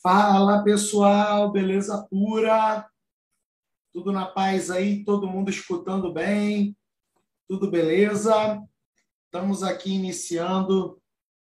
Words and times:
Fala 0.00 0.62
pessoal, 0.62 1.50
beleza 1.50 2.06
pura? 2.08 2.88
Tudo 3.92 4.12
na 4.12 4.26
paz 4.26 4.70
aí? 4.70 5.04
Todo 5.04 5.26
mundo 5.26 5.50
escutando 5.50 6.12
bem? 6.12 6.76
Tudo 7.48 7.68
beleza? 7.68 8.62
Estamos 9.24 9.64
aqui 9.64 9.90
iniciando 9.90 11.02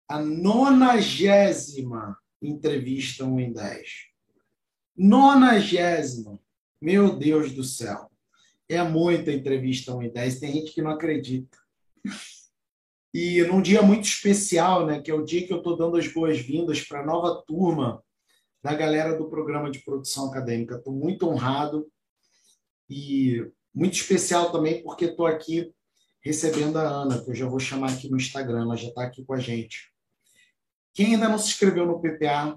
a 0.06 0.20
nonagésima 0.20 2.18
entrevista 2.42 3.24
1 3.24 3.40
em 3.40 3.52
10. 3.54 3.88
Nonagésima. 4.98 6.38
Meu 6.78 7.16
Deus 7.18 7.52
do 7.52 7.64
céu. 7.64 8.10
É 8.68 8.82
muita 8.82 9.32
entrevista 9.32 9.94
1 9.94 10.02
em 10.02 10.12
10. 10.12 10.40
Tem 10.40 10.52
gente 10.52 10.72
que 10.72 10.82
não 10.82 10.90
acredita. 10.90 11.56
E 13.14 13.42
num 13.44 13.62
dia 13.62 13.80
muito 13.80 14.04
especial, 14.04 14.84
né, 14.84 15.00
que 15.00 15.10
é 15.10 15.14
o 15.14 15.24
dia 15.24 15.46
que 15.46 15.52
eu 15.54 15.58
estou 15.58 15.74
dando 15.74 15.96
as 15.96 16.06
boas-vindas 16.12 16.82
para 16.82 17.00
a 17.00 17.06
nova 17.06 17.42
turma 17.46 18.02
da 18.62 18.74
galera 18.74 19.16
do 19.16 19.28
programa 19.28 19.70
de 19.70 19.80
produção 19.80 20.30
acadêmica. 20.30 20.76
Estou 20.76 20.92
muito 20.92 21.28
honrado 21.28 21.90
e 22.88 23.50
muito 23.74 23.94
especial 23.94 24.52
também 24.52 24.82
porque 24.82 25.06
estou 25.06 25.26
aqui 25.26 25.72
recebendo 26.20 26.76
a 26.78 26.82
Ana, 26.82 27.20
que 27.20 27.30
eu 27.30 27.34
já 27.34 27.48
vou 27.48 27.58
chamar 27.58 27.92
aqui 27.92 28.08
no 28.08 28.16
Instagram, 28.16 28.62
ela 28.62 28.76
já 28.76 28.88
está 28.88 29.02
aqui 29.02 29.24
com 29.24 29.34
a 29.34 29.40
gente. 29.40 29.92
Quem 30.94 31.14
ainda 31.14 31.28
não 31.28 31.38
se 31.38 31.48
inscreveu 31.48 31.84
no 31.84 32.00
PPA, 32.00 32.56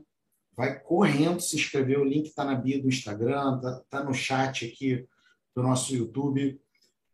vai 0.55 0.79
correndo 0.79 1.39
se 1.39 1.55
inscrever, 1.55 1.99
o 1.99 2.05
link 2.05 2.27
está 2.27 2.45
na 2.45 2.53
bio 2.53 2.81
do 2.81 2.87
Instagram, 2.87 3.57
está 3.57 3.81
tá 3.89 4.03
no 4.03 4.13
chat 4.13 4.65
aqui 4.65 5.07
do 5.55 5.63
nosso 5.63 5.95
YouTube, 5.95 6.59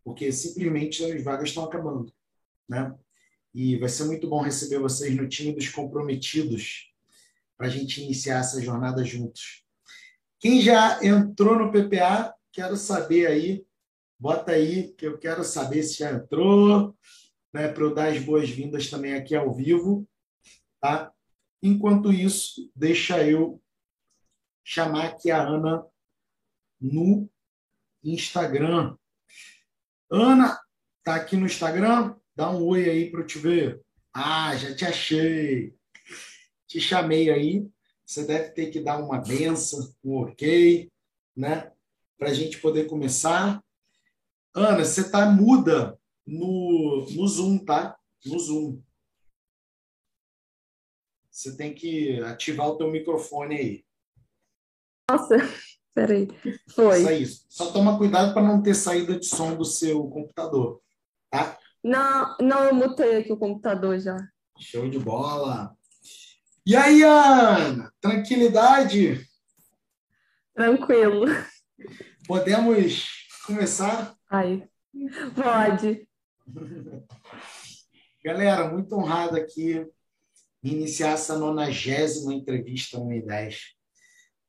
porque 0.03 0.31
simplesmente 0.31 1.05
as 1.05 1.23
vagas 1.23 1.49
estão 1.49 1.63
acabando, 1.63 2.11
né? 2.67 2.93
E 3.53 3.77
vai 3.77 3.89
ser 3.89 4.05
muito 4.05 4.27
bom 4.27 4.41
receber 4.41 4.79
vocês 4.79 5.15
no 5.15 5.27
time 5.27 5.53
dos 5.53 5.69
comprometidos 5.69 6.90
para 7.61 7.67
a 7.67 7.71
gente 7.71 8.01
iniciar 8.01 8.39
essa 8.39 8.59
jornada 8.59 9.05
juntos. 9.05 9.63
Quem 10.39 10.59
já 10.61 10.97
entrou 11.05 11.55
no 11.59 11.71
PPA, 11.71 12.33
quero 12.51 12.75
saber 12.75 13.27
aí, 13.27 13.63
bota 14.19 14.53
aí, 14.53 14.91
que 14.93 15.05
eu 15.05 15.19
quero 15.19 15.43
saber 15.43 15.83
se 15.83 15.99
já 15.99 16.11
entrou, 16.11 16.97
né, 17.53 17.67
para 17.67 17.83
eu 17.83 17.93
dar 17.93 18.11
as 18.11 18.17
boas-vindas 18.17 18.89
também 18.89 19.13
aqui 19.13 19.35
ao 19.35 19.53
vivo, 19.53 20.09
tá? 20.79 21.13
Enquanto 21.61 22.11
isso, 22.11 22.67
deixa 22.75 23.23
eu 23.23 23.61
chamar 24.63 25.09
aqui 25.09 25.29
a 25.29 25.43
Ana 25.43 25.85
no 26.81 27.29
Instagram. 28.03 28.97
Ana, 30.11 30.59
tá 31.03 31.13
aqui 31.13 31.37
no 31.37 31.45
Instagram? 31.45 32.15
Dá 32.35 32.49
um 32.49 32.65
oi 32.65 32.89
aí 32.89 33.11
para 33.11 33.21
eu 33.21 33.27
te 33.27 33.37
ver. 33.37 33.79
Ah, 34.11 34.55
já 34.55 34.73
te 34.73 34.83
achei 34.83 35.79
te 36.71 36.79
chamei 36.79 37.29
aí, 37.29 37.69
você 38.05 38.25
deve 38.25 38.51
ter 38.51 38.71
que 38.71 38.79
dar 38.79 38.97
uma 38.97 39.19
benção, 39.19 39.93
um 40.01 40.21
ok, 40.21 40.89
né? 41.35 41.69
Para 42.17 42.29
a 42.29 42.33
gente 42.33 42.61
poder 42.61 42.85
começar. 42.85 43.61
Ana, 44.53 44.85
você 44.85 45.01
está 45.01 45.29
muda 45.29 45.99
no, 46.25 47.05
no 47.11 47.27
Zoom, 47.27 47.57
tá? 47.57 47.97
No 48.25 48.39
Zoom. 48.39 48.81
Você 51.29 51.57
tem 51.57 51.73
que 51.73 52.21
ativar 52.21 52.69
o 52.69 52.77
teu 52.77 52.89
microfone 52.89 53.55
aí. 53.55 53.85
Nossa, 55.09 55.35
peraí. 55.93 56.29
Foi. 56.73 57.03
Só 57.03 57.11
isso. 57.11 57.45
Só 57.49 57.71
toma 57.73 57.97
cuidado 57.97 58.33
para 58.33 58.43
não 58.43 58.63
ter 58.63 58.75
saída 58.75 59.19
de 59.19 59.25
som 59.25 59.57
do 59.57 59.65
seu 59.65 60.07
computador, 60.07 60.81
tá? 61.29 61.59
Não, 61.83 62.37
não, 62.39 62.63
eu 62.63 62.73
mutei 62.73 63.17
aqui 63.17 63.33
o 63.33 63.37
computador 63.37 63.99
já. 63.99 64.15
Show 64.57 64.89
de 64.89 64.99
bola. 64.99 65.75
E 66.65 66.75
aí, 66.75 67.01
Ana? 67.01 67.91
Tranquilidade? 67.99 69.27
Tranquilo. 70.53 71.25
Podemos 72.27 73.07
começar? 73.45 74.15
Aí. 74.29 74.63
Pode. 75.35 76.07
Galera, 78.23 78.69
muito 78.69 78.95
honrado 78.95 79.37
aqui 79.37 79.87
iniciar 80.63 81.13
essa 81.13 81.37
nonagésima 81.37 82.33
entrevista 82.33 82.99
1 82.99 83.11
em 83.11 83.25
10 83.25 83.81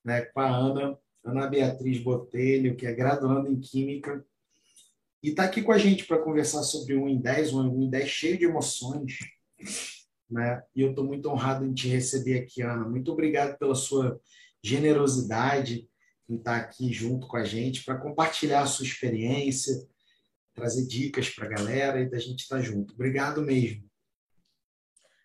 né, 0.04 0.22
com 0.22 0.40
a 0.40 0.48
Ana, 0.48 0.98
Ana 1.24 1.46
Beatriz 1.46 1.98
Botelho, 1.98 2.76
que 2.76 2.86
é 2.86 2.92
graduanda 2.92 3.48
em 3.48 3.58
Química, 3.58 4.24
e 5.22 5.30
está 5.30 5.44
aqui 5.44 5.62
com 5.62 5.72
a 5.72 5.78
gente 5.78 6.04
para 6.04 6.22
conversar 6.22 6.62
sobre 6.62 6.96
1 6.96 7.08
em 7.08 7.18
10, 7.18 7.54
1 7.54 7.82
em 7.82 7.88
10 7.88 8.08
cheio 8.08 8.38
de 8.38 8.44
emoções, 8.44 9.18
né? 10.32 10.62
E 10.75 10.82
eu 10.82 10.91
estou 10.91 11.04
muito 11.04 11.28
honrado 11.28 11.65
em 11.65 11.75
te 11.75 11.88
receber 11.88 12.41
aqui, 12.41 12.62
Ana. 12.62 12.88
Muito 12.88 13.12
obrigado 13.12 13.59
pela 13.59 13.75
sua 13.75 14.20
generosidade 14.62 15.88
em 16.28 16.37
estar 16.37 16.56
aqui 16.56 16.93
junto 16.93 17.26
com 17.26 17.37
a 17.37 17.44
gente 17.44 17.84
para 17.84 17.98
compartilhar 17.98 18.62
a 18.62 18.66
sua 18.66 18.87
experiência, 18.87 19.75
trazer 20.54 20.87
dicas 20.87 21.28
para 21.31 21.47
a 21.47 21.50
galera 21.50 22.00
e 22.00 22.09
da 22.09 22.19
gente 22.19 22.41
estar 22.41 22.60
junto. 22.60 22.94
Obrigado 22.94 23.42
mesmo. 23.42 23.84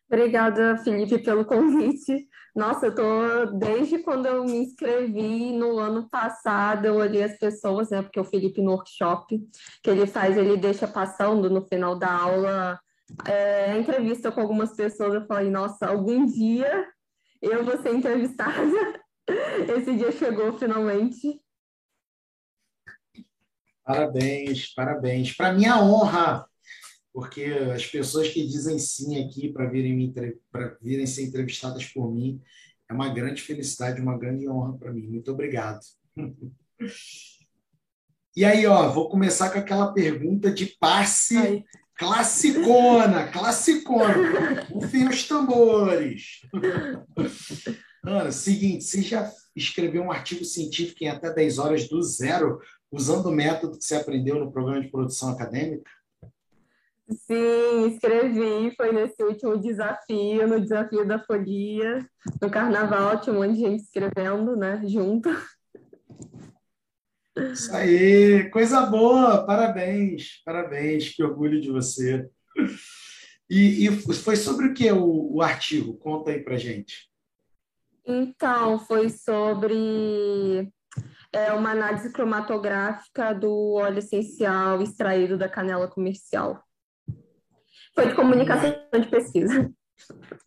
Obrigada, 0.10 0.78
Felipe, 0.78 1.20
pelo 1.20 1.46
convite. 1.46 2.28
Nossa, 2.56 2.88
eu 2.88 2.96
tô 2.96 3.46
desde 3.58 4.00
quando 4.00 4.26
eu 4.26 4.44
me 4.44 4.58
inscrevi 4.58 5.52
no 5.52 5.78
ano 5.78 6.10
passado, 6.10 6.86
eu 6.86 6.96
olhei 6.96 7.24
as 7.24 7.38
pessoas, 7.38 7.90
né? 7.90 8.02
Porque 8.02 8.20
o 8.20 8.24
Felipe 8.24 8.62
no 8.62 8.72
workshop 8.72 9.38
que 9.84 9.90
ele 9.90 10.08
faz, 10.08 10.38
ele 10.38 10.58
deixa 10.58 10.88
passando 10.88 11.50
no 11.50 11.62
final 11.68 12.00
da 12.00 12.12
aula 12.12 12.80
é, 13.26 13.78
entrevista 13.78 14.32
com 14.32 14.42
algumas 14.42 14.76
pessoas, 14.76 15.14
eu 15.14 15.26
falei, 15.26 15.50
nossa, 15.50 15.88
algum 15.88 16.26
dia 16.26 16.88
eu 17.42 17.64
vou 17.64 17.82
ser 17.82 17.94
entrevistada. 17.94 18.62
Esse 19.78 19.96
dia 19.96 20.12
chegou 20.12 20.58
finalmente. 20.58 21.42
Parabéns, 23.84 24.74
parabéns. 24.74 25.36
Para 25.36 25.54
minha 25.54 25.82
honra, 25.82 26.46
porque 27.14 27.46
as 27.74 27.86
pessoas 27.86 28.30
que 28.30 28.46
dizem 28.46 28.78
sim 28.80 29.24
aqui 29.24 29.52
para 29.52 29.70
virem, 29.70 30.14
virem 30.82 31.08
ser 31.08 31.24
entrevistadas 31.24 31.86
por 31.86 32.12
mim, 32.12 32.42
é 32.90 32.94
uma 32.94 33.14
grande 33.14 33.42
felicidade, 33.42 34.02
uma 34.02 34.18
grande 34.18 34.48
honra 34.50 34.78
para 34.78 34.92
mim. 34.92 35.08
Muito 35.08 35.32
obrigado. 35.32 35.80
E 38.36 38.46
aí, 38.46 38.68
ó, 38.68 38.88
vou 38.92 39.10
começar 39.10 39.50
com 39.50 39.58
aquela 39.58 39.92
pergunta 39.92 40.52
de 40.52 40.68
passe 40.80 41.36
Ai. 41.36 41.66
Classicona, 41.98 43.28
classicona. 43.32 44.62
Rufem 44.70 45.08
os 45.08 45.28
tambores. 45.28 46.42
Ana, 48.06 48.32
seguinte, 48.32 48.84
você 48.84 49.02
já 49.02 49.30
escreveu 49.56 50.04
um 50.04 50.12
artigo 50.12 50.46
científico 50.46 51.04
em 51.04 51.10
até 51.10 51.34
10 51.34 51.58
horas 51.58 51.88
do 51.90 52.02
zero, 52.04 52.60
usando 52.92 53.28
o 53.28 53.32
método 53.32 53.78
que 53.78 53.84
você 53.84 53.96
aprendeu 53.96 54.40
no 54.40 54.52
programa 54.52 54.82
de 54.82 54.90
produção 54.90 55.30
acadêmica? 55.30 55.90
Sim, 57.10 57.88
escrevi. 57.88 58.76
Foi 58.76 58.92
nesse 58.92 59.24
último 59.24 59.58
desafio, 59.58 60.48
no 60.48 60.62
desafio 60.62 61.06
da 61.06 61.18
folia. 61.18 62.08
No 62.42 62.52
carnaval 62.52 63.20
tinha 63.22 63.36
um 63.36 63.40
monte 63.40 63.56
de 63.56 63.62
gente 63.62 63.84
escrevendo, 63.84 64.56
né, 64.56 64.82
junto. 64.86 65.30
Isso 67.52 67.76
aí, 67.76 68.50
coisa 68.50 68.82
boa, 68.86 69.46
parabéns, 69.46 70.42
parabéns, 70.44 71.10
que 71.10 71.24
orgulho 71.24 71.62
de 71.62 71.70
você. 71.70 72.28
E, 73.50 73.88
e 73.88 73.92
foi 73.92 74.36
sobre 74.36 74.68
o 74.68 74.74
que 74.74 74.92
o, 74.92 75.36
o 75.36 75.42
artigo? 75.42 75.98
Conta 75.98 76.32
aí 76.32 76.44
pra 76.44 76.58
gente. 76.58 77.10
Então, 78.06 78.80
foi 78.80 79.10
sobre 79.10 80.70
é, 81.32 81.52
uma 81.54 81.72
análise 81.72 82.12
cromatográfica 82.12 83.34
do 83.34 83.74
óleo 83.74 84.00
essencial 84.00 84.82
extraído 84.82 85.38
da 85.38 85.50
canela 85.50 85.88
comercial. 85.88 86.64
Foi 87.94 88.08
de 88.08 88.16
comunicação 88.16 88.74
de 88.94 89.08
pesquisa. 89.08 89.72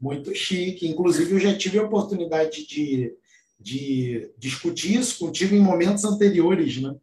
Muito 0.01 0.35
chique. 0.35 0.89
Inclusive, 0.89 1.33
eu 1.33 1.41
já 1.41 1.57
tive 1.57 1.79
a 1.79 1.83
oportunidade 1.83 2.67
de 2.67 3.13
de 3.61 4.33
discutir 4.39 4.99
isso 4.99 5.19
contigo 5.19 5.55
em 5.55 5.61
momentos 5.61 6.05
anteriores, 6.05 6.81
né? 6.81 6.95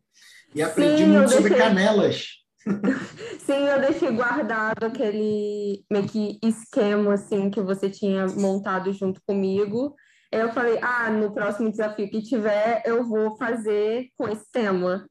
E 0.56 0.62
aprendi 0.62 1.04
Sim, 1.04 1.10
muito 1.10 1.32
sobre 1.32 1.56
canelas. 1.56 2.38
Sim, 3.46 3.68
eu 3.68 3.80
deixei 3.80 4.12
guardado 4.12 4.84
aquele 4.86 5.84
meio 5.90 6.08
que 6.08 6.40
esquema 6.44 7.14
assim 7.14 7.50
que 7.50 7.62
você 7.62 7.90
tinha 7.90 8.26
montado 8.28 8.92
junto 8.92 9.22
comigo. 9.26 9.96
Eu 10.32 10.52
falei, 10.52 10.78
ah, 10.82 11.10
no 11.10 11.34
próximo 11.34 11.72
desafio 11.72 12.10
que 12.10 12.22
tiver, 12.22 12.82
eu 12.86 13.06
vou 13.06 13.38
fazer 13.38 14.08
com 14.18 14.28
esse 14.28 14.52
tema. 14.52 15.08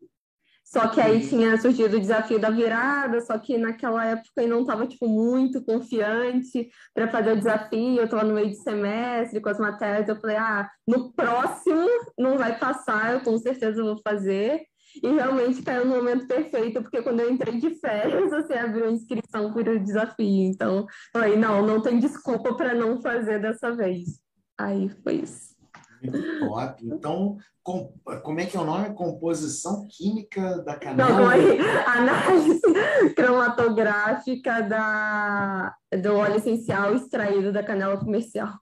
Só 0.67 0.89
que 0.89 1.01
aí 1.01 1.23
uhum. 1.23 1.29
tinha 1.29 1.61
surgido 1.61 1.97
o 1.97 2.01
desafio 2.01 2.41
da 2.41 2.51
virada, 2.51 3.21
só 3.21 3.39
que 3.39 3.57
naquela 3.57 4.05
época 4.05 4.43
eu 4.43 4.49
não 4.49 4.63
estava 4.63 4.85
tipo, 4.85 5.07
muito 5.09 5.63
confiante 5.65 6.69
para 6.93 7.07
fazer 7.07 7.33
o 7.35 7.37
desafio, 7.37 7.99
eu 7.99 8.05
estava 8.05 8.25
no 8.25 8.35
meio 8.35 8.51
de 8.51 8.57
semestre 8.57 9.41
com 9.41 9.49
as 9.49 9.61
matérias, 9.61 10.09
eu 10.09 10.21
falei, 10.21 10.37
ah, 10.37 10.69
no 10.85 11.13
próximo 11.13 11.87
não 12.19 12.37
vai 12.37 12.59
passar, 12.59 13.13
eu 13.13 13.21
com 13.21 13.39
certeza 13.39 13.81
vou 13.81 14.01
fazer. 14.03 14.63
E 15.03 15.09
realmente 15.09 15.63
caiu 15.63 15.85
no 15.85 15.95
momento 15.95 16.27
perfeito, 16.27 16.83
porque 16.83 17.03
quando 17.03 17.21
eu 17.21 17.31
entrei 17.31 17.59
de 17.59 17.75
férias, 17.77 18.31
você 18.31 18.55
abriu 18.55 18.87
a 18.87 18.91
inscrição 18.91 19.53
para 19.53 19.73
o 19.73 19.79
desafio. 19.79 20.51
Então, 20.51 20.87
falei, 21.13 21.37
não, 21.37 21.65
não 21.65 21.81
tem 21.81 22.01
desculpa 22.01 22.55
para 22.57 22.75
não 22.75 23.01
fazer 23.01 23.41
dessa 23.41 23.71
vez. 23.73 24.21
Aí 24.59 24.89
foi 25.05 25.17
isso. 25.17 25.56
Muito 26.03 26.39
top. 26.41 26.87
Então, 26.87 27.37
com, 27.63 27.93
como 28.23 28.41
é 28.41 28.47
que 28.47 28.57
é 28.57 28.61
o 28.61 28.65
nome? 28.65 28.95
Composição 28.95 29.87
química 29.89 30.59
da 30.63 30.77
canela? 30.77 31.11
Não, 31.11 31.29
aí, 31.29 31.59
análise 31.87 32.61
cromatográfica 33.17 34.63
da, 34.63 35.75
do 36.03 36.15
óleo 36.15 36.37
essencial 36.37 36.95
extraído 36.95 37.53
da 37.53 37.63
canela 37.63 37.97
comercial. 37.97 38.55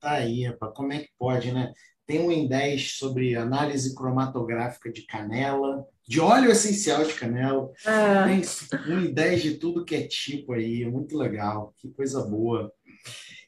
Tá 0.00 0.12
aí, 0.12 0.44
rapaz. 0.44 0.72
como 0.74 0.92
é 0.92 1.00
que 1.00 1.10
pode, 1.18 1.52
né? 1.52 1.72
Tem 2.06 2.20
um 2.20 2.32
em 2.32 2.48
10 2.48 2.98
sobre 2.98 3.36
análise 3.36 3.94
cromatográfica 3.94 4.90
de 4.90 5.02
canela, 5.02 5.86
de 6.06 6.20
óleo 6.20 6.50
essencial 6.50 7.04
de 7.04 7.14
canela. 7.14 7.70
É. 7.86 8.24
Tem 8.24 8.94
um 8.94 9.00
em 9.00 9.12
10 9.14 9.42
de 9.42 9.54
tudo 9.54 9.84
que 9.84 9.94
é 9.94 10.06
tipo 10.06 10.52
aí, 10.52 10.84
muito 10.84 11.16
legal, 11.16 11.72
que 11.76 11.88
coisa 11.90 12.22
boa. 12.22 12.72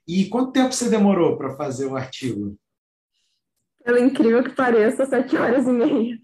E 0.06 0.26
quanto 0.26 0.52
tempo 0.52 0.72
você 0.72 0.88
demorou 0.88 1.36
para 1.36 1.56
fazer 1.56 1.86
o 1.86 1.96
artigo? 1.96 2.56
Pelo 3.84 3.98
incrível 3.98 4.42
que 4.42 4.54
pareça, 4.54 5.04
sete 5.04 5.36
horas 5.36 5.68
e 5.68 5.72
meia. 5.72 6.18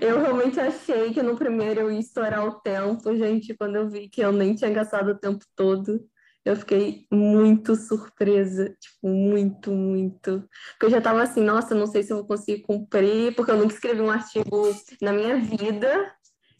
Eu 0.00 0.20
realmente 0.20 0.60
achei 0.60 1.12
que 1.12 1.22
no 1.22 1.36
primeiro 1.36 1.80
eu 1.80 1.90
ia 1.90 2.00
estourar 2.00 2.46
o 2.46 2.60
tempo, 2.60 3.16
gente, 3.16 3.54
quando 3.54 3.76
eu 3.76 3.88
vi 3.88 4.08
que 4.08 4.20
eu 4.20 4.32
nem 4.32 4.54
tinha 4.54 4.70
gastado 4.70 5.12
o 5.12 5.18
tempo 5.18 5.44
todo. 5.56 6.06
Eu 6.44 6.56
fiquei 6.56 7.06
muito 7.10 7.76
surpresa, 7.76 8.68
tipo, 8.80 9.08
muito, 9.08 9.70
muito. 9.70 10.48
Porque 10.72 10.86
eu 10.86 10.90
já 10.90 11.00
tava 11.00 11.22
assim, 11.22 11.40
nossa, 11.40 11.74
não 11.74 11.86
sei 11.86 12.02
se 12.02 12.12
eu 12.12 12.18
vou 12.18 12.26
conseguir 12.26 12.62
cumprir, 12.62 13.34
porque 13.36 13.52
eu 13.52 13.56
nunca 13.56 13.74
escrevi 13.74 14.00
um 14.00 14.10
artigo 14.10 14.68
na 15.00 15.12
minha 15.12 15.38
vida. 15.38 16.12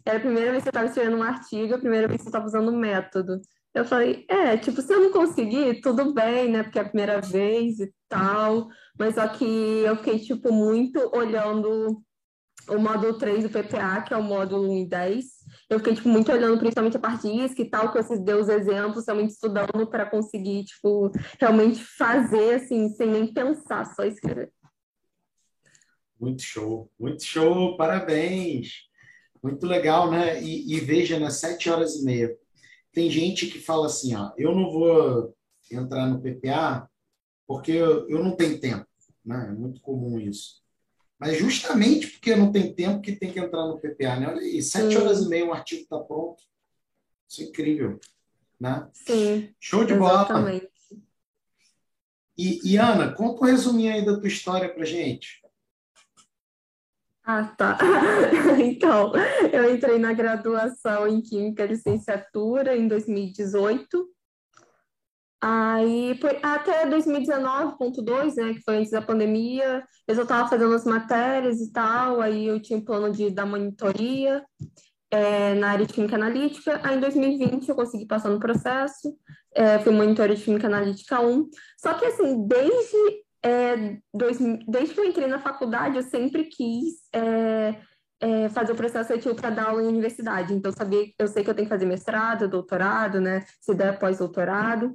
Era 0.06 0.19
a 0.19 0.20
primeira 0.20 0.53
vez 0.53 0.62
que 0.62 0.69
eu 0.69 0.73
tava 0.73 0.87
escrevendo 0.87 1.17
um 1.17 1.23
artigo, 1.23 1.75
a 1.75 1.79
primeira 1.79 2.06
vez 2.06 2.23
que 2.23 2.29
eu 2.29 2.32
tava 2.32 2.47
usando 2.47 2.69
o 2.69 2.76
método. 2.76 3.41
Eu 3.75 3.87
falei, 3.87 4.27
é, 4.29 4.57
tipo, 4.57 4.83
se 4.83 4.93
eu 4.93 5.01
não 5.01 5.13
conseguir, 5.13 5.81
tudo 5.81 6.13
bem, 6.13 6.51
né? 6.51 6.63
Porque 6.63 6.79
é 6.79 6.83
a 6.83 6.89
primeira 6.89 7.21
vez 7.21 7.81
e 7.81 7.93
tal. 8.09 8.69
Mas 8.99 9.15
só 9.15 9.27
que 9.29 9.45
eu 9.45 9.97
fiquei, 9.97 10.19
tipo, 10.19 10.53
muito 10.53 11.11
olhando 11.15 12.03
o 12.69 12.79
módulo 12.79 13.19
3 13.19 13.45
do 13.45 13.51
PPA, 13.51 14.03
que 14.03 14.13
é 14.13 14.17
o 14.17 14.23
módulo 14.23 14.71
1 14.71 14.77
e 14.79 14.89
10. 14.89 15.25
Eu 15.71 15.79
fiquei, 15.79 15.95
tipo, 15.95 16.09
muito 16.09 16.31
olhando 16.31 16.59
principalmente 16.59 16.97
a 16.97 17.01
parte 17.01 17.27
isca 17.29 17.63
e 17.63 17.69
tal, 17.69 17.91
que 17.91 18.03
vocês 18.03 18.21
deu 18.21 18.41
os 18.41 18.49
exemplos, 18.49 19.07
realmente 19.07 19.31
estudando 19.31 19.87
para 19.87 20.07
conseguir, 20.07 20.65
tipo, 20.65 21.11
realmente 21.41 21.83
fazer, 21.83 22.57
assim, 22.57 22.91
sem 22.91 23.09
nem 23.09 23.33
pensar, 23.33 23.87
só 23.95 24.05
escrever. 24.05 24.53
Muito 26.21 26.43
show, 26.43 26.91
muito 26.99 27.25
show, 27.25 27.77
parabéns! 27.77 28.83
Muito 29.43 29.67
legal, 29.67 30.09
né? 30.11 30.41
E, 30.41 30.73
e 30.73 30.79
veja, 30.79 31.19
nas 31.19 31.43
né, 31.43 31.49
7 31.49 31.69
horas 31.69 31.97
e 31.97 32.05
meia. 32.05 32.37
Tem 32.93 33.11
gente 33.11 33.47
que 33.47 33.59
fala 33.59 33.87
assim, 33.87 34.15
ó, 34.15 34.33
eu 34.37 34.55
não 34.55 34.71
vou 34.71 35.35
entrar 35.71 36.06
no 36.06 36.21
PPA 36.21 36.89
porque 37.47 37.73
eu, 37.73 38.09
eu 38.09 38.23
não 38.23 38.37
tenho 38.37 38.61
tempo, 38.61 38.87
né? 39.25 39.49
É 39.49 39.53
muito 39.53 39.81
comum 39.81 40.21
isso. 40.21 40.62
Mas 41.19 41.39
justamente 41.39 42.09
porque 42.09 42.35
não 42.35 42.50
tem 42.50 42.75
tempo 42.75 43.00
que 43.00 43.15
tem 43.15 43.33
que 43.33 43.39
entrar 43.39 43.67
no 43.67 43.79
PPA, 43.79 44.19
né? 44.19 44.29
Olha 44.29 44.41
aí, 44.41 44.62
sete 44.62 44.97
horas 44.97 45.21
e 45.23 45.29
meia 45.29 45.44
um 45.44 45.53
artigo 45.53 45.83
está 45.83 45.99
pronto. 45.99 46.43
Isso 47.29 47.43
é 47.43 47.44
incrível, 47.44 48.00
né? 48.59 48.89
Sim. 48.93 49.55
Show 49.61 49.85
de 49.85 49.95
exatamente. 49.95 50.61
bola. 50.61 50.73
E, 52.37 52.73
e, 52.73 52.77
Ana, 52.77 53.12
conta 53.12 53.43
um 53.43 53.47
resuminho 53.47 53.93
aí 53.93 54.05
da 54.05 54.19
tua 54.19 54.27
história 54.27 54.73
pra 54.73 54.85
gente. 54.85 55.42
Ah, 57.25 57.45
tá. 57.57 57.79
Então, 58.59 59.13
eu 59.53 59.73
entrei 59.75 59.99
na 59.99 60.13
graduação 60.13 61.07
em 61.07 61.21
Química 61.21 61.65
Licenciatura 61.65 62.77
em 62.77 62.89
2018 62.89 64.13
Aí, 65.45 66.17
foi 66.21 66.39
até 66.41 66.87
2019.2, 66.89 68.37
né, 68.37 68.55
que 68.55 68.63
foi 68.63 68.77
antes 68.77 68.93
da 68.93 69.03
pandemia, 69.03 69.83
eu 70.07 70.15
já 70.15 70.23
estava 70.23 70.49
fazendo 70.49 70.73
as 70.73 70.85
matérias 70.85 71.61
e 71.61 71.73
tal, 71.73 72.21
aí 72.21 72.47
eu 72.47 72.63
tinha 72.63 72.79
um 72.79 72.85
plano 72.85 73.11
de 73.11 73.29
dar 73.29 73.45
monitoria 73.45 74.45
é, 75.11 75.55
na 75.55 75.73
área 75.73 75.85
de 75.85 75.93
Química 75.93 76.15
Analítica. 76.15 76.81
Aí, 76.85 76.97
em 76.97 77.01
2020, 77.01 77.69
eu 77.69 77.75
consegui 77.75 78.07
passar 78.07 78.29
no 78.29 78.39
processo, 78.39 79.13
é, 79.53 79.81
fui 79.81 79.93
monitora 79.93 80.33
de 80.33 80.45
Química 80.45 80.69
Analítica 80.69 81.21
1. 81.21 81.51
Só 81.77 81.95
que, 81.95 82.07
assim, 82.07 82.47
desde, 82.47 83.22
é, 83.44 83.99
dois, 84.15 84.39
desde 84.69 84.94
que 84.94 85.00
eu 85.00 85.05
entrei 85.05 85.27
na 85.27 85.39
faculdade, 85.39 85.97
eu 85.97 86.03
sempre 86.03 86.44
quis 86.44 86.94
é, 87.12 87.77
é, 88.21 88.49
fazer 88.50 88.73
o 88.73 88.77
processo 88.77 89.09
seletivo 89.09 89.35
para 89.35 89.50
dar 89.50 89.69
aula 89.69 89.83
em 89.83 89.89
universidade. 89.89 90.55
Então, 90.55 90.71
sabia, 90.73 91.11
eu 91.19 91.27
sei 91.27 91.43
que 91.43 91.50
eu 91.50 91.55
tenho 91.55 91.67
que 91.67 91.75
fazer 91.75 91.87
mestrado, 91.87 92.49
doutorado, 92.49 93.21
né, 93.21 93.44
se 93.61 93.75
der 93.75 93.99
pós-doutorado. 93.99 94.94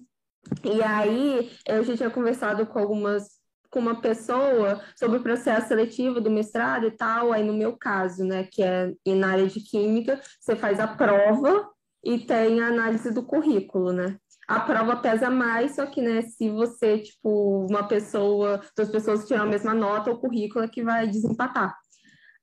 E 0.64 0.82
aí 0.82 1.52
eu 1.68 1.84
já 1.84 1.98
tinha 1.98 2.10
conversado 2.10 2.66
com 2.66 2.80
algumas 2.80 3.38
com 3.70 3.80
uma 3.80 4.00
pessoa 4.00 4.82
sobre 4.96 5.18
o 5.18 5.22
processo 5.22 5.68
seletivo 5.68 6.22
do 6.22 6.32
mestrado 6.32 6.88
e 6.88 6.92
tal, 6.92 7.34
aí 7.34 7.44
no 7.44 7.54
meu 7.54 7.76
caso, 7.78 8.24
né, 8.24 8.48
que 8.50 8.64
é 8.64 8.94
na 9.06 9.32
área 9.32 9.46
de 9.46 9.60
química, 9.60 10.22
você 10.40 10.56
faz 10.56 10.80
a 10.80 10.88
prova 10.88 11.70
e 12.02 12.18
tem 12.18 12.62
a 12.62 12.68
análise 12.68 13.14
do 13.14 13.24
currículo, 13.24 13.92
né? 13.92 14.18
A 14.48 14.62
prova 14.62 14.96
pesa 14.96 15.30
mais, 15.30 15.76
só 15.76 15.86
que, 15.86 16.02
né, 16.02 16.22
se 16.22 16.50
você, 16.50 17.00
tipo, 17.00 17.66
uma 17.70 17.86
pessoa, 17.88 18.62
duas 18.76 18.90
pessoas 18.90 19.28
tiram 19.28 19.44
a 19.44 19.46
mesma 19.48 19.74
nota, 19.74 20.10
o 20.10 20.20
currículo 20.20 20.64
é 20.64 20.68
que 20.70 20.84
vai 20.84 21.06
desempatar. 21.08 21.76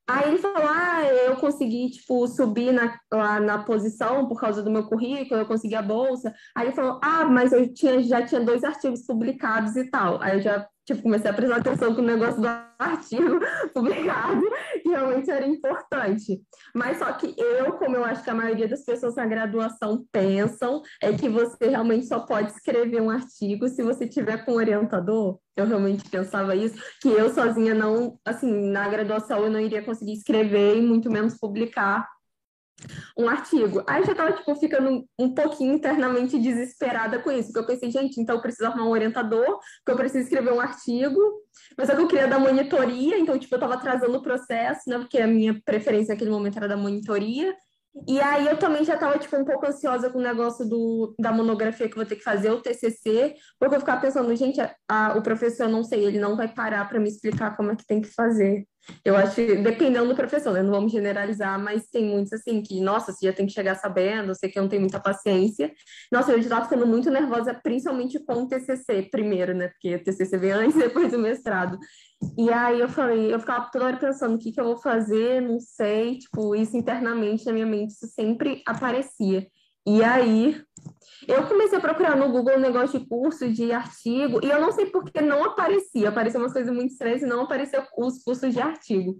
Aí 0.07 0.29
ele 0.29 0.37
falou: 0.37 0.67
Ah, 0.67 1.03
eu 1.03 1.35
consegui, 1.37 1.89
tipo, 1.89 2.27
subir 2.27 2.71
na, 2.71 2.99
lá 3.11 3.39
na 3.39 3.63
posição 3.63 4.27
por 4.27 4.39
causa 4.39 4.61
do 4.61 4.69
meu 4.69 4.87
currículo, 4.87 5.39
eu 5.41 5.47
consegui 5.47 5.73
a 5.75 5.81
bolsa. 5.81 6.33
Aí 6.55 6.67
ele 6.67 6.75
falou: 6.75 6.99
Ah, 7.03 7.25
mas 7.25 7.51
eu 7.51 7.73
tinha, 7.73 8.01
já 8.03 8.23
tinha 8.23 8.41
dois 8.41 8.63
artigos 8.63 9.05
publicados 9.05 9.75
e 9.75 9.89
tal. 9.89 10.21
Aí 10.21 10.37
eu 10.37 10.41
já 10.41 10.67
tipo, 10.85 11.01
comecei 11.01 11.29
a 11.29 11.33
prestar 11.33 11.57
atenção 11.57 11.95
com 11.95 12.01
o 12.01 12.05
negócio 12.05 12.39
do 12.39 12.47
artigo 12.77 13.39
publicado, 13.73 14.41
que 14.81 14.89
realmente 14.89 15.31
era 15.31 15.45
importante. 15.45 16.41
Mas 16.73 16.99
só 16.99 17.11
que 17.13 17.33
eu, 17.37 17.73
como 17.73 17.95
eu 17.95 18.03
acho 18.03 18.23
que 18.23 18.29
a 18.29 18.35
maioria 18.35 18.67
das 18.67 18.85
pessoas 18.85 19.15
na 19.15 19.25
graduação 19.25 20.05
pensam, 20.11 20.81
é 21.01 21.11
que 21.11 21.27
você 21.27 21.69
realmente 21.69 22.05
só 22.05 22.19
pode 22.19 22.51
escrever 22.51 23.01
um 23.01 23.09
artigo 23.09 23.67
se 23.67 23.81
você 23.81 24.07
tiver 24.07 24.45
com 24.45 24.53
um 24.53 24.55
orientador. 24.55 25.39
Eu 25.55 25.65
realmente 25.65 26.07
pensava 26.09 26.55
isso, 26.55 26.75
que 27.01 27.07
eu 27.07 27.33
sozinha 27.33 27.73
não, 27.73 28.19
assim, 28.25 28.69
na 28.69 28.87
graduação 28.89 29.43
eu 29.43 29.49
não 29.49 29.59
iria 29.59 29.81
conseguir 29.81 30.13
escrever 30.13 30.77
e 30.77 30.81
muito 30.81 31.09
menos 31.09 31.37
publicar 31.37 32.07
um 33.17 33.27
artigo. 33.27 33.83
Aí 33.87 34.03
já 34.03 34.11
estava 34.11 34.33
tipo, 34.33 34.55
ficando 34.55 35.07
um 35.17 35.33
pouquinho 35.33 35.73
internamente 35.73 36.39
desesperada 36.39 37.19
com 37.19 37.31
isso, 37.31 37.51
porque 37.51 37.59
eu 37.59 37.65
pensei, 37.65 37.91
gente, 37.91 38.19
então 38.19 38.35
eu 38.35 38.41
preciso 38.41 38.65
arrumar 38.65 38.85
um 38.85 38.91
orientador, 38.91 39.45
porque 39.45 39.91
eu 39.91 39.95
preciso 39.95 40.23
escrever 40.23 40.53
um 40.53 40.59
artigo, 40.59 41.19
mas 41.77 41.87
só 41.87 41.95
que 41.95 42.01
eu 42.01 42.07
queria 42.07 42.27
dar 42.27 42.39
monitoria, 42.39 43.17
então, 43.17 43.37
tipo, 43.39 43.53
eu 43.53 43.57
estava 43.57 43.75
atrasando 43.75 44.17
o 44.17 44.21
processo, 44.21 44.89
né, 44.89 44.97
porque 44.97 45.19
a 45.19 45.27
minha 45.27 45.59
preferência 45.63 46.13
naquele 46.13 46.31
momento 46.31 46.57
era 46.57 46.67
da 46.67 46.77
monitoria, 46.77 47.55
e 48.07 48.19
aí 48.19 48.45
eu 48.45 48.57
também 48.57 48.83
já 48.83 48.95
estava 48.95 49.17
tipo, 49.17 49.37
um 49.37 49.45
pouco 49.45 49.65
ansiosa 49.65 50.09
com 50.09 50.19
o 50.19 50.21
negócio 50.21 50.67
do, 50.67 51.15
da 51.17 51.31
monografia 51.31 51.87
que 51.87 51.93
eu 51.93 52.01
vou 52.01 52.05
ter 52.05 52.17
que 52.17 52.23
fazer, 52.23 52.51
o 52.51 52.61
TCC, 52.61 53.35
porque 53.57 53.75
eu 53.75 53.79
ficava 53.79 54.01
pensando, 54.01 54.35
gente, 54.35 54.59
a, 54.59 54.75
a, 54.89 55.17
o 55.17 55.21
professor, 55.21 55.69
não 55.69 55.81
sei, 55.81 56.03
ele 56.03 56.19
não 56.19 56.35
vai 56.35 56.53
parar 56.53 56.87
para 56.89 56.99
me 56.99 57.07
explicar 57.07 57.55
como 57.55 57.71
é 57.71 57.75
que 57.75 57.85
tem 57.85 58.01
que 58.01 58.09
fazer. 58.09 58.67
Eu 59.03 59.15
acho 59.15 59.35
que, 59.35 59.55
dependendo 59.55 60.07
do 60.07 60.15
professor, 60.15 60.53
né? 60.53 60.61
Não 60.61 60.71
vamos 60.71 60.91
generalizar, 60.91 61.59
mas 61.59 61.87
tem 61.87 62.05
muitos 62.05 62.33
assim 62.33 62.61
que, 62.61 62.79
nossa, 62.81 63.11
você 63.11 63.27
já 63.27 63.33
tem 63.33 63.45
que 63.45 63.53
chegar 63.53 63.75
sabendo, 63.75 64.35
sei 64.35 64.49
que 64.49 64.59
não 64.59 64.67
tem 64.67 64.79
muita 64.79 64.99
paciência. 64.99 65.71
Nossa, 66.11 66.31
eu 66.31 66.37
já 66.37 66.43
estava 66.43 66.65
ficando 66.65 66.85
muito 66.85 67.09
nervosa, 67.09 67.53
principalmente 67.53 68.19
com 68.19 68.43
o 68.43 68.47
TCC 68.47 69.09
primeiro, 69.11 69.53
né? 69.53 69.69
Porque 69.69 69.95
o 69.95 70.03
TCC 70.03 70.37
vem 70.37 70.51
antes 70.51 70.77
depois 70.77 71.11
do 71.11 71.19
mestrado. 71.19 71.77
E 72.37 72.51
aí 72.51 72.79
eu 72.79 72.89
falei, 72.89 73.33
eu 73.33 73.39
ficava 73.39 73.69
toda 73.71 73.85
hora 73.85 73.97
pensando 73.97 74.35
o 74.35 74.39
que, 74.39 74.51
que 74.51 74.59
eu 74.59 74.65
vou 74.65 74.77
fazer, 74.77 75.41
não 75.41 75.59
sei, 75.59 76.17
tipo, 76.17 76.55
isso 76.55 76.75
internamente 76.77 77.45
na 77.45 77.53
minha 77.53 77.65
mente, 77.65 77.91
isso 77.91 78.07
sempre 78.07 78.61
aparecia. 78.65 79.47
E 79.87 80.03
aí 80.03 80.59
eu 81.27 81.47
comecei 81.47 81.77
a 81.77 81.81
procurar 81.81 82.15
no 82.15 82.31
Google 82.31 82.57
um 82.57 82.59
negócio 82.59 82.99
de 82.99 83.07
curso, 83.07 83.49
de 83.49 83.71
artigo, 83.71 84.39
e 84.43 84.49
eu 84.49 84.59
não 84.59 84.71
sei 84.71 84.87
porque 84.87 85.21
não 85.21 85.43
aparecia. 85.43 86.09
Apareciam 86.09 86.41
umas 86.41 86.53
coisas 86.53 86.73
muito 86.73 86.91
estranhas 86.91 87.21
e 87.21 87.25
não 87.25 87.41
apareciam 87.41 87.85
os 87.97 88.23
cursos 88.23 88.53
de 88.53 88.59
artigo. 88.59 89.17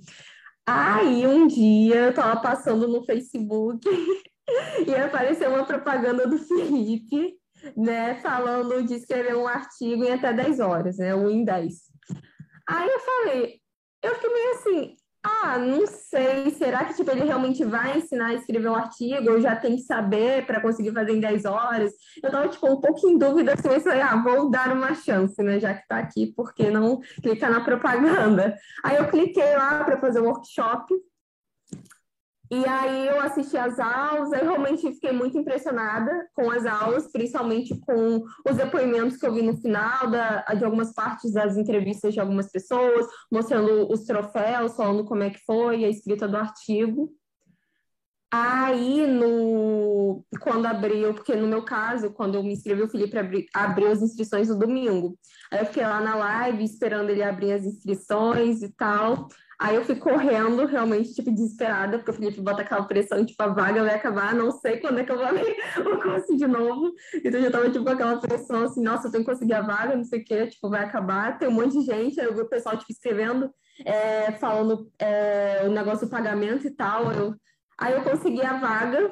Aí 0.68 1.28
um 1.28 1.48
dia 1.48 1.96
eu 1.96 2.10
estava 2.10 2.40
passando 2.42 2.88
no 2.88 3.06
Facebook 3.06 3.88
e 4.88 4.96
apareceu 4.96 5.50
uma 5.50 5.66
propaganda 5.66 6.28
do 6.28 6.38
Felipe, 6.38 7.36
né, 7.78 8.16
falando 8.16 8.84
de 8.84 8.96
escrever 8.96 9.36
um 9.36 9.48
artigo 9.48 10.04
em 10.04 10.12
até 10.12 10.34
10 10.34 10.60
horas, 10.60 10.98
né, 10.98 11.16
um 11.16 11.30
em 11.30 11.44
10. 11.46 11.74
Aí 12.68 12.90
eu 12.90 13.00
falei, 13.00 13.60
eu 14.04 14.16
fiquei 14.16 14.34
meio 14.34 14.52
assim, 14.52 14.96
ah, 15.26 15.58
não 15.58 15.86
sei. 15.88 16.50
Será 16.52 16.86
que 16.86 16.94
tipo, 16.94 17.10
ele 17.12 17.24
realmente 17.24 17.64
vai 17.64 17.98
ensinar 17.98 18.28
a 18.28 18.34
escrever 18.34 18.70
um 18.70 18.76
artigo? 18.76 19.30
Eu 19.30 19.42
já 19.42 19.56
tenho 19.56 19.76
que 19.76 19.84
saber 19.84 20.46
para 20.46 20.62
conseguir 20.62 20.92
fazer 20.92 21.14
em 21.14 21.20
10 21.20 21.46
horas. 21.46 21.92
Eu 22.22 22.28
estava 22.28 22.48
tipo, 22.48 22.68
um 22.68 22.80
pouco 22.80 23.08
em 23.08 23.18
dúvida 23.18 23.54
assim, 23.54 23.68
mas 23.68 23.84
falei, 23.84 24.02
ah, 24.02 24.16
vou 24.16 24.50
dar 24.50 24.72
uma 24.72 24.94
chance, 24.94 25.42
né? 25.42 25.60
Já 25.60 25.74
que 25.74 25.82
está 25.82 25.98
aqui, 25.98 26.28
por 26.28 26.54
que 26.54 26.70
não 26.70 27.00
clicar 27.22 27.52
na 27.52 27.62
propaganda? 27.62 28.56
Aí 28.84 28.98
eu 28.98 29.08
cliquei 29.08 29.56
lá 29.56 29.84
para 29.84 29.98
fazer 29.98 30.20
o 30.20 30.26
workshop. 30.26 30.94
E 32.52 32.66
aí 32.66 33.08
eu 33.08 33.20
assisti 33.20 33.58
as 33.58 33.80
aulas, 33.80 34.32
e 34.32 34.38
realmente 34.38 34.94
fiquei 34.94 35.12
muito 35.12 35.38
impressionada 35.38 36.28
com 36.34 36.52
as 36.52 36.66
aulas, 36.66 37.12
principalmente 37.12 37.78
com 37.80 38.24
os 38.48 38.56
depoimentos 38.56 39.18
que 39.18 39.26
eu 39.26 39.34
vi 39.34 39.42
no 39.42 39.58
final 39.58 40.10
da, 40.10 40.42
de 40.54 40.64
algumas 40.64 40.94
partes 40.94 41.34
das 41.34 41.58
entrevistas 41.58 42.14
de 42.14 42.20
algumas 42.20 42.52
pessoas, 42.52 43.08
mostrando 43.32 43.92
os 43.92 44.06
troféus, 44.06 44.76
falando 44.76 45.06
como 45.06 45.24
é 45.24 45.30
que 45.30 45.40
foi 45.46 45.86
a 45.86 45.90
escrita 45.90 46.28
do 46.28 46.38
artigo. 46.38 47.12
Aí, 48.32 49.08
no, 49.08 50.26
quando 50.42 50.66
abriu, 50.66 51.14
porque 51.14 51.36
no 51.36 51.48
meu 51.48 51.64
caso, 51.64 52.12
quando 52.12 52.36
eu 52.36 52.44
me 52.44 52.52
inscrevi, 52.52 52.82
o 52.82 52.90
Felipe 52.90 53.18
abri, 53.18 53.46
abriu 53.54 53.90
as 53.90 54.02
inscrições 54.02 54.50
no 54.50 54.60
domingo. 54.60 55.18
Aí 55.50 55.60
eu 55.60 55.66
fiquei 55.66 55.84
lá 55.84 56.02
na 56.02 56.16
live 56.16 56.64
esperando 56.64 57.10
ele 57.10 57.24
abrir 57.24 57.54
as 57.54 57.64
inscrições 57.64 58.62
e 58.62 58.70
tal. 58.74 59.30
Aí 59.60 59.76
eu 59.76 59.86
fui 59.86 59.96
correndo, 59.96 60.66
realmente, 60.66 61.14
tipo, 61.14 61.32
desesperada, 61.32 61.98
porque 61.98 62.12
o 62.12 62.14
Felipe 62.14 62.42
bota 62.42 62.62
aquela 62.62 62.84
pressão, 62.84 63.26
tipo, 63.26 63.42
a 63.42 63.48
vaga 63.48 63.84
vai 63.84 63.96
acabar, 63.96 64.36
não 64.36 64.52
sei 64.52 64.78
quando 64.78 65.00
é 65.00 65.04
que 65.06 65.12
eu 65.12 65.18
vou 65.18 65.26
abrir 65.26 65.56
o 65.80 66.02
curso 66.02 66.36
de 66.36 66.46
novo. 66.46 66.92
Então 67.14 67.40
eu 67.40 67.44
já 67.44 67.52
tava, 67.52 67.70
tipo, 67.70 67.86
com 67.86 67.92
aquela 67.92 68.20
pressão, 68.20 68.64
assim, 68.64 68.82
nossa, 68.84 69.08
eu 69.08 69.12
tenho 69.12 69.24
que 69.24 69.32
conseguir 69.32 69.54
a 69.54 69.62
vaga, 69.62 69.96
não 69.96 70.04
sei 70.04 70.20
o 70.20 70.26
quê, 70.26 70.48
tipo, 70.48 70.70
vai 70.70 70.84
acabar. 70.84 71.38
Tem 71.38 71.48
um 71.48 71.54
monte 71.54 71.80
de 71.80 71.86
gente, 71.86 72.20
aí 72.20 72.26
eu 72.26 72.34
vi 72.34 72.42
o 72.42 72.50
pessoal, 72.50 72.78
tipo, 72.78 72.92
escrevendo, 72.92 73.50
é, 73.86 74.34
falando 74.34 74.92
é, 75.00 75.64
o 75.66 75.72
negócio 75.72 76.06
do 76.06 76.12
pagamento 76.12 76.68
e 76.68 76.72
tal. 76.72 77.12
Eu, 77.14 77.34
aí 77.80 77.94
eu 77.94 78.04
consegui 78.04 78.42
a 78.42 78.58
vaga, 78.58 79.10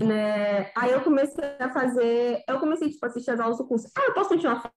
né? 0.00 0.70
Aí 0.76 0.90
eu 0.90 1.00
comecei 1.02 1.44
a 1.60 1.70
fazer, 1.70 2.42
eu 2.48 2.58
comecei, 2.58 2.90
tipo, 2.90 3.06
a 3.06 3.08
assistir 3.08 3.30
as 3.30 3.38
aulas 3.38 3.58
do 3.58 3.66
curso. 3.68 3.88
Ah, 3.96 4.06
eu 4.08 4.14
posso 4.14 4.30
continuar 4.30 4.68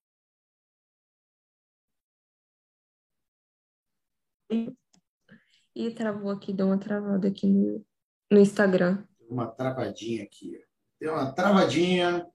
E 5.74 5.91
travou 5.91 6.29
aqui, 6.29 6.51
deu 6.51 6.67
uma 6.67 6.77
travada 6.77 7.27
aqui 7.27 7.48
no, 7.48 7.86
no 8.29 8.39
Instagram. 8.39 9.08
Uma 9.29 9.48
travadinha 9.48 10.24
aqui. 10.24 10.62
Deu 11.00 11.13
uma 11.13 11.31
travadinha 11.31 12.29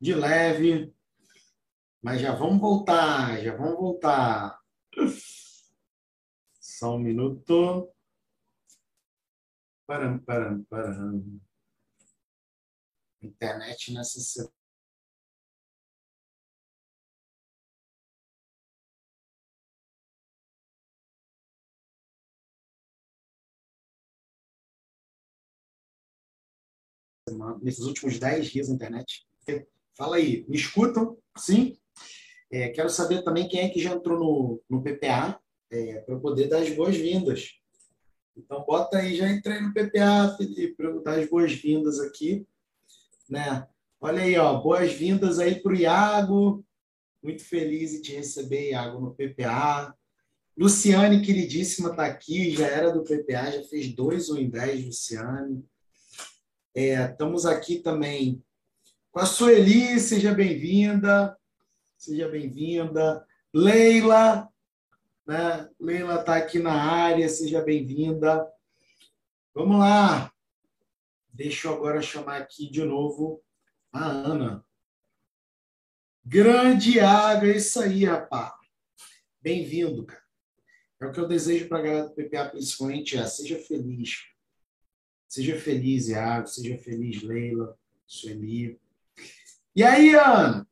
de 0.00 0.14
leve. 0.14 0.94
Mas 2.02 2.20
já 2.20 2.34
vamos 2.34 2.60
voltar, 2.60 3.40
já 3.40 3.56
vamos 3.56 3.76
voltar. 3.76 4.60
Só 6.60 6.96
um 6.96 6.98
minuto. 6.98 7.88
Param, 9.86 10.18
param, 10.18 10.64
param. 10.64 11.40
Internet 13.22 13.92
nessa 13.92 14.20
semana, 14.20 14.52
nesses 27.60 27.84
últimos 27.84 28.18
10 28.18 28.46
dias 28.50 28.68
na 28.68 28.74
internet. 28.74 29.26
Fala 29.94 30.16
aí, 30.16 30.44
me 30.48 30.56
escutam? 30.56 31.18
Sim? 31.36 31.76
É, 32.50 32.68
quero 32.68 32.90
saber 32.90 33.22
também 33.22 33.48
quem 33.48 33.60
é 33.60 33.68
que 33.68 33.80
já 33.80 33.92
entrou 33.92 34.18
no, 34.18 34.62
no 34.68 34.82
PPA 34.82 35.40
é, 35.70 36.00
para 36.00 36.18
poder 36.18 36.48
dar 36.48 36.58
as 36.58 36.70
boas-vindas. 36.70 37.58
Então, 38.36 38.64
bota 38.64 38.98
aí, 38.98 39.16
já 39.16 39.30
entrei 39.30 39.60
no 39.60 39.72
PPA, 39.72 40.34
Felipe, 40.36 40.74
para 40.74 41.00
dar 41.00 41.18
as 41.18 41.28
boas-vindas 41.28 42.00
aqui. 42.00 42.46
Né? 43.28 43.66
Olha 44.00 44.22
aí, 44.22 44.36
ó, 44.36 44.60
boas-vindas 44.60 45.38
aí 45.38 45.60
para 45.62 45.72
o 45.72 45.76
Iago. 45.76 46.64
Muito 47.22 47.44
feliz 47.44 47.94
em 47.94 48.02
te 48.02 48.12
receber, 48.14 48.70
Iago, 48.70 49.00
no 49.00 49.14
PPA. 49.14 49.94
Luciane, 50.56 51.22
queridíssima, 51.22 51.90
está 51.90 52.04
aqui, 52.04 52.50
já 52.50 52.66
era 52.66 52.90
do 52.90 53.04
PPA, 53.04 53.50
já 53.50 53.64
fez 53.64 53.94
dois 53.94 54.28
ou 54.28 54.38
em 54.38 54.50
dez, 54.50 54.84
Luciane. 54.84 55.64
É, 56.74 57.04
estamos 57.04 57.44
aqui 57.44 57.80
também 57.80 58.42
com 59.10 59.20
a 59.20 59.26
Sueli, 59.26 60.00
seja 60.00 60.32
bem-vinda. 60.32 61.36
Seja 61.98 62.28
bem-vinda. 62.28 63.26
Leila, 63.52 64.48
né? 65.26 65.68
Leila 65.78 66.20
está 66.20 66.36
aqui 66.36 66.58
na 66.58 66.72
área, 66.72 67.28
seja 67.28 67.60
bem-vinda. 67.60 68.50
Vamos 69.54 69.78
lá. 69.78 70.32
Deixa 71.28 71.68
eu 71.68 71.74
agora 71.74 72.00
chamar 72.00 72.38
aqui 72.40 72.70
de 72.70 72.82
novo 72.82 73.42
a 73.92 74.06
Ana. 74.06 74.64
Grande 76.24 77.00
água, 77.00 77.48
é 77.48 77.56
isso 77.58 77.80
aí, 77.80 78.06
rapaz. 78.06 78.54
Bem-vindo, 79.42 80.06
cara. 80.06 80.22
É 81.02 81.06
o 81.06 81.12
que 81.12 81.20
eu 81.20 81.28
desejo 81.28 81.68
para 81.68 81.80
a 81.80 81.82
galera 81.82 82.08
do 82.08 82.14
PPA, 82.14 82.48
principalmente, 82.48 83.18
é 83.18 83.26
seja 83.26 83.58
feliz. 83.58 84.31
Seja 85.32 85.58
feliz, 85.58 86.08
Iago. 86.08 86.46
Seja 86.46 86.76
feliz, 86.76 87.22
Leila, 87.22 87.74
Sueli. 88.06 88.78
E 89.74 89.82
aí, 89.82 90.14
Ana? 90.14 90.68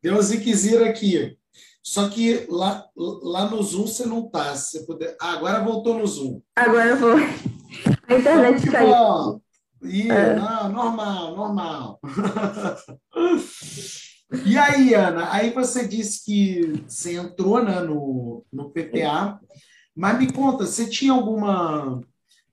Deus 0.00 0.30
e 0.30 0.38
quiser 0.38 0.88
aqui. 0.88 1.36
Só 1.82 2.08
que 2.08 2.46
lá, 2.48 2.88
lá 2.94 3.50
no 3.50 3.60
Zoom 3.60 3.88
você 3.88 4.06
não 4.06 4.30
tá. 4.30 4.54
Você 4.54 4.86
puder... 4.86 5.16
Ah, 5.20 5.32
agora 5.32 5.64
voltou 5.64 5.98
no 5.98 6.06
Zoom. 6.06 6.40
Agora 6.54 6.90
eu 6.90 6.96
vou. 6.96 7.16
A 8.06 8.14
internet 8.14 8.70
caiu. 8.70 9.42
Ih, 9.82 10.08
é. 10.08 10.36
não, 10.36 10.68
normal, 10.68 11.34
normal. 11.34 12.00
e 14.46 14.56
aí, 14.56 14.94
Ana? 14.94 15.32
Aí 15.32 15.50
você 15.50 15.88
disse 15.88 16.24
que 16.24 16.84
você 16.86 17.16
entrou 17.16 17.64
né, 17.64 17.80
no, 17.80 18.46
no 18.52 18.70
PPA, 18.70 19.40
mas 19.92 20.18
me 20.20 20.32
conta, 20.32 20.66
você 20.66 20.88
tinha 20.88 21.12
alguma, 21.12 22.00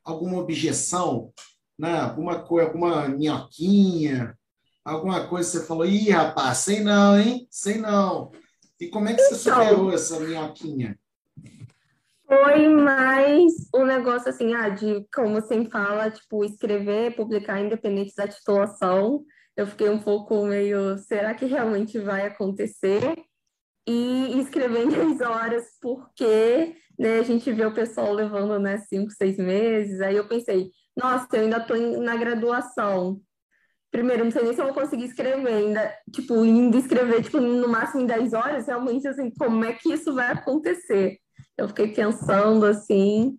alguma 0.04 0.40
objeção 0.40 1.32
né? 1.78 2.00
alguma 2.00 2.40
coisa, 2.44 2.68
alguma 2.68 3.08
minhoquinha, 3.08 4.38
alguma 4.84 5.28
coisa 5.28 5.52
que 5.52 5.58
você 5.58 5.68
falou, 5.68 5.86
ih, 5.86 6.10
rapaz, 6.10 6.60
sei 6.60 6.82
não, 6.82 7.20
hein? 7.20 7.48
Sei 7.50 7.78
não. 7.78 8.32
E 8.80 8.88
como 8.88 9.08
é 9.08 9.14
que 9.14 9.22
você 9.22 9.50
então, 9.50 9.64
superou 9.64 9.94
essa 9.94 10.20
minhoquinha? 10.20 10.98
Foi 12.26 12.68
mais 12.70 13.54
um 13.76 13.86
negócio 13.86 14.30
assim, 14.30 14.54
ah, 14.54 14.70
de 14.70 15.06
como 15.14 15.36
você 15.36 15.66
fala, 15.66 16.10
tipo, 16.10 16.46
escrever, 16.46 17.16
publicar 17.16 17.60
independente 17.60 18.16
da 18.16 18.26
titulação. 18.26 19.24
Eu 19.56 19.68
fiquei 19.68 19.90
um 19.90 20.00
pouco 20.00 20.46
meio, 20.46 20.98
será 20.98 21.34
que 21.34 21.46
realmente 21.46 22.00
vai 22.00 22.26
acontecer? 22.26 23.22
E 23.86 24.40
escrever 24.40 24.86
em 24.86 24.90
10 24.90 25.22
horas, 25.22 25.66
porque 25.82 26.74
né, 26.98 27.20
a 27.20 27.24
gente 27.24 27.52
vê 27.52 27.66
o 27.66 27.74
pessoal 27.74 28.14
levando 28.14 28.58
né, 28.60 28.78
5, 28.78 29.12
6 29.12 29.38
meses. 29.38 30.00
Aí 30.00 30.16
eu 30.16 30.28
pensei, 30.28 30.72
nossa, 30.96 31.28
eu 31.34 31.44
ainda 31.44 31.58
estou 31.58 31.78
na 32.02 32.16
graduação. 32.16 33.22
Primeiro, 33.92 34.24
não 34.24 34.32
sei 34.32 34.44
nem 34.44 34.54
se 34.54 34.62
eu 34.62 34.66
vou 34.66 34.74
conseguir 34.74 35.06
escrever 35.06 35.54
ainda. 35.54 35.94
Tipo, 36.12 36.46
indo 36.46 36.78
escrever, 36.78 37.24
tipo, 37.24 37.40
no 37.40 37.68
máximo 37.68 38.02
em 38.02 38.06
10 38.06 38.34
horas, 38.34 38.68
realmente, 38.68 39.08
assim, 39.08 39.30
como 39.38 39.66
é 39.66 39.74
que 39.74 39.92
isso 39.94 40.14
vai 40.14 40.32
acontecer? 40.32 41.18
Eu 41.58 41.68
fiquei 41.68 41.90
pensando, 41.90 42.66
assim, 42.66 43.38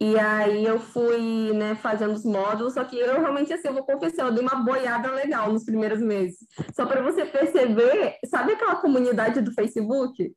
e 0.00 0.18
aí 0.18 0.64
eu 0.64 0.78
fui, 0.78 1.52
né, 1.54 1.74
fazendo 1.74 2.12
os 2.12 2.24
módulos, 2.24 2.74
só 2.74 2.84
que 2.84 2.98
eu 2.98 3.18
realmente, 3.18 3.52
assim, 3.52 3.68
eu 3.68 3.74
vou 3.74 3.84
confessar, 3.84 4.26
eu 4.26 4.32
dei 4.32 4.42
uma 4.42 4.56
boiada 4.56 5.10
legal 5.10 5.50
nos 5.52 5.64
primeiros 5.64 6.00
meses. 6.00 6.36
Só 6.74 6.84
para 6.84 7.00
você 7.00 7.24
perceber, 7.24 8.18
sabe 8.26 8.52
aquela 8.52 8.76
comunidade 8.76 9.40
do 9.40 9.54
Facebook? 9.54 10.34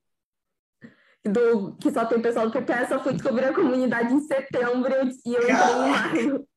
Do, 1.25 1.75
que 1.75 1.91
só 1.91 2.05
tem 2.05 2.21
pessoal 2.21 2.47
do 2.47 2.53
PPS, 2.53 2.91
eu 2.91 3.03
fui 3.03 3.13
descobrir 3.13 3.45
a 3.45 3.53
comunidade 3.53 4.13
em 4.13 4.21
setembro 4.21 4.93
e 5.25 5.33
eu 5.33 5.41
entrei 5.41 5.73
em 5.73 5.89
maio. 5.89 6.48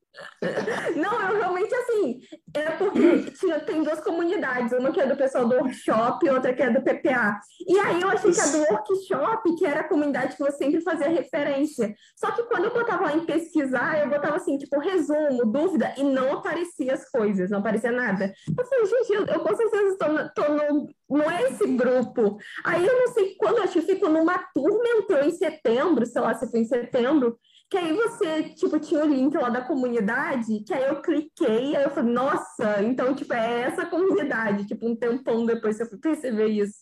Não, 0.97 1.23
eu 1.23 1.39
realmente 1.39 1.75
assim, 1.75 2.21
é 2.55 2.71
porque 2.73 3.31
tinha, 3.39 3.61
tem 3.61 3.83
duas 3.83 4.01
comunidades, 4.01 4.73
uma 4.73 4.93
que 4.93 5.01
é 5.01 5.07
do 5.07 5.17
pessoal 5.17 5.49
do 5.49 5.55
workshop 5.57 6.27
e 6.27 6.31
outra 6.31 6.53
que 6.53 6.63
é 6.63 6.71
do 6.71 6.83
PPA. 6.83 7.39
E 7.67 7.79
aí 7.79 8.01
eu 8.01 8.09
achei 8.09 8.31
que 8.31 8.41
a 8.41 8.47
do 8.47 8.59
workshop, 8.59 9.57
que 9.57 9.65
era 9.65 9.81
a 9.81 9.89
comunidade 9.89 10.37
que 10.37 10.43
eu 10.43 10.53
sempre 10.53 10.81
fazia 10.81 11.09
referência. 11.09 11.95
Só 12.17 12.31
que 12.33 12.43
quando 12.45 12.65
eu 12.65 12.75
botava 12.75 13.05
lá 13.05 13.17
em 13.17 13.25
pesquisar, 13.25 14.01
eu 14.01 14.11
botava 14.11 14.37
assim, 14.37 14.59
tipo, 14.59 14.79
resumo, 14.79 15.47
dúvida, 15.47 15.95
e 15.97 16.03
não 16.03 16.35
aparecia 16.35 16.95
as 16.95 17.09
coisas, 17.09 17.51
não 17.51 17.61
aparecia 17.61 17.93
nada. 17.93 18.33
Eu 18.57 18.65
falei, 18.67 18.87
gente, 18.87 19.13
eu, 19.13 19.27
eu 19.27 19.41
com 19.41 19.57
certeza 19.57 19.89
estou, 19.89 20.21
estou 20.21 20.49
no, 20.51 20.89
não 21.09 21.31
é 21.31 21.43
esse 21.45 21.67
grupo. 21.67 22.39
Aí 22.65 22.87
eu 22.87 22.99
não 22.99 23.09
sei 23.15 23.35
quando, 23.37 23.63
acho 23.63 23.75
que 23.75 23.83
ficou 23.83 24.11
numa 24.11 24.39
turma, 24.55 24.85
entrou 24.97 25.23
em 25.23 25.31
setembro, 25.31 26.05
sei 26.05 26.21
lá 26.21 26.35
se 26.35 26.51
foi 26.51 26.61
em 26.61 26.65
setembro, 26.65 27.39
que 27.73 27.79
aí 27.79 27.91
você, 27.95 28.43
tipo, 28.51 28.79
tinha 28.79 29.03
o 29.03 29.09
link 29.09 29.35
lá 29.35 29.49
da 29.49 29.63
comunidade, 29.63 30.61
que 30.61 30.75
aí 30.75 30.85
eu 30.85 31.01
cliquei, 31.01 31.75
aí 31.75 31.83
eu 31.83 31.89
falei, 31.89 32.13
nossa, 32.13 32.83
então, 32.83 33.15
tipo, 33.15 33.33
é 33.33 33.63
essa 33.63 33.87
comunidade. 33.87 34.67
Tipo, 34.67 34.87
um 34.87 34.95
tempão 34.95 35.47
depois 35.47 35.81
eu 35.81 35.87
fui 35.87 35.97
perceber 35.97 36.49
isso. 36.49 36.75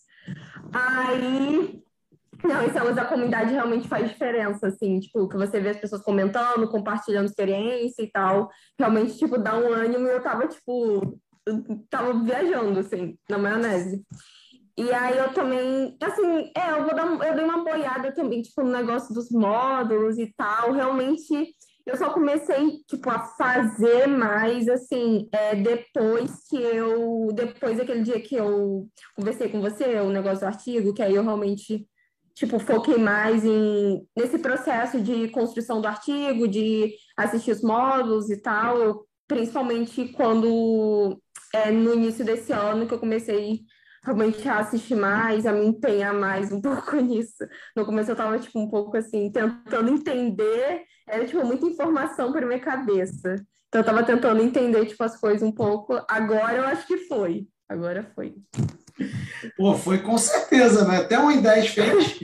Aí, 0.73 1.81
não, 2.43 2.67
esse 2.67 2.77
é 2.77 2.93
da 2.93 3.05
comunidade 3.05 3.53
realmente 3.53 3.87
faz 3.87 4.09
diferença, 4.09 4.67
assim, 4.67 4.99
tipo, 4.99 5.29
que 5.29 5.37
você 5.37 5.61
vê 5.61 5.69
as 5.69 5.77
pessoas 5.77 6.03
comentando, 6.03 6.69
compartilhando 6.69 7.27
experiência 7.27 8.03
e 8.03 8.11
tal, 8.11 8.51
realmente, 8.77 9.17
tipo, 9.17 9.39
dá 9.39 9.57
um 9.57 9.73
ânimo 9.73 10.09
e 10.09 10.11
eu 10.11 10.21
tava, 10.21 10.49
tipo, 10.49 11.21
tava 11.89 12.19
viajando, 12.25 12.81
assim, 12.81 13.17
na 13.29 13.39
maionese. 13.39 14.05
E 14.81 14.91
aí 14.95 15.19
eu 15.19 15.31
também, 15.35 15.95
assim, 16.01 16.51
é, 16.57 16.71
eu 16.71 16.85
vou 16.85 16.95
dar, 16.95 17.07
eu 17.07 17.35
dei 17.35 17.45
uma 17.45 17.63
boiada 17.63 18.11
também, 18.13 18.41
tipo, 18.41 18.63
no 18.63 18.71
negócio 18.71 19.13
dos 19.13 19.31
módulos 19.31 20.17
e 20.17 20.33
tal. 20.35 20.73
Realmente, 20.73 21.55
eu 21.85 21.99
só 21.99 22.11
comecei, 22.15 22.79
tipo, 22.89 23.11
a 23.11 23.19
fazer 23.19 24.07
mais, 24.07 24.67
assim, 24.69 25.29
é, 25.33 25.55
depois 25.55 26.31
que 26.49 26.57
eu... 26.57 27.29
Depois 27.35 27.77
daquele 27.77 28.03
dia 28.03 28.23
que 28.23 28.35
eu 28.35 28.89
conversei 29.15 29.51
com 29.51 29.61
você, 29.61 30.01
o 30.01 30.09
negócio 30.09 30.41
do 30.41 30.47
artigo, 30.47 30.95
que 30.95 31.03
aí 31.03 31.15
eu 31.15 31.25
realmente, 31.25 31.87
tipo, 32.35 32.59
foquei 32.59 32.97
mais 32.97 33.45
em, 33.45 34.03
nesse 34.17 34.39
processo 34.39 34.99
de 34.99 35.29
construção 35.29 35.83
do 35.83 35.89
artigo, 35.89 36.49
de 36.49 36.95
assistir 37.19 37.51
os 37.51 37.61
módulos 37.61 38.31
e 38.31 38.41
tal, 38.41 39.05
principalmente 39.29 40.09
quando, 40.15 41.21
é, 41.55 41.71
no 41.71 41.93
início 41.93 42.25
desse 42.25 42.51
ano, 42.51 42.87
que 42.87 42.95
eu 42.95 42.99
comecei 42.99 43.61
realmente 44.03 44.49
a 44.49 44.59
assistir 44.59 44.95
mais, 44.95 45.47
a 45.47 45.53
me 45.53 45.67
empenhar 45.67 46.15
mais 46.15 46.51
um 46.53 46.61
pouco 46.63 46.97
nisso. 46.97 47.47
No 47.77 47.85
começo 47.85 48.11
eu 48.11 48.15
estava 48.15 48.39
tipo, 48.39 48.59
um 48.59 48.69
pouco 48.69 48.97
assim, 48.97 49.31
tentando 49.31 49.91
entender, 49.91 50.85
era 51.09 51.27
tipo 51.27 51.45
muita 51.45 51.67
informação 51.67 52.33
para 52.33 52.47
minha 52.47 52.61
cabeça. 52.61 53.35
Então 53.69 53.81
eu 53.81 53.81
estava 53.81 54.03
tentando 54.03 54.43
entender 54.43 54.87
tipo, 54.87 55.03
as 55.05 55.19
coisas 55.19 55.43
um 55.43 55.53
pouco. 55.53 56.01
Agora 56.09 56.57
eu 56.57 56.65
acho 56.65 56.87
que 56.87 56.99
foi. 56.99 57.47
Agora 57.69 58.11
foi. 58.15 58.35
Pô, 59.57 59.75
foi 59.75 59.99
com 59.99 60.19
certeza, 60.19 60.85
né? 60.87 60.99
Até 60.99 61.19
um 61.19 61.31
em 61.31 61.41
10 61.41 61.69
fez. 61.69 62.19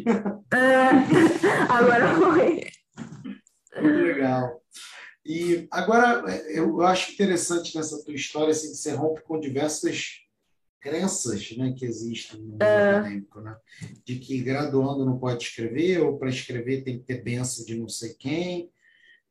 É, 0.52 0.88
agora 1.70 2.14
foi. 2.16 2.66
Muito 3.80 3.98
legal. 3.98 4.60
E 5.24 5.66
agora 5.70 6.22
eu 6.48 6.82
acho 6.82 7.12
interessante 7.12 7.76
nessa 7.76 8.02
tua 8.04 8.14
história 8.14 8.50
assim, 8.50 8.70
que 8.70 8.76
você 8.76 8.92
rompe 8.92 9.22
com 9.22 9.40
diversas 9.40 10.25
crenças 10.86 11.56
né, 11.56 11.74
que 11.76 11.84
existem 11.84 12.40
no 12.40 12.46
mundo 12.46 12.62
é. 12.62 12.90
acadêmico, 12.90 13.40
né? 13.40 13.56
De 14.04 14.20
que 14.20 14.40
graduando 14.40 15.04
não 15.04 15.18
pode 15.18 15.42
escrever, 15.42 16.00
ou 16.00 16.16
para 16.16 16.28
escrever 16.28 16.84
tem 16.84 16.98
que 16.98 17.04
ter 17.04 17.22
benção 17.22 17.64
de 17.64 17.74
não 17.74 17.88
sei 17.88 18.14
quem, 18.14 18.70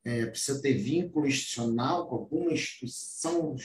é, 0.03 0.25
precisa 0.25 0.62
ter 0.62 0.74
vínculo 0.74 1.25
institucional 1.25 2.07
com 2.07 2.15
alguma 2.15 2.51
instituição 2.51 3.55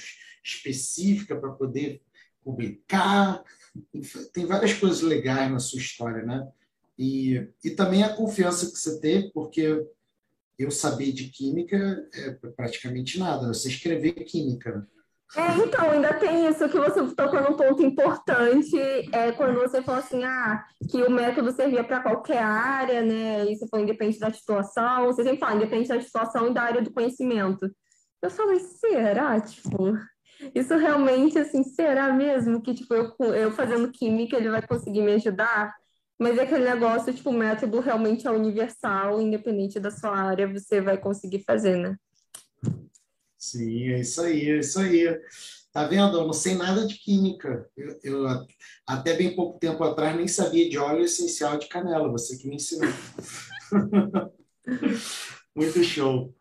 específica 0.42 1.34
para 1.34 1.50
poder 1.50 2.00
publicar. 2.44 3.42
Tem 4.32 4.46
várias 4.46 4.72
coisas 4.74 5.00
legais 5.02 5.50
na 5.50 5.58
sua 5.58 5.80
história, 5.80 6.22
né? 6.22 6.48
E, 6.96 7.48
e 7.64 7.70
também 7.70 8.04
a 8.04 8.14
confiança 8.14 8.70
que 8.70 8.78
você 8.78 9.00
teve, 9.00 9.30
porque 9.32 9.84
eu 10.58 10.70
saber 10.70 11.12
de 11.12 11.28
química 11.28 12.08
é 12.12 12.30
praticamente 12.54 13.18
nada, 13.18 13.48
você 13.48 13.68
escrever 13.68 14.12
química. 14.12 14.86
É, 15.36 15.56
então, 15.64 15.90
ainda 15.90 16.12
tem 16.14 16.48
isso 16.48 16.68
que 16.68 16.76
você 16.76 17.14
tocou 17.14 17.40
num 17.40 17.56
ponto 17.56 17.84
importante, 17.84 18.76
é 19.12 19.30
quando 19.30 19.60
você 19.60 19.80
falou 19.80 20.00
assim, 20.00 20.24
ah, 20.24 20.64
que 20.90 21.02
o 21.04 21.10
método 21.10 21.52
servia 21.52 21.84
para 21.84 22.00
qualquer 22.00 22.42
área, 22.42 23.00
né? 23.00 23.44
Isso 23.44 23.66
foi 23.68 23.82
independente 23.82 24.18
da 24.18 24.32
situação, 24.32 25.06
você 25.06 25.22
sempre 25.22 25.38
fala, 25.38 25.54
independente 25.54 25.88
da 25.88 26.00
situação 26.00 26.48
e 26.48 26.54
da 26.54 26.62
área 26.62 26.82
do 26.82 26.92
conhecimento. 26.92 27.70
Eu 28.20 28.28
falei, 28.28 28.58
será, 28.58 29.40
tipo, 29.40 29.96
isso 30.52 30.76
realmente, 30.76 31.38
assim, 31.38 31.62
será 31.62 32.12
mesmo 32.12 32.60
que, 32.60 32.74
tipo, 32.74 32.92
eu, 32.92 33.14
eu 33.32 33.52
fazendo 33.52 33.90
química, 33.92 34.36
ele 34.36 34.50
vai 34.50 34.66
conseguir 34.66 35.02
me 35.02 35.12
ajudar? 35.12 35.72
Mas 36.18 36.38
é 36.38 36.42
aquele 36.42 36.64
negócio, 36.64 37.14
tipo, 37.14 37.30
o 37.30 37.32
método 37.32 37.78
realmente 37.80 38.26
é 38.26 38.30
universal, 38.30 39.20
independente 39.20 39.78
da 39.78 39.92
sua 39.92 40.10
área, 40.10 40.52
você 40.52 40.80
vai 40.80 40.98
conseguir 40.98 41.44
fazer, 41.44 41.76
né? 41.76 41.96
Sim, 43.40 43.88
é 43.88 44.00
isso 44.00 44.20
aí, 44.20 44.50
é 44.50 44.58
isso 44.58 44.78
aí. 44.78 45.18
Tá 45.72 45.86
vendo? 45.86 46.18
Eu 46.18 46.26
não 46.26 46.32
sei 46.32 46.54
nada 46.54 46.86
de 46.86 46.96
química. 46.96 47.66
Eu, 47.74 47.98
eu, 48.02 48.26
até 48.86 49.16
bem 49.16 49.34
pouco 49.34 49.58
tempo 49.58 49.82
atrás 49.82 50.14
nem 50.14 50.28
sabia 50.28 50.68
de 50.68 50.76
óleo 50.76 51.04
essencial 51.04 51.58
de 51.58 51.66
canela. 51.66 52.10
Você 52.10 52.36
que 52.36 52.46
me 52.46 52.56
ensinou. 52.56 52.92
Muito 55.56 55.82
show. 55.82 56.34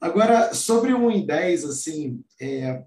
Agora, 0.00 0.54
sobre 0.54 0.94
1 0.94 1.10
em 1.10 1.26
10, 1.26 1.64
assim, 1.66 2.24
é, 2.40 2.84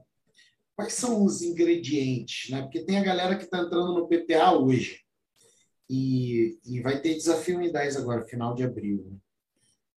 quais 0.75 0.93
são 0.93 1.23
os 1.23 1.43
ingredientes? 1.43 2.49
Né? 2.49 2.63
Porque 2.63 2.83
tem 2.83 2.97
a 2.97 3.03
galera 3.03 3.35
que 3.35 3.43
está 3.43 3.59
entrando 3.59 3.93
no 3.93 4.07
PPA 4.07 4.53
hoje. 4.53 5.01
E, 5.87 6.57
e 6.65 6.81
vai 6.81 6.99
ter 7.01 7.13
desafio 7.13 7.59
1 7.59 7.61
em 7.61 7.71
10 7.71 7.97
agora, 7.97 8.25
final 8.25 8.55
de 8.55 8.63
abril. 8.63 9.05
Né? 9.05 9.17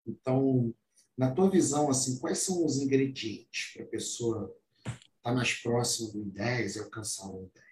Então, 0.09 0.75
na 1.17 1.31
tua 1.31 1.49
visão, 1.49 1.89
assim, 1.89 2.19
quais 2.19 2.39
são 2.39 2.65
os 2.65 2.79
ingredientes 2.79 3.73
para 3.75 3.85
a 3.85 3.89
pessoa 3.89 4.53
estar 4.85 4.99
tá 5.23 5.33
mais 5.33 5.55
próxima 5.55 6.13
do 6.13 6.25
10 6.25 6.77
e 6.77 6.81
alcançar 6.81 7.27
o 7.29 7.51
10? 7.55 7.65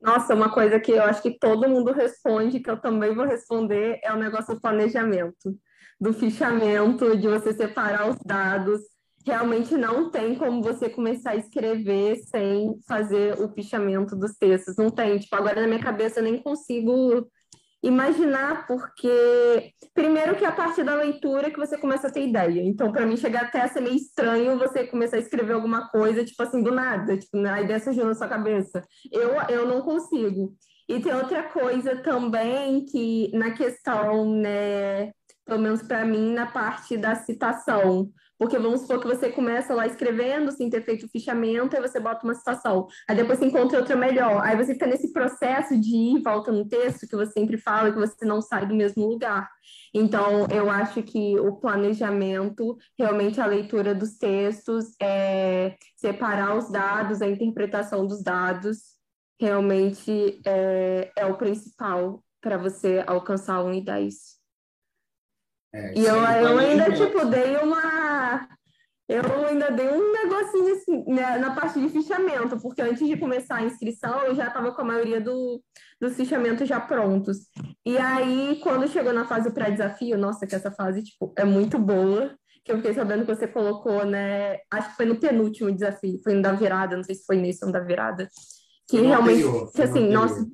Nossa, 0.00 0.34
uma 0.34 0.52
coisa 0.52 0.78
que 0.78 0.92
eu 0.92 1.02
acho 1.02 1.22
que 1.22 1.38
todo 1.38 1.68
mundo 1.68 1.90
responde, 1.90 2.60
que 2.60 2.70
eu 2.70 2.78
também 2.78 3.14
vou 3.14 3.24
responder, 3.24 3.98
é 4.02 4.12
o 4.12 4.18
negócio 4.18 4.54
do 4.54 4.60
planejamento, 4.60 5.58
do 5.98 6.12
fichamento, 6.12 7.16
de 7.16 7.26
você 7.26 7.54
separar 7.54 8.10
os 8.10 8.18
dados. 8.24 8.82
Realmente 9.26 9.74
não 9.74 10.10
tem 10.10 10.34
como 10.34 10.62
você 10.62 10.90
começar 10.90 11.30
a 11.30 11.36
escrever 11.36 12.16
sem 12.16 12.78
fazer 12.86 13.40
o 13.40 13.48
fichamento 13.54 14.14
dos 14.14 14.36
textos. 14.36 14.76
Não 14.76 14.90
tem. 14.90 15.18
Tipo, 15.18 15.36
agora 15.36 15.62
na 15.62 15.66
minha 15.66 15.82
cabeça 15.82 16.20
eu 16.20 16.24
nem 16.24 16.42
consigo 16.42 17.26
imaginar, 17.84 18.66
porque 18.66 19.70
primeiro 19.92 20.34
que 20.34 20.44
é 20.44 20.48
a 20.48 20.52
partir 20.52 20.82
da 20.82 20.94
leitura 20.94 21.50
que 21.50 21.58
você 21.58 21.76
começa 21.76 22.08
a 22.08 22.10
ter 22.10 22.26
ideia. 22.26 22.62
Então, 22.62 22.90
para 22.90 23.04
mim, 23.04 23.16
chegar 23.16 23.42
até 23.42 23.66
ser 23.68 23.80
meio 23.80 23.96
estranho 23.96 24.58
você 24.58 24.86
começar 24.86 25.16
a 25.16 25.20
escrever 25.20 25.52
alguma 25.52 25.88
coisa, 25.88 26.24
tipo 26.24 26.42
assim, 26.42 26.62
do 26.62 26.72
nada, 26.72 27.16
tipo, 27.18 27.36
a 27.46 27.60
ideia 27.60 27.78
surgiu 27.78 28.06
na 28.06 28.14
sua 28.14 28.26
cabeça. 28.26 28.82
Eu, 29.12 29.32
eu 29.50 29.68
não 29.68 29.82
consigo. 29.82 30.54
E 30.88 31.00
tem 31.00 31.14
outra 31.14 31.42
coisa 31.42 31.96
também 31.96 32.84
que 32.86 33.30
na 33.34 33.50
questão, 33.50 34.30
né, 34.34 35.12
pelo 35.44 35.60
menos 35.60 35.82
para 35.82 36.04
mim, 36.06 36.32
na 36.32 36.46
parte 36.46 36.96
da 36.96 37.14
citação. 37.14 38.08
Porque 38.38 38.58
vamos 38.58 38.80
supor 38.82 39.00
que 39.00 39.06
você 39.06 39.30
começa 39.30 39.74
lá 39.74 39.86
escrevendo, 39.86 40.50
sem 40.50 40.68
ter 40.68 40.82
feito 40.82 41.06
o 41.06 41.08
fichamento, 41.08 41.76
aí 41.76 41.82
você 41.82 42.00
bota 42.00 42.24
uma 42.24 42.34
citação. 42.34 42.86
Aí 43.08 43.16
depois 43.16 43.38
você 43.38 43.46
encontra 43.46 43.78
outra 43.78 43.96
melhor. 43.96 44.42
Aí 44.42 44.56
você 44.56 44.74
fica 44.74 44.86
nesse 44.86 45.12
processo 45.12 45.78
de 45.78 45.94
ir 45.94 46.16
e 46.16 46.22
volta 46.22 46.50
no 46.50 46.66
texto 46.66 47.06
que 47.06 47.16
você 47.16 47.32
sempre 47.32 47.56
fala 47.56 47.92
que 47.92 47.98
você 47.98 48.24
não 48.24 48.40
sai 48.40 48.66
do 48.66 48.74
mesmo 48.74 49.06
lugar. 49.06 49.48
Então, 49.92 50.46
eu 50.50 50.68
acho 50.68 51.02
que 51.02 51.38
o 51.38 51.52
planejamento, 51.56 52.76
realmente 52.98 53.40
a 53.40 53.46
leitura 53.46 53.94
dos 53.94 54.18
textos, 54.18 54.86
é 55.00 55.76
separar 55.96 56.56
os 56.56 56.68
dados, 56.70 57.22
a 57.22 57.28
interpretação 57.28 58.04
dos 58.04 58.22
dados, 58.22 58.94
realmente 59.40 60.40
é, 60.44 61.12
é 61.16 61.26
o 61.26 61.36
principal 61.36 62.22
para 62.40 62.56
você 62.56 63.02
alcançar 63.06 63.62
um 63.62 63.72
e 63.72 63.80
10. 63.80 64.14
É, 65.72 65.98
e 65.98 66.04
eu, 66.04 66.16
eu 66.16 66.58
ainda, 66.58 66.92
tipo, 66.92 67.24
dei 67.26 67.56
uma. 67.56 68.03
Eu 69.06 69.46
ainda 69.46 69.70
dei 69.70 69.86
um 69.88 70.12
negocinho 70.12 70.74
assim, 70.74 71.04
né, 71.12 71.36
na 71.36 71.54
parte 71.54 71.78
de 71.78 71.90
fichamento, 71.90 72.58
porque 72.60 72.80
antes 72.80 73.06
de 73.06 73.16
começar 73.18 73.56
a 73.56 73.62
inscrição, 73.62 74.22
eu 74.22 74.34
já 74.34 74.46
estava 74.46 74.72
com 74.72 74.80
a 74.80 74.84
maioria 74.84 75.20
do, 75.20 75.62
dos 76.00 76.16
fichamentos 76.16 76.66
já 76.66 76.80
prontos. 76.80 77.48
E 77.84 77.98
aí, 77.98 78.58
quando 78.62 78.88
chegou 78.88 79.12
na 79.12 79.26
fase 79.26 79.52
pré-desafio, 79.52 80.16
nossa, 80.16 80.46
que 80.46 80.54
essa 80.54 80.70
fase, 80.70 81.02
tipo, 81.02 81.34
é 81.36 81.44
muito 81.44 81.78
boa, 81.78 82.34
que 82.64 82.72
eu 82.72 82.76
fiquei 82.76 82.94
sabendo 82.94 83.26
que 83.26 83.34
você 83.34 83.46
colocou, 83.46 84.06
né? 84.06 84.58
Acho 84.70 84.90
que 84.90 84.96
foi 84.96 85.04
no 85.04 85.20
penúltimo 85.20 85.70
desafio, 85.70 86.18
foi 86.24 86.34
no 86.34 86.40
da 86.40 86.52
virada, 86.52 86.96
não 86.96 87.04
sei 87.04 87.14
se 87.14 87.26
foi 87.26 87.36
nesse 87.36 87.62
ou 87.62 87.66
no 87.66 87.74
da 87.74 87.80
virada. 87.80 88.26
Que 88.88 89.00
realmente, 89.00 89.44
anterior, 89.44 89.70
assim, 89.82 90.08
nossa, 90.08 90.46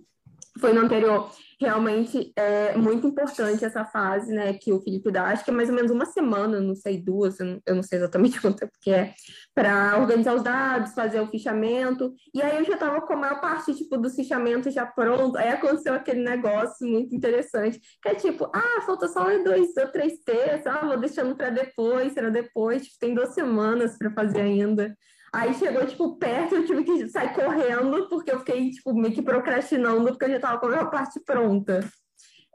foi 0.58 0.72
no 0.72 0.80
anterior 0.80 1.30
realmente 1.60 2.32
é 2.34 2.74
muito 2.74 3.06
importante 3.06 3.64
essa 3.64 3.84
fase, 3.84 4.32
né, 4.32 4.54
que 4.54 4.72
o 4.72 4.80
Felipe 4.80 5.10
dá, 5.10 5.26
acho 5.26 5.44
que 5.44 5.50
é 5.50 5.54
mais 5.54 5.68
ou 5.68 5.74
menos 5.74 5.90
uma 5.90 6.06
semana, 6.06 6.58
não 6.58 6.74
sei, 6.74 6.98
duas, 6.98 7.38
eu 7.38 7.74
não 7.74 7.82
sei 7.82 7.98
exatamente 7.98 8.40
quanto 8.40 8.60
tempo 8.60 8.72
que 8.80 8.90
é, 8.90 9.12
para 9.54 9.98
organizar 9.98 10.34
os 10.34 10.42
dados, 10.42 10.94
fazer 10.94 11.20
o 11.20 11.26
fichamento, 11.26 12.14
e 12.34 12.40
aí 12.40 12.56
eu 12.56 12.64
já 12.64 12.74
estava 12.74 13.02
com 13.02 13.12
a 13.12 13.16
maior 13.16 13.40
parte, 13.40 13.74
tipo, 13.74 13.98
dos 13.98 14.14
fichamentos 14.14 14.72
já 14.72 14.86
pronto, 14.86 15.36
aí 15.36 15.50
aconteceu 15.50 15.92
aquele 15.92 16.22
negócio 16.22 16.88
muito 16.88 17.14
interessante, 17.14 17.78
que 18.02 18.08
é 18.08 18.14
tipo, 18.14 18.50
ah, 18.54 18.80
falta 18.86 19.06
só 19.06 19.24
dois 19.42 19.76
ou 19.76 19.88
três 19.88 20.18
textos, 20.24 20.66
ah, 20.66 20.86
vou 20.86 20.98
deixando 20.98 21.36
para 21.36 21.50
depois, 21.50 22.14
será 22.14 22.30
depois, 22.30 22.84
tipo, 22.84 22.98
tem 22.98 23.14
duas 23.14 23.34
semanas 23.34 23.98
para 23.98 24.10
fazer 24.10 24.40
ainda, 24.40 24.96
Aí 25.32 25.54
chegou, 25.54 25.86
tipo, 25.86 26.16
perto, 26.16 26.56
eu 26.56 26.66
tive 26.66 26.82
que 26.82 27.08
sair 27.08 27.32
correndo, 27.32 28.08
porque 28.08 28.32
eu 28.32 28.40
fiquei, 28.40 28.70
tipo, 28.70 28.92
meio 28.92 29.14
que 29.14 29.22
procrastinando, 29.22 30.06
porque 30.06 30.24
eu 30.24 30.30
já 30.30 30.40
tava 30.40 30.58
com 30.58 30.66
a 30.66 30.70
minha 30.70 30.86
parte 30.86 31.20
pronta. 31.20 31.88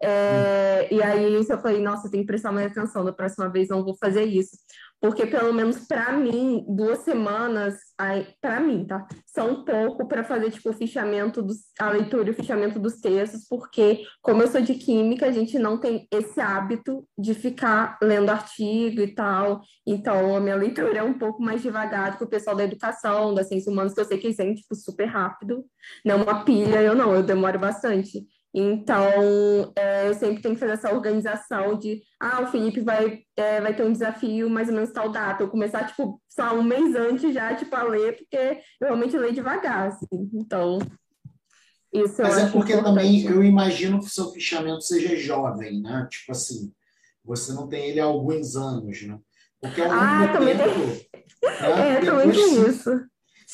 É, 0.01 0.93
e 0.93 1.01
aí 1.01 1.33
eu 1.33 1.43
falei, 1.59 1.81
nossa, 1.81 2.11
tem 2.11 2.19
que 2.21 2.27
prestar 2.27 2.51
mais 2.51 2.69
atenção, 2.69 3.05
da 3.05 3.13
próxima 3.13 3.49
vez 3.49 3.69
não 3.69 3.83
vou 3.83 3.95
fazer 3.97 4.25
isso 4.25 4.57
porque 5.01 5.25
pelo 5.25 5.53
menos 5.53 5.79
para 5.87 6.11
mim, 6.13 6.65
duas 6.67 6.99
semanas, 6.99 7.75
para 8.41 8.59
mim, 8.59 8.85
tá? 8.85 9.05
São 9.25 9.63
pouco 9.63 10.07
para 10.07 10.23
fazer 10.23 10.51
tipo 10.51 10.69
o 10.69 10.73
fichamento 10.73 11.41
dos, 11.41 11.57
a 11.79 11.89
leitura 11.89 12.29
e 12.29 12.31
o 12.31 12.35
fichamento 12.35 12.79
dos 12.79 12.99
textos, 12.99 13.45
porque 13.47 14.03
como 14.21 14.41
eu 14.41 14.47
sou 14.47 14.61
de 14.61 14.73
química, 14.73 15.27
a 15.27 15.31
gente 15.31 15.59
não 15.59 15.79
tem 15.79 16.07
esse 16.11 16.39
hábito 16.39 17.07
de 17.17 17.33
ficar 17.33 17.97
lendo 18.01 18.29
artigo 18.29 19.01
e 19.01 19.13
tal. 19.13 19.61
Então 19.85 20.35
a 20.35 20.39
minha 20.39 20.55
leitura 20.55 20.97
é 20.97 21.03
um 21.03 21.17
pouco 21.17 21.41
mais 21.41 21.61
devagar 21.61 22.11
do 22.11 22.17
que 22.17 22.23
o 22.23 22.29
pessoal 22.29 22.55
da 22.55 22.63
educação, 22.63 23.33
das 23.33 23.47
ciências 23.47 23.71
humanas, 23.71 23.93
que 23.93 23.99
eu 23.99 24.05
sei 24.05 24.17
que 24.17 24.27
eles 24.27 24.39
é 24.39 24.53
tipo 24.53 24.75
super 24.75 25.05
rápido, 25.05 25.65
não 26.03 26.23
uma 26.23 26.43
pilha, 26.43 26.81
eu 26.81 26.95
não, 26.95 27.13
eu 27.13 27.23
demoro 27.23 27.59
bastante. 27.59 28.25
Então, 28.57 29.73
é, 29.75 30.07
eu 30.07 30.13
sempre 30.13 30.41
tenho 30.41 30.53
que 30.53 30.59
fazer 30.61 30.71
essa 30.71 30.93
organização 30.93 31.77
de, 31.77 32.01
ah, 32.17 32.41
o 32.41 32.47
Felipe 32.47 32.79
vai, 32.79 33.21
é, 33.35 33.59
vai 33.59 33.75
ter 33.75 33.83
um 33.83 33.91
desafio 33.91 34.49
mais 34.49 34.69
ou 34.69 34.75
menos 34.75 34.93
tal 34.93 35.11
data. 35.11 35.43
Eu 35.43 35.49
começar, 35.49 35.85
tipo, 35.85 36.21
só 36.29 36.55
um 36.55 36.63
mês 36.63 36.95
antes 36.95 37.33
já, 37.33 37.53
tipo, 37.53 37.75
a 37.75 37.83
ler, 37.83 38.15
porque 38.15 38.37
eu 38.79 38.87
realmente 38.87 39.17
leio 39.17 39.33
devagar, 39.33 39.89
assim. 39.89 40.29
Então, 40.33 40.79
isso 41.93 42.21
Mas 42.21 42.37
é 42.37 42.49
porque 42.49 42.71
importante. 42.71 42.83
também 42.83 43.25
eu 43.25 43.43
imagino 43.43 43.99
que 43.99 44.05
o 44.05 44.09
seu 44.09 44.31
fichamento 44.31 44.81
seja 44.81 45.17
jovem, 45.17 45.81
né? 45.81 46.07
Tipo 46.09 46.31
assim, 46.31 46.71
você 47.25 47.51
não 47.51 47.67
tem 47.67 47.89
ele 47.89 47.99
há 47.99 48.05
alguns 48.05 48.55
anos, 48.55 49.01
né? 49.01 49.19
Porque 49.59 49.81
ao 49.81 49.89
longo 49.89 50.01
ah, 50.01 50.25
do 50.27 50.45
tempo, 50.45 50.63
tem... 50.63 50.87
né? 50.87 51.01
É, 51.45 51.99
também 51.99 52.31
tem 52.31 52.67
isso. 52.67 52.89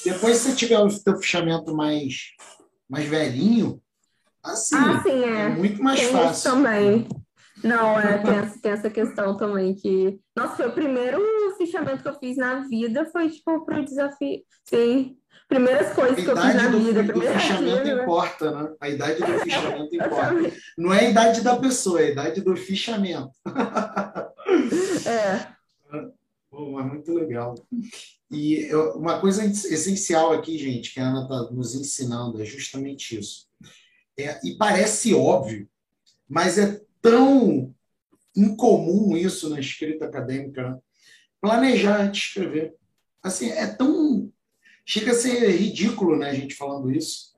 depois 0.05 0.37
você 0.37 0.55
tiver 0.55 0.79
o 0.79 0.89
seu 0.89 1.17
fichamento 1.17 1.75
mais, 1.75 2.31
mais 2.87 3.05
velhinho, 3.05 3.81
assim, 4.43 4.75
ah, 4.75 5.01
sim, 5.03 5.23
é. 5.23 5.41
é 5.41 5.49
muito 5.49 5.81
mais 5.83 5.99
tem 5.99 6.11
fácil. 6.11 6.31
Isso 6.31 6.43
também. 6.43 7.07
Não, 7.63 7.99
é, 7.99 8.17
tem, 8.17 8.59
tem, 8.59 8.71
essa 8.71 8.89
questão 8.89 9.37
também 9.37 9.75
que. 9.75 10.19
Nossa, 10.35 10.55
foi 10.55 10.67
o 10.67 10.73
primeiro 10.73 11.21
fichamento 11.57 12.01
que 12.01 12.09
eu 12.09 12.19
fiz 12.19 12.37
na 12.37 12.61
vida, 12.67 13.05
foi 13.11 13.29
tipo 13.29 13.63
pro 13.65 13.85
desafio. 13.85 14.41
Sim. 14.65 15.17
Primeiras 15.47 15.93
coisas 15.93 16.23
que 16.23 16.29
eu 16.29 16.37
fiz 16.37 16.55
na 16.55 16.69
do, 16.69 16.79
vida. 16.79 17.03
do 17.03 17.21
fichamento 17.21 17.83
dia, 17.83 18.01
importa, 18.01 18.51
né? 18.51 18.73
A 18.79 18.89
idade 18.89 19.19
do 19.19 19.39
fichamento 19.39 19.93
importa. 19.95 20.53
Não 20.77 20.93
é 20.93 20.99
a 21.01 21.09
idade 21.09 21.41
da 21.41 21.57
pessoa, 21.57 22.01
é 22.01 22.05
a 22.05 22.11
idade 22.11 22.41
do 22.41 22.55
fichamento. 22.55 23.31
É. 25.05 25.47
Pô, 26.49 26.71
mas 26.71 26.85
muito 26.85 27.13
legal. 27.13 27.55
E 28.29 28.65
eu, 28.69 28.97
uma 28.97 29.19
coisa 29.19 29.45
essencial 29.45 30.31
aqui, 30.31 30.57
gente, 30.57 30.93
que 30.93 30.99
a 30.99 31.07
Ana 31.09 31.23
está 31.23 31.53
nos 31.53 31.75
ensinando, 31.75 32.41
é 32.41 32.45
justamente 32.45 33.19
isso. 33.19 33.50
É, 34.23 34.39
e 34.43 34.55
parece 34.55 35.13
óbvio, 35.13 35.67
mas 36.27 36.57
é 36.57 36.81
tão 37.01 37.73
incomum 38.35 39.17
isso 39.17 39.49
na 39.49 39.59
escrita 39.59 40.05
acadêmica. 40.05 40.71
Né? 40.71 40.79
Planejar 41.39 42.01
antes 42.01 42.21
de 42.21 42.27
escrever. 42.27 42.75
Assim, 43.21 43.49
é 43.49 43.67
tão. 43.67 44.31
Chega 44.85 45.11
a 45.11 45.15
ser 45.15 45.49
ridículo 45.51 46.17
né, 46.17 46.29
a 46.29 46.33
gente 46.33 46.55
falando 46.55 46.91
isso, 46.91 47.33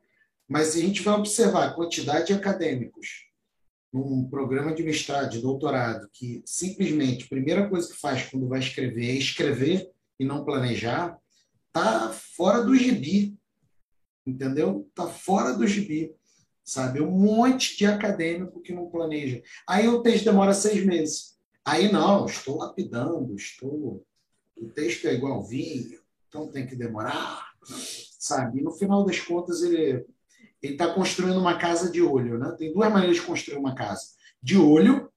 mas 0.48 0.76
a 0.76 0.80
gente 0.80 1.02
vai 1.02 1.14
observar 1.16 1.68
a 1.68 1.74
quantidade 1.74 2.28
de 2.28 2.34
acadêmicos 2.34 3.28
num 3.94 4.28
programa 4.28 4.74
de 4.74 4.82
mestrado, 4.82 5.30
de 5.30 5.42
doutorado, 5.42 6.10
que 6.12 6.42
simplesmente 6.46 7.26
a 7.26 7.30
primeira 7.30 7.70
coisa 7.70 7.88
que 7.88 8.00
faz 8.00 8.28
quando 8.28 8.48
vai 8.48 8.60
escrever 8.60 9.10
é 9.10 9.14
escrever 9.14 9.92
e 10.20 10.26
não 10.26 10.44
planejar, 10.44 11.16
tá 11.72 12.10
fora 12.12 12.64
do 12.64 12.76
gibi. 12.76 13.38
Entendeu? 14.26 14.90
Tá 14.96 15.06
fora 15.08 15.54
do 15.54 15.68
gibi. 15.68 16.16
Sabe? 16.64 17.02
Um 17.02 17.12
monte 17.12 17.78
de 17.78 17.86
acadêmico 17.86 18.62
que 18.62 18.74
não 18.74 18.90
planeja. 18.90 19.42
Aí 19.68 19.88
o 19.88 20.02
texto 20.02 20.26
demora 20.26 20.54
seis 20.54 20.86
meses. 20.86 21.38
Aí 21.66 21.92
não, 21.92 22.26
estou 22.26 22.58
lapidando, 22.58 23.36
estou. 23.36 24.06
O 24.58 24.70
texto 24.70 25.08
é 25.08 25.14
igual 25.14 25.44
vinho, 25.44 26.00
então 26.28 26.50
tem 26.50 26.66
que 26.66 26.76
demorar, 26.76 27.54
sabe? 28.20 28.60
E 28.60 28.64
no 28.64 28.72
final 28.72 29.06
das 29.06 29.20
contas, 29.20 29.62
ele 29.62 30.06
ele 30.64 30.74
está 30.74 30.94
construindo 30.94 31.38
uma 31.38 31.58
casa 31.58 31.92
de 31.92 32.02
olho. 32.02 32.40
Né? 32.40 32.56
Tem 32.58 32.74
duas 32.74 32.92
maneiras 32.92 33.18
de 33.18 33.24
construir 33.24 33.58
uma 33.58 33.76
casa: 33.76 34.14
de 34.42 34.58
olho 34.58 35.12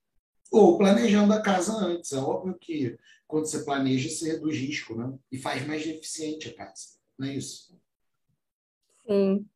ou 0.51 0.77
planejando 0.77 1.33
a 1.33 1.41
casa 1.41 1.73
antes. 1.73 2.13
É 2.13 2.19
óbvio 2.19 2.59
que 2.59 2.99
quando 3.27 3.47
você 3.47 3.65
planeja, 3.65 4.09
você 4.09 4.33
reduz 4.33 4.57
risco 4.57 4.97
né? 4.97 5.13
e 5.31 5.39
faz 5.39 5.65
mais 5.67 5.87
eficiente 5.87 6.49
a 6.49 6.55
casa. 6.55 6.97
Não 7.19 7.29
é 7.29 7.35
isso? 7.35 7.79
Sim. 9.07 9.47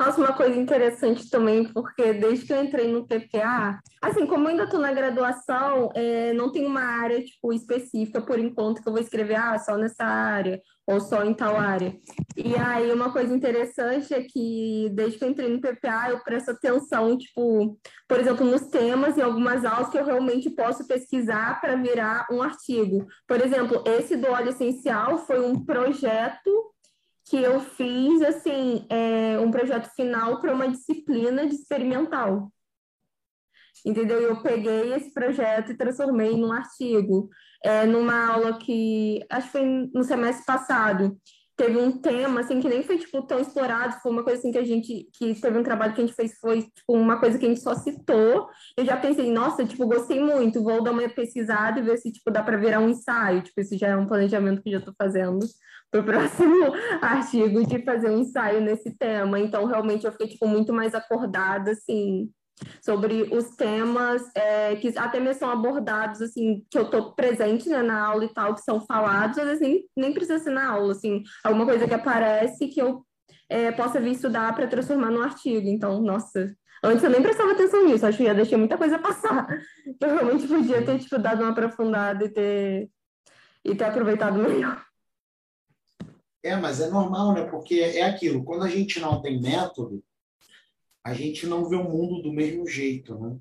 Nossa, 0.00 0.20
uma 0.20 0.32
coisa 0.32 0.56
interessante 0.56 1.28
também, 1.28 1.64
porque 1.72 2.12
desde 2.12 2.46
que 2.46 2.52
eu 2.52 2.62
entrei 2.62 2.86
no 2.86 3.04
PPA, 3.04 3.80
assim, 4.00 4.26
como 4.26 4.44
eu 4.44 4.50
ainda 4.50 4.62
estou 4.62 4.78
na 4.78 4.92
graduação, 4.92 5.90
é, 5.92 6.32
não 6.34 6.52
tem 6.52 6.64
uma 6.64 6.82
área, 6.82 7.20
tipo, 7.20 7.52
específica, 7.52 8.20
por 8.20 8.38
enquanto, 8.38 8.80
que 8.80 8.88
eu 8.88 8.92
vou 8.92 9.02
escrever, 9.02 9.34
ah, 9.34 9.58
só 9.58 9.76
nessa 9.76 10.04
área, 10.04 10.60
ou 10.86 11.00
só 11.00 11.24
em 11.24 11.34
tal 11.34 11.56
área. 11.56 11.98
E 12.36 12.54
aí, 12.54 12.92
uma 12.92 13.12
coisa 13.12 13.34
interessante 13.34 14.14
é 14.14 14.22
que, 14.22 14.88
desde 14.94 15.18
que 15.18 15.24
eu 15.24 15.30
entrei 15.30 15.48
no 15.48 15.60
PPA, 15.60 16.10
eu 16.10 16.20
presto 16.20 16.52
atenção, 16.52 17.18
tipo, 17.18 17.76
por 18.06 18.20
exemplo, 18.20 18.46
nos 18.46 18.68
temas 18.68 19.16
e 19.16 19.20
algumas 19.20 19.64
aulas 19.64 19.88
que 19.88 19.98
eu 19.98 20.04
realmente 20.04 20.48
posso 20.48 20.86
pesquisar 20.86 21.60
para 21.60 21.74
virar 21.74 22.28
um 22.30 22.40
artigo. 22.40 23.04
Por 23.26 23.40
exemplo, 23.40 23.82
esse 23.84 24.16
do 24.16 24.30
óleo 24.30 24.50
essencial 24.50 25.18
foi 25.26 25.40
um 25.40 25.64
projeto 25.64 26.50
que 27.28 27.36
eu 27.36 27.60
fiz 27.60 28.22
assim 28.22 28.86
é, 28.88 29.38
um 29.38 29.50
projeto 29.50 29.88
final 29.94 30.40
para 30.40 30.52
uma 30.52 30.68
disciplina 30.68 31.46
de 31.46 31.54
experimental. 31.54 32.50
Entendeu? 33.84 34.20
Eu 34.20 34.42
peguei 34.42 34.94
esse 34.94 35.12
projeto 35.12 35.70
e 35.70 35.76
transformei 35.76 36.36
num 36.36 36.52
artigo. 36.52 37.28
É, 37.64 37.84
numa 37.84 38.28
aula 38.28 38.58
que 38.58 39.24
acho 39.30 39.46
que 39.46 39.52
foi 39.52 39.62
no 39.92 40.04
semestre 40.04 40.46
passado, 40.46 41.18
teve 41.58 41.76
um 41.76 41.90
tema 41.90 42.40
assim 42.40 42.60
que 42.60 42.68
nem 42.68 42.84
foi 42.84 42.96
tipo 42.98 43.20
tão 43.22 43.40
explorado, 43.40 44.00
foi 44.00 44.12
uma 44.12 44.22
coisa 44.22 44.38
assim 44.38 44.52
que 44.52 44.58
a 44.58 44.64
gente 44.64 45.08
que 45.12 45.34
teve 45.40 45.58
um 45.58 45.62
trabalho 45.64 45.92
que 45.92 46.00
a 46.00 46.06
gente 46.06 46.14
fez 46.14 46.38
foi 46.40 46.62
tipo, 46.62 46.94
uma 46.94 47.18
coisa 47.18 47.36
que 47.36 47.44
a 47.44 47.48
gente 47.48 47.60
só 47.60 47.74
citou. 47.74 48.48
Eu 48.76 48.84
já 48.84 48.96
pensei, 48.96 49.30
nossa, 49.32 49.64
tipo, 49.66 49.84
gostei 49.86 50.20
muito, 50.20 50.62
vou 50.62 50.82
dar 50.82 50.92
uma 50.92 51.08
pesquisada 51.08 51.80
e 51.80 51.82
ver 51.82 51.98
se 51.98 52.12
tipo 52.12 52.30
dá 52.30 52.44
para 52.44 52.56
virar 52.56 52.78
um 52.78 52.88
ensaio, 52.88 53.42
tipo, 53.42 53.60
isso 53.60 53.76
já 53.76 53.88
é 53.88 53.96
um 53.96 54.06
planejamento 54.06 54.62
que 54.62 54.68
eu 54.68 54.74
já 54.74 54.78
estou 54.78 54.94
fazendo 54.96 55.44
para 55.90 56.00
o 56.00 56.04
próximo 56.06 56.72
artigo 57.02 57.66
de 57.66 57.84
fazer 57.84 58.08
um 58.08 58.20
ensaio 58.20 58.60
nesse 58.60 58.96
tema. 58.96 59.40
Então, 59.40 59.64
realmente, 59.64 60.06
eu 60.06 60.12
fiquei 60.12 60.28
tipo, 60.28 60.46
muito 60.46 60.72
mais 60.72 60.94
acordada, 60.94 61.72
assim, 61.72 62.30
sobre 62.82 63.22
os 63.32 63.56
temas 63.56 64.22
é, 64.34 64.76
que 64.76 64.96
até 64.96 65.20
mesmo 65.20 65.40
são 65.40 65.50
abordados, 65.50 66.20
assim, 66.22 66.64
que 66.70 66.78
eu 66.78 66.84
estou 66.84 67.12
presente 67.12 67.68
né, 67.68 67.82
na 67.82 68.06
aula 68.06 68.24
e 68.24 68.32
tal, 68.32 68.54
que 68.54 68.62
são 68.62 68.80
falados, 68.80 69.38
às 69.38 69.44
vezes 69.44 69.60
nem, 69.60 69.84
nem 69.96 70.12
precisa 70.12 70.38
ser 70.38 70.50
na 70.50 70.70
aula, 70.70 70.92
assim, 70.92 71.22
alguma 71.44 71.64
coisa 71.64 71.86
que 71.86 71.94
aparece 71.94 72.68
que 72.68 72.80
eu 72.80 73.04
é, 73.48 73.72
possa 73.72 74.00
vir 74.00 74.12
estudar 74.12 74.54
para 74.54 74.66
transformar 74.66 75.10
num 75.10 75.22
artigo. 75.22 75.68
Então, 75.68 76.00
nossa, 76.02 76.54
antes 76.84 77.02
eu 77.02 77.10
nem 77.10 77.22
prestava 77.22 77.52
atenção 77.52 77.84
nisso, 77.86 78.06
acho 78.06 78.18
que 78.18 78.24
já 78.24 78.32
deixei 78.32 78.58
muita 78.58 78.76
coisa 78.76 78.98
passar. 78.98 79.46
Eu 80.00 80.08
realmente 80.08 80.46
podia 80.46 80.84
ter, 80.84 80.98
tipo, 80.98 81.18
dado 81.18 81.42
uma 81.42 81.50
aprofundada 81.50 82.24
e 82.24 82.28
ter, 82.28 82.90
e 83.64 83.74
ter 83.74 83.84
aproveitado 83.84 84.38
melhor. 84.38 84.84
É, 86.42 86.56
mas 86.56 86.80
é 86.80 86.88
normal, 86.88 87.32
né? 87.32 87.44
Porque 87.44 87.80
é 87.80 88.02
aquilo, 88.02 88.44
quando 88.44 88.64
a 88.64 88.68
gente 88.68 89.00
não 89.00 89.20
tem 89.20 89.40
método, 89.40 90.02
a 91.08 91.14
gente 91.14 91.46
não 91.46 91.66
vê 91.66 91.74
o 91.74 91.88
mundo 91.88 92.20
do 92.20 92.30
mesmo 92.30 92.66
jeito, 92.66 93.18
né? 93.18 93.38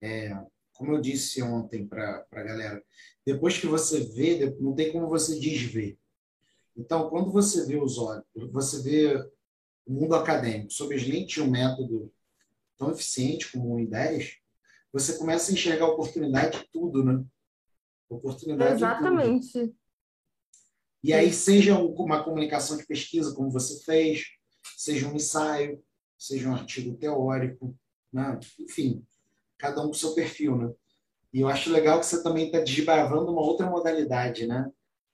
É, 0.00 0.44
como 0.74 0.92
eu 0.92 1.00
disse 1.00 1.42
ontem 1.42 1.84
para 1.84 2.24
a 2.30 2.42
galera, 2.42 2.82
depois 3.26 3.58
que 3.58 3.66
você 3.66 4.04
vê, 4.04 4.56
não 4.60 4.76
tem 4.76 4.92
como 4.92 5.08
você 5.08 5.38
desver. 5.38 5.98
Então, 6.76 7.10
quando 7.10 7.32
você 7.32 7.66
vê 7.66 7.76
os 7.76 7.98
olhos, 7.98 8.24
você 8.52 8.80
vê 8.80 9.16
o 9.84 9.92
mundo 9.92 10.14
acadêmico 10.14 10.72
sob 10.72 10.94
as 10.94 11.02
lentes 11.02 11.34
de 11.34 11.42
um 11.42 11.50
método 11.50 12.12
tão 12.78 12.92
eficiente 12.92 13.50
como 13.50 13.74
o 13.74 13.78
I10, 13.78 14.36
você 14.92 15.18
começa 15.18 15.50
a 15.50 15.54
enxergar 15.54 15.88
oportunidade 15.88 16.60
de 16.60 16.68
tudo, 16.72 17.04
né? 17.04 17.24
Oportunidade 18.08 18.74
Exatamente. 18.74 19.46
De 19.46 19.52
tudo. 19.66 19.76
E 21.02 21.12
aí, 21.12 21.32
seja 21.32 21.76
uma 21.76 22.22
comunicação 22.22 22.76
de 22.76 22.86
pesquisa, 22.86 23.34
como 23.34 23.50
você 23.50 23.82
fez, 23.84 24.26
seja 24.76 25.08
um 25.08 25.16
ensaio, 25.16 25.82
seja 26.20 26.50
um 26.50 26.54
artigo 26.54 26.94
teórico, 26.98 27.74
né? 28.12 28.38
enfim, 28.58 29.02
cada 29.58 29.80
um 29.80 29.88
com 29.88 29.94
seu 29.94 30.14
perfil, 30.14 30.56
né? 30.56 30.70
E 31.32 31.40
eu 31.40 31.48
acho 31.48 31.72
legal 31.72 31.98
que 31.98 32.06
você 32.06 32.22
também 32.22 32.46
está 32.46 32.58
desbravando 32.58 33.32
uma 33.32 33.40
outra 33.40 33.66
modalidade, 33.70 34.46
né? 34.46 34.68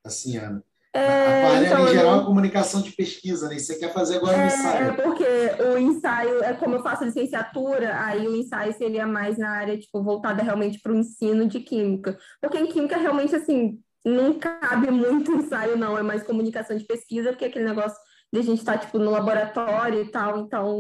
Assim, 0.04 0.36
Ana. 0.36 0.64
É, 0.92 1.44
a 1.44 1.50
área 1.50 1.66
então, 1.66 1.84
em 1.84 1.92
geral 1.92 2.20
é 2.22 2.24
comunicação 2.24 2.80
de 2.80 2.90
pesquisa, 2.90 3.48
né? 3.48 3.56
E 3.56 3.60
você 3.60 3.76
quer 3.76 3.92
fazer 3.92 4.16
agora 4.16 4.38
um 4.38 4.40
é, 4.40 4.46
ensaio. 4.46 4.86
É 4.86 4.92
porque 4.92 5.62
o 5.62 5.78
ensaio, 5.78 6.42
é 6.42 6.54
como 6.54 6.76
eu 6.76 6.82
faço 6.82 7.04
licenciatura, 7.04 8.00
aí 8.00 8.26
o 8.26 8.34
ensaio 8.34 8.72
seria 8.72 9.06
mais 9.06 9.36
na 9.36 9.50
área, 9.50 9.78
tipo, 9.78 10.02
voltada 10.02 10.42
realmente 10.42 10.80
para 10.80 10.92
o 10.92 10.96
ensino 10.96 11.46
de 11.46 11.60
química. 11.60 12.18
Porque 12.40 12.58
em 12.58 12.66
química, 12.66 12.96
realmente, 12.96 13.36
assim, 13.36 13.78
não 14.02 14.38
cabe 14.38 14.90
muito 14.90 15.32
ensaio, 15.32 15.76
não, 15.76 15.98
é 15.98 16.02
mais 16.02 16.22
comunicação 16.22 16.76
de 16.76 16.84
pesquisa, 16.84 17.30
porque 17.30 17.44
aquele 17.44 17.66
negócio 17.66 17.98
de 18.36 18.40
a 18.40 18.50
gente 18.50 18.58
estar, 18.58 18.74
tá, 18.74 18.78
tipo, 18.78 18.98
no 18.98 19.10
laboratório 19.10 20.02
e 20.02 20.10
tal, 20.10 20.38
então 20.40 20.78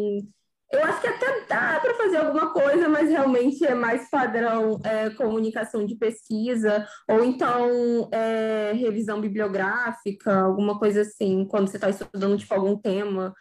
eu 0.72 0.84
acho 0.84 1.00
que 1.00 1.06
até 1.06 1.46
dá 1.48 1.78
para 1.80 1.94
fazer 1.94 2.16
alguma 2.16 2.52
coisa, 2.52 2.88
mas 2.88 3.08
realmente 3.08 3.64
é 3.64 3.74
mais 3.74 4.10
padrão 4.10 4.80
é, 4.84 5.10
comunicação 5.10 5.86
de 5.86 5.96
pesquisa, 5.96 6.86
ou 7.08 7.24
então 7.24 8.08
é, 8.12 8.72
revisão 8.72 9.20
bibliográfica, 9.20 10.40
alguma 10.40 10.78
coisa 10.78 11.02
assim, 11.02 11.46
quando 11.46 11.68
você 11.68 11.76
está 11.76 11.88
estudando 11.88 12.36
tipo, 12.36 12.52
algum 12.52 12.76
tema 12.76 13.32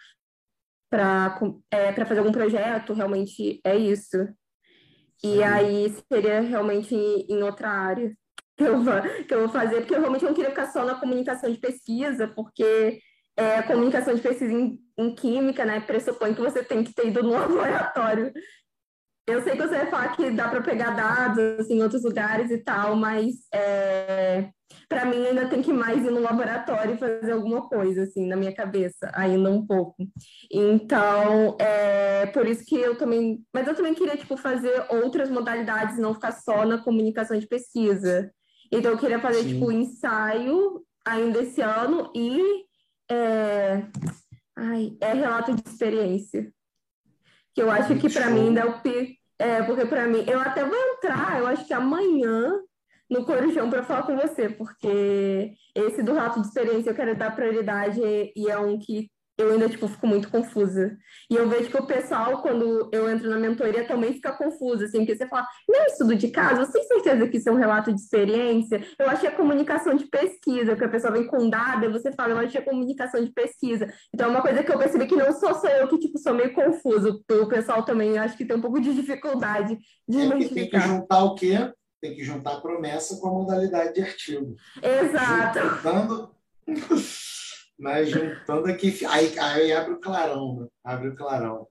para 0.89 1.39
é, 1.71 2.05
fazer 2.05 2.19
algum 2.19 2.31
projeto, 2.31 2.93
realmente 2.93 3.59
é 3.63 3.75
isso. 3.75 4.17
E 5.23 5.41
aí 5.41 5.93
seria 6.11 6.41
realmente 6.41 6.93
em 6.95 7.41
outra 7.41 7.69
área 7.69 8.15
que 8.55 8.63
eu, 8.63 8.79
vou, 8.81 8.93
que 9.27 9.33
eu 9.33 9.39
vou 9.39 9.49
fazer, 9.49 9.77
porque 9.81 9.95
eu 9.95 9.99
realmente 9.99 10.23
não 10.23 10.33
queria 10.33 10.51
ficar 10.51 10.67
só 10.67 10.85
na 10.85 10.95
comunicação 10.95 11.51
de 11.51 11.57
pesquisa, 11.57 12.27
porque 12.27 12.99
é, 13.37 13.57
a 13.57 13.63
comunicação 13.63 14.15
de 14.15 14.21
pesquisa 14.21 14.53
em, 14.53 14.79
em, 14.97 15.13
química, 15.15 15.65
né, 15.65 15.79
pressupõe 15.79 16.33
que 16.33 16.41
você 16.41 16.63
tem 16.63 16.83
que 16.83 16.93
ter 16.93 17.07
ido 17.07 17.23
no 17.23 17.31
laboratório. 17.37 18.31
eu 19.27 19.41
sei 19.43 19.53
que 19.53 19.61
você 19.61 19.75
vai 19.75 19.89
falar 19.89 20.15
que 20.15 20.29
dá 20.31 20.47
para 20.47 20.61
pegar 20.61 20.91
dados 20.91 21.59
assim, 21.59 21.75
em 21.75 21.83
outros 21.83 22.03
lugares 22.03 22.51
e 22.51 22.59
tal, 22.59 22.95
mas 22.95 23.33
é, 23.53 24.49
para 24.87 25.05
mim 25.05 25.25
ainda 25.25 25.47
tem 25.47 25.61
que 25.61 25.73
mais 25.73 26.03
ir 26.03 26.11
no 26.11 26.21
laboratório 26.21 26.95
e 26.95 26.97
fazer 26.97 27.31
alguma 27.31 27.67
coisa, 27.67 28.03
assim, 28.03 28.27
na 28.27 28.35
minha 28.35 28.53
cabeça, 28.53 29.11
ainda 29.13 29.49
um 29.49 29.65
pouco. 29.65 29.95
Então, 30.51 31.57
é 31.59 32.25
por 32.27 32.47
isso 32.47 32.63
que 32.65 32.75
eu 32.75 32.97
também... 32.97 33.43
Mas 33.53 33.67
eu 33.67 33.75
também 33.75 33.93
queria, 33.93 34.17
tipo, 34.17 34.37
fazer 34.37 34.85
outras 34.89 35.29
modalidades, 35.29 35.97
não 35.97 36.13
ficar 36.13 36.31
só 36.31 36.65
na 36.65 36.77
comunicação 36.77 37.37
de 37.37 37.47
pesquisa. 37.47 38.31
Então, 38.71 38.91
eu 38.91 38.97
queria 38.97 39.19
fazer, 39.19 39.43
Sim. 39.43 39.53
tipo, 39.53 39.71
ensaio 39.71 40.81
ainda 41.05 41.41
esse 41.41 41.61
ano 41.61 42.11
e... 42.15 42.64
É... 43.09 43.83
Ai, 44.57 44.97
é 45.01 45.13
relato 45.13 45.53
de 45.53 45.67
experiência 45.67 46.51
que 47.55 47.61
eu 47.61 47.71
acho 47.71 47.95
que 47.97 48.09
para 48.09 48.29
mim 48.29 48.47
ainda 48.47 48.61
é 48.61 48.65
o 48.65 48.81
pico. 48.81 49.15
É, 49.37 49.63
porque 49.63 49.85
para 49.85 50.07
mim, 50.07 50.23
eu 50.27 50.39
até 50.39 50.63
vou 50.63 50.75
entrar, 50.75 51.39
eu 51.39 51.47
acho 51.47 51.65
que 51.65 51.73
amanhã 51.73 52.57
no 53.09 53.25
Corujão 53.25 53.69
para 53.69 53.83
falar 53.83 54.03
com 54.03 54.15
você, 54.15 54.49
porque 54.49 55.53
esse 55.75 56.01
do 56.01 56.13
rato 56.13 56.41
de 56.41 56.47
experiência 56.47 56.89
eu 56.89 56.95
quero 56.95 57.15
dar 57.17 57.35
prioridade 57.35 57.99
e 58.01 58.49
é 58.49 58.57
um 58.57 58.79
que 58.79 59.09
eu 59.37 59.51
ainda, 59.51 59.67
tipo, 59.67 59.87
fico 59.87 60.07
muito 60.07 60.29
confusa. 60.29 60.97
E 61.29 61.35
eu 61.35 61.49
vejo 61.49 61.69
que 61.69 61.77
o 61.77 61.85
pessoal, 61.85 62.41
quando 62.41 62.89
eu 62.91 63.09
entro 63.09 63.29
na 63.29 63.37
mentoria, 63.37 63.85
também 63.85 64.13
fica 64.13 64.31
confuso, 64.31 64.85
assim, 64.85 64.99
porque 64.99 65.15
você 65.15 65.27
fala, 65.27 65.45
não 65.67 65.81
é 65.81 65.85
estudo 65.87 66.15
de 66.15 66.29
caso, 66.29 66.65
você 66.65 66.73
tem 66.73 66.83
certeza 66.83 67.27
que 67.27 67.37
isso 67.37 67.49
é 67.49 67.51
um 67.51 67.57
relato 67.57 67.93
de 67.93 67.99
experiência? 67.99 68.81
Eu 68.97 69.09
achei 69.09 69.27
a 69.27 69.35
comunicação 69.35 69.93
de 69.95 70.05
pesquisa, 70.07 70.75
que 70.75 70.83
a 70.83 70.89
pessoa 70.89 71.11
vem 71.11 71.27
com 71.27 71.49
dado, 71.49 71.85
e 71.85 71.89
você 71.89 72.11
fala, 72.13 72.33
eu 72.33 72.39
achei 72.39 72.61
a 72.61 72.63
comunicação 72.63 73.23
de 73.23 73.31
pesquisa. 73.31 73.91
Então, 74.13 74.27
é 74.27 74.31
uma 74.31 74.41
coisa 74.41 74.63
que 74.63 74.71
eu 74.71 74.77
percebi 74.77 75.05
que 75.05 75.15
não 75.15 75.31
só 75.33 75.53
sou 75.53 75.69
eu 75.69 75.87
que, 75.87 75.99
tipo, 75.99 76.17
sou 76.17 76.33
meio 76.33 76.53
confuso, 76.53 77.23
o 77.29 77.47
pessoal 77.47 77.83
também 77.83 78.17
acho 78.17 78.37
que 78.37 78.45
tem 78.45 78.55
um 78.55 78.61
pouco 78.61 78.79
de 78.79 78.93
dificuldade 78.93 79.77
de 80.07 80.21
é. 80.21 80.29
Tem 80.29 80.69
que 80.69 80.79
juntar 80.79 81.23
o 81.23 81.35
quê? 81.35 81.73
Tem 82.01 82.15
que 82.15 82.23
juntar 82.23 82.53
a 82.53 82.61
promessa 82.61 83.17
com 83.17 83.27
a 83.27 83.31
modalidade 83.31 83.93
de 83.95 84.01
artigo. 84.01 84.55
Exato. 84.81 85.59
Juntando... 85.59 86.35
Mas 87.77 88.09
juntando 88.09 88.67
aqui, 88.67 89.05
aí, 89.05 89.37
aí 89.37 89.73
abre 89.73 89.93
o 89.93 89.99
clarão, 89.99 90.61
né? 90.61 90.67
abre 90.83 91.09
o 91.09 91.15
clarão. 91.15 91.67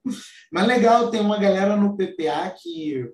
Mas 0.53 0.67
legal, 0.67 1.11
tem 1.11 1.21
uma 1.21 1.39
galera 1.39 1.77
no 1.77 1.97
PPA 1.97 2.51
que 2.51 3.11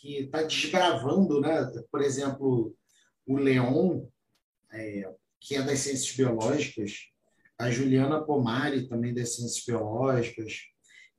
que 0.00 0.20
está 0.20 0.42
desbravando, 0.42 1.40
né? 1.40 1.70
Por 1.92 2.00
exemplo, 2.00 2.74
o 3.26 3.36
Leon, 3.36 4.06
é, 4.72 5.12
que 5.38 5.54
é 5.54 5.62
das 5.62 5.80
ciências 5.80 6.16
biológicas, 6.16 7.10
a 7.58 7.70
Juliana 7.70 8.24
Pomari, 8.24 8.88
também 8.88 9.12
das 9.12 9.34
ciências 9.34 9.62
biológicas, 9.64 10.62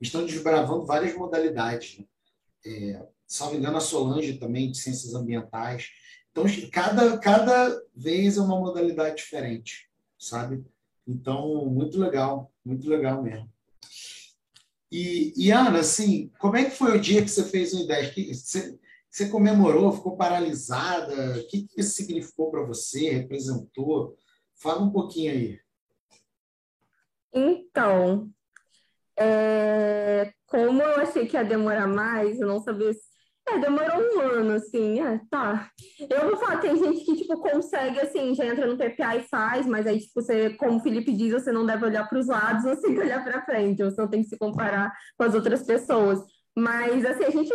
estão 0.00 0.26
desbravando 0.26 0.84
várias 0.84 1.14
modalidades. 1.14 1.98
Né? 1.98 2.06
É, 2.66 3.06
salvo 3.26 3.56
engano, 3.56 3.76
a 3.76 3.80
Solange 3.80 4.38
também, 4.38 4.72
de 4.72 4.78
ciências 4.78 5.14
ambientais. 5.14 5.88
Então, 6.32 6.44
cada, 6.72 7.18
cada 7.18 7.80
vez 7.94 8.36
é 8.36 8.40
uma 8.40 8.58
modalidade 8.58 9.16
diferente, 9.16 9.88
sabe? 10.18 10.64
Então, 11.06 11.66
muito 11.66 11.98
legal, 11.98 12.52
muito 12.64 12.88
legal 12.88 13.22
mesmo. 13.22 13.50
E, 14.90 15.32
e, 15.36 15.50
Ana, 15.50 15.80
assim, 15.80 16.30
como 16.38 16.56
é 16.56 16.64
que 16.64 16.76
foi 16.76 16.96
o 16.96 17.00
dia 17.00 17.22
que 17.22 17.30
você 17.30 17.44
fez 17.44 17.72
o 17.72 17.80
IDES? 17.80 18.42
Você, 18.42 18.78
você 19.10 19.28
comemorou, 19.28 19.92
ficou 19.92 20.16
paralisada? 20.16 21.38
O 21.38 21.46
que, 21.48 21.66
que 21.66 21.80
isso 21.80 21.94
significou 21.94 22.50
para 22.50 22.62
você? 22.62 23.10
Representou? 23.10 24.16
Fala 24.54 24.82
um 24.82 24.90
pouquinho 24.90 25.32
aí. 25.32 25.60
Então, 27.32 28.30
é, 29.18 30.32
como 30.46 30.82
eu 30.82 30.96
achei 31.00 31.26
que 31.26 31.36
ia 31.36 31.44
demorar 31.44 31.86
mais, 31.86 32.38
eu 32.38 32.46
não 32.46 32.60
sabia 32.60 32.90
é, 33.54 33.58
demorou 33.58 34.00
um 34.00 34.20
ano, 34.20 34.52
assim, 34.54 35.00
é, 35.00 35.20
tá. 35.30 35.70
Eu 36.08 36.30
vou 36.30 36.36
falar, 36.36 36.58
tem 36.58 36.76
gente 36.76 37.04
que, 37.04 37.16
tipo, 37.16 37.36
consegue, 37.38 38.00
assim, 38.00 38.34
já 38.34 38.46
entra 38.46 38.66
no 38.66 38.76
PPA 38.76 39.16
e 39.16 39.22
faz, 39.28 39.66
mas 39.66 39.86
aí, 39.86 39.98
tipo, 40.00 40.20
você, 40.20 40.50
como 40.50 40.78
o 40.78 40.80
Felipe 40.80 41.12
diz, 41.12 41.32
você 41.32 41.52
não 41.52 41.66
deve 41.66 41.84
olhar 41.84 42.08
para 42.08 42.18
os 42.18 42.26
lados, 42.26 42.64
você 42.64 42.82
tem 42.82 42.94
que 42.94 43.00
olhar 43.00 43.22
para 43.22 43.44
frente, 43.44 43.82
você 43.82 44.00
não 44.00 44.08
tem 44.08 44.22
que 44.22 44.28
se 44.28 44.38
comparar 44.38 44.92
com 45.16 45.24
as 45.24 45.34
outras 45.34 45.62
pessoas. 45.62 46.20
Mas, 46.56 47.04
assim, 47.04 47.24
a 47.24 47.30
gente, 47.30 47.50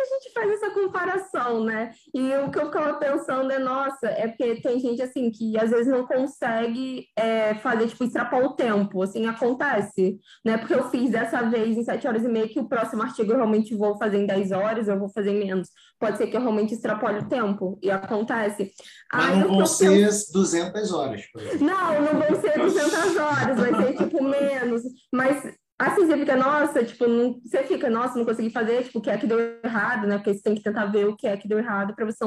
a 0.00 0.04
gente 0.04 0.32
faz 0.32 0.50
essa 0.50 0.70
comparação, 0.70 1.64
né? 1.64 1.92
E 2.14 2.34
o 2.36 2.50
que 2.50 2.58
eu 2.58 2.66
ficava 2.66 2.94
pensando 2.94 3.50
é, 3.52 3.58
nossa, 3.58 4.06
é 4.06 4.28
porque 4.28 4.60
tem 4.60 4.78
gente, 4.78 5.02
assim, 5.02 5.30
que 5.30 5.58
às 5.58 5.70
vezes 5.70 5.86
não 5.86 6.06
consegue 6.06 7.06
é, 7.16 7.54
fazer, 7.56 7.88
tipo, 7.88 8.04
extrapolar 8.04 8.46
o 8.46 8.54
tempo, 8.54 9.02
assim, 9.02 9.26
acontece, 9.26 10.18
né? 10.44 10.58
Porque 10.58 10.74
eu 10.74 10.88
fiz 10.90 11.10
dessa 11.10 11.42
vez 11.42 11.76
em 11.76 11.82
7 11.82 12.06
horas 12.06 12.24
e 12.24 12.28
meia, 12.28 12.48
que 12.48 12.60
o 12.60 12.68
próximo 12.68 13.02
artigo 13.02 13.32
eu 13.32 13.36
realmente 13.36 13.74
vou 13.74 13.96
fazer 13.98 14.18
em 14.18 14.26
10 14.26 14.52
horas, 14.52 14.88
eu 14.88 14.98
vou 14.98 15.08
fazer 15.08 15.30
em 15.30 15.46
menos. 15.46 15.68
Pode 15.98 16.16
ser 16.16 16.26
que 16.26 16.36
eu 16.36 16.40
realmente 16.40 16.74
extrapole 16.74 17.18
o 17.18 17.28
tempo, 17.28 17.78
e 17.82 17.90
acontece. 17.90 18.72
Mas 19.12 19.30
Aí, 19.30 19.40
não 19.40 19.56
vão 19.56 19.66
ser 19.66 19.90
penso... 19.90 20.32
200 20.32 20.92
horas. 20.92 21.22
Não, 21.60 22.02
não 22.02 22.20
vão 22.20 22.40
ser 22.40 22.58
200 22.58 23.16
horas, 23.16 23.56
vai 23.58 23.74
ser, 23.74 23.96
tipo, 23.96 24.22
menos. 24.22 24.82
Mas 25.12 25.42
Assim, 25.78 26.06
você 26.06 26.18
fica, 26.18 26.36
nossa, 26.36 26.84
tipo, 26.84 27.06
não, 27.06 27.40
você 27.40 27.62
fica, 27.62 27.88
nossa, 27.88 28.18
não 28.18 28.24
consegui 28.24 28.50
fazer, 28.50 28.82
tipo, 28.82 28.98
o 28.98 29.02
que 29.02 29.10
é 29.10 29.16
que 29.16 29.28
deu 29.28 29.38
errado, 29.62 30.08
né? 30.08 30.16
Porque 30.16 30.34
você 30.34 30.42
tem 30.42 30.56
que 30.56 30.62
tentar 30.62 30.86
ver 30.86 31.06
o 31.06 31.16
que 31.16 31.26
é 31.26 31.36
que 31.36 31.46
deu 31.46 31.58
errado 31.58 31.94
para 31.94 32.04
você, 32.04 32.24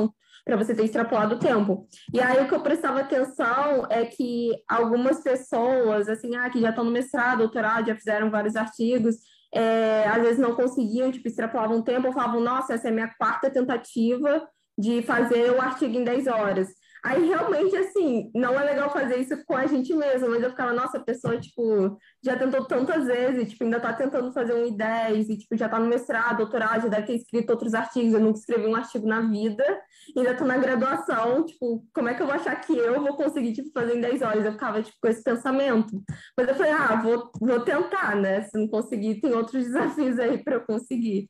você 0.57 0.73
ter 0.73 0.85
extrapolado 0.85 1.35
o 1.35 1.39
tempo. 1.39 1.85
E 2.13 2.21
aí 2.21 2.41
o 2.41 2.47
que 2.47 2.55
eu 2.55 2.61
prestava 2.61 3.01
atenção 3.01 3.85
é 3.89 4.05
que 4.05 4.51
algumas 4.69 5.21
pessoas, 5.21 6.07
assim, 6.07 6.33
ah, 6.37 6.49
que 6.49 6.61
já 6.61 6.69
estão 6.69 6.85
no 6.85 6.91
mestrado, 6.91 7.39
doutorado, 7.39 7.87
já 7.87 7.95
fizeram 7.95 8.31
vários 8.31 8.55
artigos, 8.55 9.17
é, 9.53 10.07
às 10.07 10.21
vezes 10.21 10.39
não 10.39 10.55
conseguiam, 10.55 11.11
tipo, 11.11 11.27
extrapolavam 11.27 11.79
o 11.79 11.83
tempo, 11.83 12.13
falavam, 12.13 12.39
nossa, 12.39 12.73
essa 12.73 12.87
é 12.87 12.91
a 12.91 12.93
minha 12.93 13.13
quarta 13.17 13.49
tentativa 13.49 14.47
de 14.77 15.01
fazer 15.01 15.51
o 15.51 15.61
artigo 15.61 15.97
em 15.97 16.05
10 16.05 16.27
horas. 16.27 16.69
Aí 17.03 17.27
realmente, 17.27 17.75
assim, 17.75 18.29
não 18.35 18.59
é 18.59 18.63
legal 18.63 18.91
fazer 18.91 19.17
isso 19.17 19.35
com 19.45 19.55
a 19.55 19.65
gente 19.65 19.91
mesmo, 19.93 20.29
mas 20.29 20.43
eu 20.43 20.51
ficava, 20.51 20.71
nossa, 20.71 20.97
a 20.97 21.03
pessoa, 21.03 21.39
tipo, 21.39 21.97
já 22.23 22.37
tentou 22.37 22.63
tantas 22.65 23.05
vezes, 23.05 23.49
tipo, 23.49 23.63
ainda 23.63 23.79
tá 23.79 23.91
tentando 23.91 24.31
fazer 24.31 24.53
um 24.53 24.65
I10 24.71 25.29
e, 25.29 25.37
tipo, 25.37 25.57
já 25.57 25.67
tá 25.67 25.79
no 25.79 25.87
mestrado, 25.87 26.37
doutorado, 26.37 26.83
já 26.83 26.89
deve 26.89 27.07
ter 27.07 27.15
escrito 27.15 27.49
outros 27.49 27.73
artigos, 27.73 28.13
eu 28.13 28.19
nunca 28.19 28.37
escrevi 28.37 28.67
um 28.67 28.75
artigo 28.75 29.07
na 29.07 29.21
vida, 29.21 29.63
ainda 30.15 30.35
tô 30.35 30.45
na 30.45 30.57
graduação, 30.57 31.43
tipo, 31.43 31.83
como 31.91 32.07
é 32.07 32.13
que 32.13 32.21
eu 32.21 32.27
vou 32.27 32.35
achar 32.35 32.55
que 32.61 32.77
eu 32.77 33.01
vou 33.01 33.15
conseguir, 33.15 33.53
tipo, 33.53 33.71
fazer 33.71 33.97
em 33.97 34.01
10 34.01 34.21
horas? 34.21 34.45
Eu 34.45 34.51
ficava, 34.51 34.83
tipo, 34.83 34.97
com 35.01 35.07
esse 35.07 35.23
pensamento. 35.23 36.03
Mas 36.37 36.47
eu 36.47 36.55
falei, 36.55 36.71
ah, 36.71 37.01
vou, 37.01 37.31
vou 37.39 37.61
tentar, 37.61 38.15
né? 38.15 38.43
Se 38.43 38.57
não 38.57 38.67
conseguir, 38.67 39.19
tem 39.19 39.33
outros 39.33 39.65
desafios 39.65 40.19
aí 40.19 40.43
para 40.43 40.55
eu 40.55 40.65
conseguir. 40.65 41.29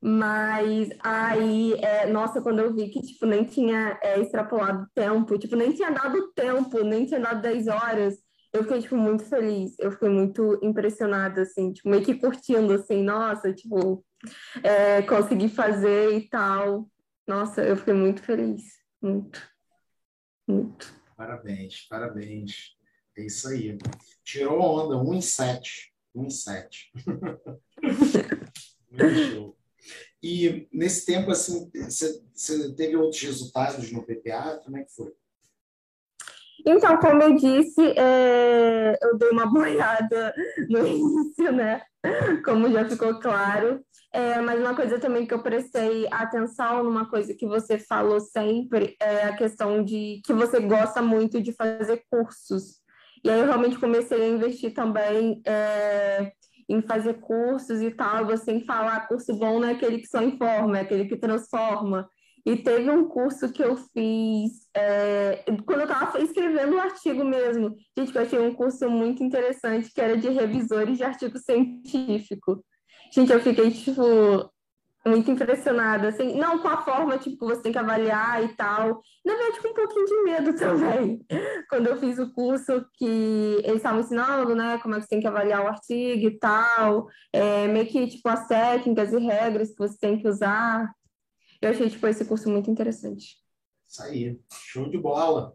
Mas 0.00 0.90
aí, 1.02 1.74
é, 1.74 2.06
nossa, 2.06 2.40
quando 2.40 2.60
eu 2.60 2.72
vi 2.72 2.88
que, 2.88 3.00
tipo, 3.00 3.26
nem 3.26 3.44
tinha 3.44 3.98
é, 4.02 4.20
extrapolado 4.20 4.86
tempo, 4.94 5.36
tipo, 5.38 5.56
nem 5.56 5.72
tinha 5.72 5.90
dado 5.90 6.32
tempo, 6.32 6.84
nem 6.84 7.04
tinha 7.04 7.18
dado 7.18 7.42
10 7.42 7.66
horas, 7.66 8.16
eu 8.52 8.62
fiquei, 8.62 8.80
tipo, 8.80 8.96
muito 8.96 9.24
feliz. 9.24 9.76
Eu 9.78 9.90
fiquei 9.90 10.08
muito 10.08 10.58
impressionada, 10.62 11.42
assim, 11.42 11.72
tipo, 11.72 11.88
meio 11.88 12.04
que 12.04 12.14
curtindo, 12.14 12.72
assim, 12.72 13.02
nossa, 13.02 13.52
tipo, 13.52 14.04
é, 14.62 15.02
consegui 15.02 15.48
fazer 15.48 16.14
e 16.14 16.28
tal. 16.28 16.88
Nossa, 17.26 17.62
eu 17.62 17.76
fiquei 17.76 17.94
muito 17.94 18.22
feliz. 18.22 18.62
Muito. 19.02 19.42
Muito. 20.46 20.94
Parabéns, 21.16 21.86
parabéns. 21.88 22.76
É 23.16 23.26
isso 23.26 23.48
aí. 23.48 23.76
Tirou 24.24 24.60
onda, 24.60 24.96
1 24.96 25.14
em 25.14 25.20
7. 25.20 25.92
1 26.14 26.24
em 26.24 26.30
7. 26.30 26.92
muito 28.90 29.14
show. 29.32 29.57
E 30.22 30.68
nesse 30.72 31.06
tempo, 31.06 31.30
assim, 31.30 31.70
você 31.88 32.74
teve 32.74 32.96
outros 32.96 33.22
resultados 33.22 33.92
no 33.92 34.02
PPA? 34.02 34.60
Como 34.64 34.76
é 34.76 34.82
que 34.82 34.92
foi? 34.92 35.12
Então, 36.66 36.98
como 36.98 37.22
eu 37.22 37.36
disse, 37.36 37.80
é, 37.96 38.98
eu 39.00 39.16
dei 39.16 39.30
uma 39.30 39.46
boiada 39.50 40.34
no 40.68 40.86
início, 40.86 41.52
né? 41.52 41.82
Como 42.44 42.70
já 42.70 42.88
ficou 42.88 43.20
claro. 43.20 43.84
É, 44.12 44.40
mas 44.40 44.58
uma 44.58 44.74
coisa 44.74 44.98
também 44.98 45.26
que 45.26 45.34
eu 45.34 45.42
prestei 45.42 46.06
atenção 46.10 46.82
numa 46.82 47.08
coisa 47.08 47.34
que 47.34 47.46
você 47.46 47.78
falou 47.78 48.18
sempre 48.20 48.96
é 49.00 49.24
a 49.24 49.36
questão 49.36 49.84
de 49.84 50.22
que 50.24 50.32
você 50.32 50.60
gosta 50.60 51.02
muito 51.02 51.42
de 51.42 51.52
fazer 51.52 52.02
cursos. 52.10 52.78
E 53.22 53.30
aí 53.30 53.38
eu 53.40 53.46
realmente 53.46 53.78
comecei 53.78 54.22
a 54.22 54.28
investir 54.28 54.72
também 54.72 55.42
é, 55.46 56.32
em 56.68 56.82
fazer 56.82 57.14
cursos 57.14 57.80
e 57.80 57.90
tal, 57.90 58.26
você 58.26 58.52
em 58.52 58.64
falar 58.64 59.08
curso 59.08 59.34
bom 59.34 59.58
não 59.58 59.68
é 59.68 59.72
aquele 59.72 59.98
que 59.98 60.06
só 60.06 60.22
informa, 60.22 60.78
é 60.78 60.80
aquele 60.82 61.06
que 61.06 61.16
transforma. 61.16 62.08
E 62.44 62.56
teve 62.56 62.90
um 62.90 63.08
curso 63.08 63.52
que 63.52 63.62
eu 63.62 63.76
fiz 63.76 64.66
é, 64.74 65.44
quando 65.66 65.80
eu 65.80 65.86
estava 65.86 66.18
escrevendo 66.20 66.72
o 66.72 66.76
um 66.76 66.80
artigo 66.80 67.24
mesmo. 67.24 67.74
Gente, 67.96 68.14
eu 68.14 68.22
achei 68.22 68.38
um 68.38 68.54
curso 68.54 68.88
muito 68.88 69.22
interessante, 69.22 69.92
que 69.92 70.00
era 70.00 70.16
de 70.16 70.28
revisores 70.28 70.96
de 70.96 71.04
artigo 71.04 71.38
científico. 71.38 72.64
Gente, 73.12 73.32
eu 73.32 73.40
fiquei, 73.40 73.70
tipo, 73.70 74.50
muito 75.06 75.30
impressionada, 75.30 76.08
assim, 76.08 76.36
não 76.36 76.58
com 76.58 76.68
a 76.68 76.82
forma, 76.82 77.18
tipo, 77.18 77.46
você 77.46 77.62
tem 77.62 77.72
que 77.72 77.78
avaliar 77.78 78.42
e 78.44 78.48
tal, 78.54 79.02
na 79.24 79.34
verdade, 79.34 79.60
com 79.60 79.68
um 79.68 79.74
pouquinho 79.74 80.06
de 80.06 80.22
medo 80.24 80.54
também, 80.58 81.24
quando 81.68 81.86
eu 81.86 81.96
fiz 81.98 82.18
o 82.18 82.32
curso 82.32 82.84
que 82.94 83.04
eles 83.64 83.76
estavam 83.76 84.00
ensinando, 84.00 84.54
né, 84.54 84.78
como 84.78 84.94
é 84.94 84.98
que 84.98 85.04
você 85.04 85.08
tem 85.08 85.20
que 85.20 85.26
avaliar 85.26 85.64
o 85.64 85.68
artigo 85.68 86.26
e 86.26 86.38
tal, 86.38 87.06
é, 87.32 87.68
meio 87.68 87.86
que, 87.86 88.06
tipo, 88.08 88.28
as 88.28 88.46
técnicas 88.46 89.12
e 89.12 89.18
regras 89.18 89.70
que 89.70 89.78
você 89.78 89.96
tem 89.98 90.20
que 90.20 90.28
usar, 90.28 90.92
eu 91.60 91.70
achei, 91.70 91.88
tipo, 91.88 92.06
esse 92.06 92.24
curso 92.24 92.48
muito 92.48 92.70
interessante. 92.70 93.36
Isso 93.88 94.02
aí, 94.02 94.38
show 94.52 94.88
de 94.88 94.98
bola. 94.98 95.54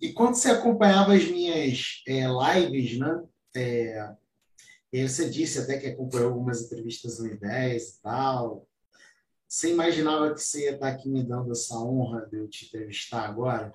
E 0.00 0.12
quando 0.12 0.34
você 0.34 0.50
acompanhava 0.50 1.14
as 1.14 1.24
minhas 1.24 2.02
é, 2.06 2.24
lives, 2.26 2.98
né, 2.98 3.22
é, 3.56 4.14
e 4.92 5.08
você 5.08 5.28
disse 5.28 5.58
até 5.58 5.78
que 5.78 5.88
acompanhou 5.88 6.28
algumas 6.28 6.62
entrevistas 6.62 7.18
no 7.18 7.28
I10 7.28 7.76
e 7.76 8.02
tal. 8.02 8.66
Você 9.48 9.72
imaginava 9.72 10.32
que 10.32 10.42
você 10.42 10.64
ia 10.64 10.74
estar 10.74 10.88
aqui 10.88 11.08
me 11.08 11.22
dando 11.22 11.52
essa 11.52 11.76
honra 11.76 12.26
de 12.26 12.38
eu 12.38 12.48
te 12.48 12.66
entrevistar 12.66 13.24
agora? 13.24 13.72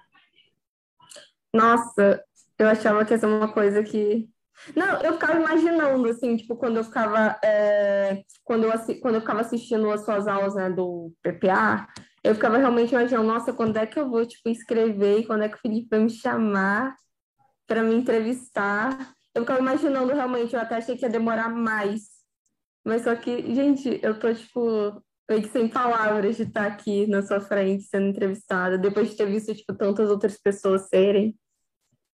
Nossa, 1.53 2.23
eu 2.57 2.67
achava 2.67 3.05
que 3.05 3.13
ia 3.13 3.19
ser 3.19 3.25
uma 3.25 3.51
coisa 3.51 3.83
que. 3.83 4.29
Não, 4.75 5.01
eu 5.01 5.13
ficava 5.13 5.39
imaginando, 5.39 6.07
assim, 6.07 6.37
tipo, 6.37 6.55
quando 6.55 6.77
eu 6.77 6.83
ficava, 6.83 7.39
é... 7.43 8.23
quando, 8.43 8.65
eu, 8.65 8.71
quando 9.01 9.15
eu 9.15 9.21
ficava 9.21 9.41
assistindo 9.41 9.89
as 9.89 10.05
suas 10.05 10.27
aulas, 10.27 10.53
né, 10.53 10.69
do 10.69 11.11
PPA, 11.23 11.87
eu 12.23 12.35
ficava 12.35 12.57
realmente 12.57 12.91
imaginando, 12.91 13.27
nossa, 13.27 13.53
quando 13.53 13.77
é 13.77 13.87
que 13.87 13.99
eu 13.99 14.09
vou, 14.09 14.25
tipo, 14.25 14.49
escrever, 14.49 15.25
quando 15.25 15.43
é 15.43 15.49
que 15.49 15.55
o 15.55 15.59
Felipe 15.59 15.87
vai 15.89 15.99
me 15.99 16.09
chamar 16.09 16.95
para 17.65 17.81
me 17.81 17.95
entrevistar? 17.95 19.15
Eu 19.33 19.43
ficava 19.43 19.59
imaginando 19.59 20.13
realmente, 20.13 20.53
eu 20.53 20.59
até 20.59 20.75
achei 20.75 20.97
que 20.97 21.05
ia 21.05 21.09
demorar 21.09 21.49
mais. 21.49 22.09
Mas 22.85 23.03
só 23.03 23.15
que, 23.15 23.53
gente, 23.53 23.99
eu 24.01 24.19
tô, 24.19 24.33
tipo, 24.33 25.01
meio 25.29 25.43
que 25.43 25.49
sem 25.49 25.67
palavras 25.67 26.35
de 26.35 26.43
estar 26.43 26.65
aqui 26.65 27.07
na 27.07 27.21
sua 27.21 27.39
frente 27.39 27.83
sendo 27.83 28.07
entrevistada, 28.07 28.77
depois 28.77 29.09
de 29.09 29.15
ter 29.15 29.27
visto, 29.27 29.55
tipo, 29.55 29.73
tantas 29.73 30.09
outras 30.09 30.37
pessoas 30.37 30.89
serem. 30.89 31.35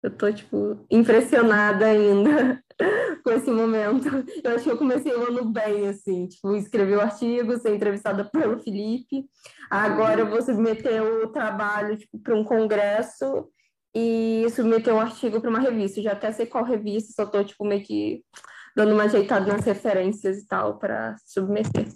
Eu 0.02 0.12
tô, 0.12 0.32
tipo, 0.34 0.86
impressionada 0.90 1.86
ainda 1.86 2.62
com 3.24 3.32
esse 3.32 3.50
momento. 3.52 4.08
Eu 4.44 4.56
acho 4.56 4.64
que 4.64 4.72
eu 4.72 4.78
comecei 4.78 5.14
o 5.14 5.28
ano 5.28 5.46
bem, 5.46 5.88
assim, 5.88 6.28
tipo, 6.28 6.56
escrever 6.56 6.98
o 6.98 7.02
artigo, 7.02 7.58
ser 7.58 7.76
entrevistada 7.76 8.26
pelo 8.26 8.60
Felipe. 8.60 9.26
Agora 9.70 10.22
eu 10.22 10.30
vou 10.30 10.42
submeter 10.42 11.02
o 11.02 11.32
trabalho, 11.32 11.96
tipo, 11.98 12.20
para 12.20 12.36
um 12.36 12.44
congresso 12.44 13.50
e 13.94 14.48
submeter 14.50 14.94
um 14.94 15.00
artigo 15.00 15.40
para 15.40 15.50
uma 15.50 15.60
revista. 15.60 16.00
Eu 16.00 16.06
já 16.06 16.12
até 16.14 16.32
sei 16.32 16.46
qual 16.46 16.64
revista, 16.64 17.14
só 17.14 17.24
estou 17.24 17.44
tipo, 17.44 17.64
meio 17.64 17.84
que 17.84 18.24
dando 18.76 18.94
uma 18.94 19.04
ajeitada 19.04 19.46
nas 19.46 19.66
referências 19.66 20.40
e 20.40 20.48
tal 20.48 20.80
para 20.80 21.16
submeter. 21.26 21.88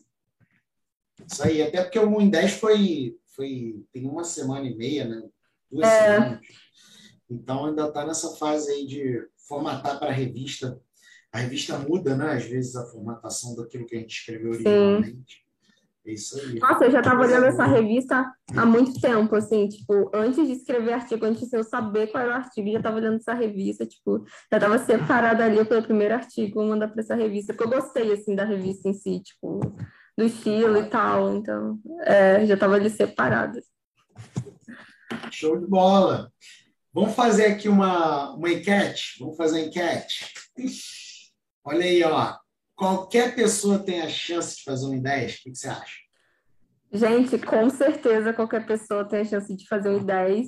Isso 1.25 1.43
aí, 1.43 1.61
até 1.61 1.81
porque 1.81 1.97
o 1.97 2.07
1 2.17 2.21
em 2.21 2.29
10 2.29 2.51
foi, 2.53 3.17
foi 3.35 3.83
tem 3.91 4.05
uma 4.05 4.23
semana 4.23 4.67
e 4.67 4.75
meia, 4.75 5.05
né? 5.05 5.23
Duas 5.71 5.87
é... 5.87 6.13
semanas. 6.13 6.39
Então 7.29 7.65
ainda 7.65 7.87
está 7.87 8.05
nessa 8.05 8.35
fase 8.35 8.71
aí 8.71 8.85
de 8.85 9.27
formatar 9.47 9.99
para 9.99 10.09
a 10.09 10.13
revista. 10.13 10.79
A 11.31 11.39
revista 11.39 11.77
muda, 11.77 12.15
né? 12.15 12.33
Às 12.33 12.45
vezes 12.45 12.75
a 12.75 12.85
formatação 12.85 13.55
daquilo 13.55 13.85
que 13.85 13.95
a 13.95 13.99
gente 13.99 14.17
escreveu 14.17 14.51
originalmente. 14.51 15.35
Sim. 15.35 15.46
É 16.07 16.13
isso 16.13 16.39
aí. 16.39 16.57
Nossa, 16.57 16.85
eu 16.85 16.91
já 16.91 16.99
estava 16.99 17.21
olhando 17.21 17.47
essa 17.47 17.65
revista 17.65 18.33
há 18.55 18.65
muito 18.65 18.99
tempo, 19.01 19.35
assim, 19.35 19.67
tipo, 19.67 20.09
antes 20.13 20.47
de 20.47 20.53
escrever 20.53 20.93
artigo, 20.93 21.25
antes 21.25 21.49
de 21.49 21.57
eu 21.57 21.65
saber 21.65 22.07
qual 22.07 22.23
era 22.23 22.31
o 22.31 22.35
artigo, 22.35 22.71
já 22.71 22.77
estava 22.77 22.95
olhando 22.95 23.17
essa 23.17 23.33
revista, 23.33 23.85
tipo, 23.85 24.23
já 24.49 24.57
estava 24.57 24.79
separada 24.79 25.43
ali 25.43 25.65
pelo 25.65 25.83
primeiro 25.83 26.13
artigo, 26.13 26.61
vou 26.61 26.69
mandar 26.69 26.87
para 26.87 27.01
essa 27.01 27.13
revista, 27.13 27.53
porque 27.53 27.65
eu 27.65 27.81
gostei, 27.81 28.13
assim, 28.13 28.35
da 28.35 28.45
revista 28.45 28.87
em 28.87 28.93
si, 28.93 29.19
tipo, 29.19 29.59
do 30.17 30.23
estilo 30.23 30.77
e 30.77 30.85
tal, 30.85 31.35
então, 31.35 31.77
é, 32.03 32.45
já 32.45 32.53
estava 32.53 32.75
ali 32.75 32.89
separada. 32.89 33.61
Show 35.29 35.59
de 35.59 35.67
bola! 35.67 36.31
Vamos 36.93 37.15
fazer 37.15 37.47
aqui 37.47 37.67
uma, 37.67 38.33
uma 38.33 38.49
enquete? 38.49 39.17
Vamos 39.19 39.35
fazer 39.35 39.59
uma 39.59 39.67
enquete? 39.67 40.33
Olha 41.65 41.83
aí, 41.83 42.01
ó 42.01 42.46
qualquer 42.77 43.35
pessoa 43.35 43.79
tem 43.79 44.01
a 44.01 44.07
chance 44.07 44.55
de 44.57 44.63
fazer 44.63 44.85
um 44.85 44.91
I10? 44.91 45.39
O 45.39 45.43
que, 45.43 45.55
você 45.55 45.67
acha? 45.67 45.95
Gente, 46.93 47.37
com 47.39 47.69
certeza 47.69 48.31
qualquer 48.31 48.65
pessoa 48.65 49.03
tem 49.03 49.21
a 49.21 49.25
chance 49.25 49.53
de 49.53 49.67
fazer 49.67 49.89
um 49.89 49.99
I10. 49.99 50.45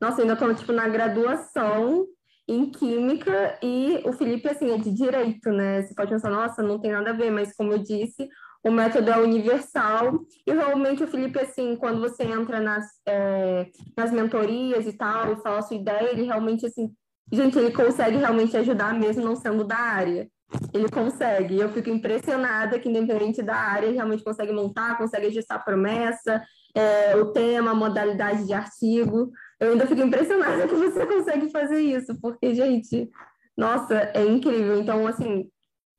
Nossa, 0.00 0.22
ainda 0.22 0.32
estou 0.32 0.52
tipo, 0.54 0.72
na 0.72 0.88
graduação 0.88 2.06
em 2.48 2.70
Química 2.70 3.58
e 3.62 4.00
o 4.04 4.12
Felipe, 4.12 4.48
assim, 4.48 4.70
é 4.70 4.78
de 4.78 4.90
Direito, 4.90 5.50
né? 5.50 5.82
Você 5.82 5.94
pode 5.94 6.10
pensar, 6.10 6.30
nossa, 6.30 6.62
não 6.62 6.80
tem 6.80 6.92
nada 6.92 7.10
a 7.10 7.12
ver, 7.12 7.30
mas 7.30 7.54
como 7.54 7.72
eu 7.72 7.78
disse, 7.78 8.28
o 8.64 8.70
método 8.70 9.10
é 9.10 9.18
universal 9.18 10.20
e 10.46 10.52
realmente 10.52 11.04
o 11.04 11.08
Felipe, 11.08 11.38
assim, 11.38 11.76
quando 11.76 12.00
você 12.00 12.24
entra 12.24 12.60
nas, 12.60 12.86
é, 13.06 13.66
nas 13.96 14.10
mentorias 14.10 14.86
e 14.86 14.92
tal 14.92 15.32
e 15.32 15.42
fala 15.42 15.58
a 15.58 15.62
sua 15.62 15.76
ideia, 15.76 16.10
ele 16.10 16.22
realmente, 16.22 16.66
assim, 16.66 16.90
gente, 17.30 17.58
ele 17.58 17.72
consegue 17.72 18.16
realmente 18.16 18.56
ajudar 18.56 18.94
mesmo 18.94 19.24
não 19.24 19.36
sendo 19.36 19.64
da 19.64 19.76
área 19.76 20.28
ele 20.72 20.88
consegue. 20.88 21.58
Eu 21.58 21.68
fico 21.70 21.90
impressionada 21.90 22.78
que, 22.78 22.88
independente 22.88 23.42
da 23.42 23.56
área, 23.56 23.86
ele 23.86 23.96
realmente 23.96 24.24
consegue 24.24 24.52
montar, 24.52 24.98
consegue 24.98 25.26
ajustar 25.26 25.58
a 25.58 25.62
promessa, 25.62 26.42
é, 26.74 27.16
o 27.16 27.32
tema, 27.32 27.72
a 27.72 27.74
modalidade 27.74 28.46
de 28.46 28.52
artigo. 28.52 29.30
Eu 29.58 29.72
ainda 29.72 29.86
fico 29.86 30.02
impressionada 30.02 30.66
que 30.68 30.74
você 30.74 31.06
consegue 31.06 31.50
fazer 31.50 31.80
isso, 31.80 32.18
porque, 32.20 32.54
gente, 32.54 33.10
nossa, 33.56 33.94
é 34.14 34.24
incrível. 34.24 34.78
Então, 34.78 35.06
assim, 35.06 35.50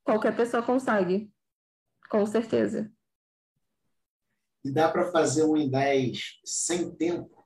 qualquer 0.04 0.36
pessoa 0.36 0.64
consegue, 0.64 1.30
com 2.10 2.26
certeza. 2.26 2.92
E 4.64 4.72
dá 4.72 4.90
para 4.90 5.12
fazer 5.12 5.44
um 5.44 5.56
em 5.56 5.70
10 5.70 6.40
sem 6.44 6.92
tempo? 6.92 7.37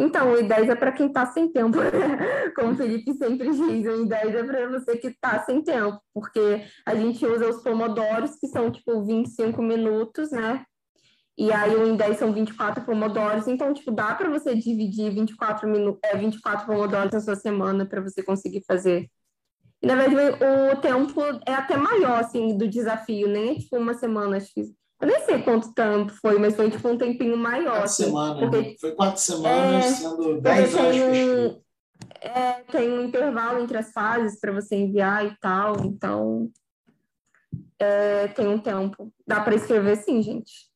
Então, 0.00 0.32
o 0.32 0.36
I10 0.36 0.70
é 0.70 0.76
para 0.76 0.92
quem 0.92 1.08
está 1.08 1.26
sem 1.26 1.50
tempo, 1.50 1.76
né? 1.76 1.90
como 2.54 2.70
o 2.70 2.76
Felipe 2.76 3.12
sempre 3.14 3.50
diz, 3.50 3.60
o 3.60 4.06
I10 4.06 4.34
é 4.36 4.44
para 4.44 4.68
você 4.68 4.96
que 4.96 5.08
está 5.08 5.42
sem 5.42 5.60
tempo, 5.60 6.00
porque 6.14 6.64
a 6.86 6.94
gente 6.94 7.26
usa 7.26 7.48
os 7.48 7.60
pomodoros, 7.64 8.36
que 8.36 8.46
são 8.46 8.70
tipo 8.70 9.04
25 9.04 9.60
minutos, 9.60 10.30
né? 10.30 10.64
E 11.36 11.52
aí 11.52 11.74
o 11.74 11.96
I10 11.96 12.14
são 12.14 12.32
24 12.32 12.84
pomodoros, 12.84 13.48
então, 13.48 13.74
tipo, 13.74 13.90
dá 13.90 14.14
para 14.14 14.30
você 14.30 14.54
dividir 14.54 15.10
24, 15.10 15.68
minutos, 15.68 15.98
é, 16.04 16.16
24 16.16 16.64
pomodoros 16.64 17.12
na 17.12 17.20
sua 17.20 17.34
semana 17.34 17.84
para 17.84 18.00
você 18.00 18.22
conseguir 18.22 18.62
fazer. 18.68 19.10
E, 19.82 19.86
na 19.86 19.96
verdade, 19.96 20.38
o 20.72 20.80
tempo 20.80 21.20
é 21.44 21.54
até 21.54 21.76
maior, 21.76 22.20
assim, 22.20 22.56
do 22.56 22.68
desafio, 22.68 23.26
nem 23.26 23.50
é 23.50 23.54
tipo 23.56 23.76
uma 23.76 23.94
semana, 23.94 24.36
acho 24.36 24.54
que 24.54 24.62
eu 25.00 25.06
nem 25.06 25.24
sei 25.24 25.42
quanto 25.42 25.72
tempo 25.72 26.12
foi, 26.12 26.38
mas 26.38 26.56
foi 26.56 26.70
tipo 26.70 26.88
um 26.88 26.98
tempinho 26.98 27.36
maior. 27.36 27.70
Quatro 27.70 27.84
assim, 27.84 28.04
semanas. 28.04 28.40
Porque, 28.40 28.60
né? 28.60 28.74
foi 28.80 28.92
quatro 28.92 29.20
semanas, 29.20 29.84
é, 29.84 29.90
sendo 29.90 30.40
dez 30.40 30.74
horas 30.74 30.96
tem, 30.96 31.62
é, 32.20 32.52
tem 32.64 32.90
um 32.90 33.04
intervalo 33.04 33.60
entre 33.60 33.78
as 33.78 33.92
fases 33.92 34.40
para 34.40 34.52
você 34.52 34.74
enviar 34.74 35.24
e 35.24 35.36
tal, 35.40 35.84
então 35.84 36.50
é, 37.78 38.26
tem 38.28 38.48
um 38.48 38.58
tempo. 38.58 39.12
Dá 39.26 39.40
para 39.40 39.54
escrever 39.54 39.96
sim, 39.96 40.20
gente. 40.20 40.68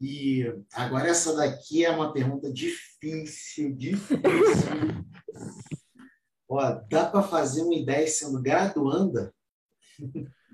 E 0.00 0.52
agora 0.74 1.08
essa 1.08 1.36
daqui 1.36 1.84
é 1.84 1.90
uma 1.90 2.12
pergunta 2.12 2.52
difícil, 2.52 3.74
difícil. 3.76 4.18
Ó, 6.48 6.80
dá 6.90 7.06
para 7.06 7.22
fazer 7.22 7.62
uma 7.62 7.74
ideia 7.74 8.06
sendo 8.06 8.42
graduanda? 8.42 9.32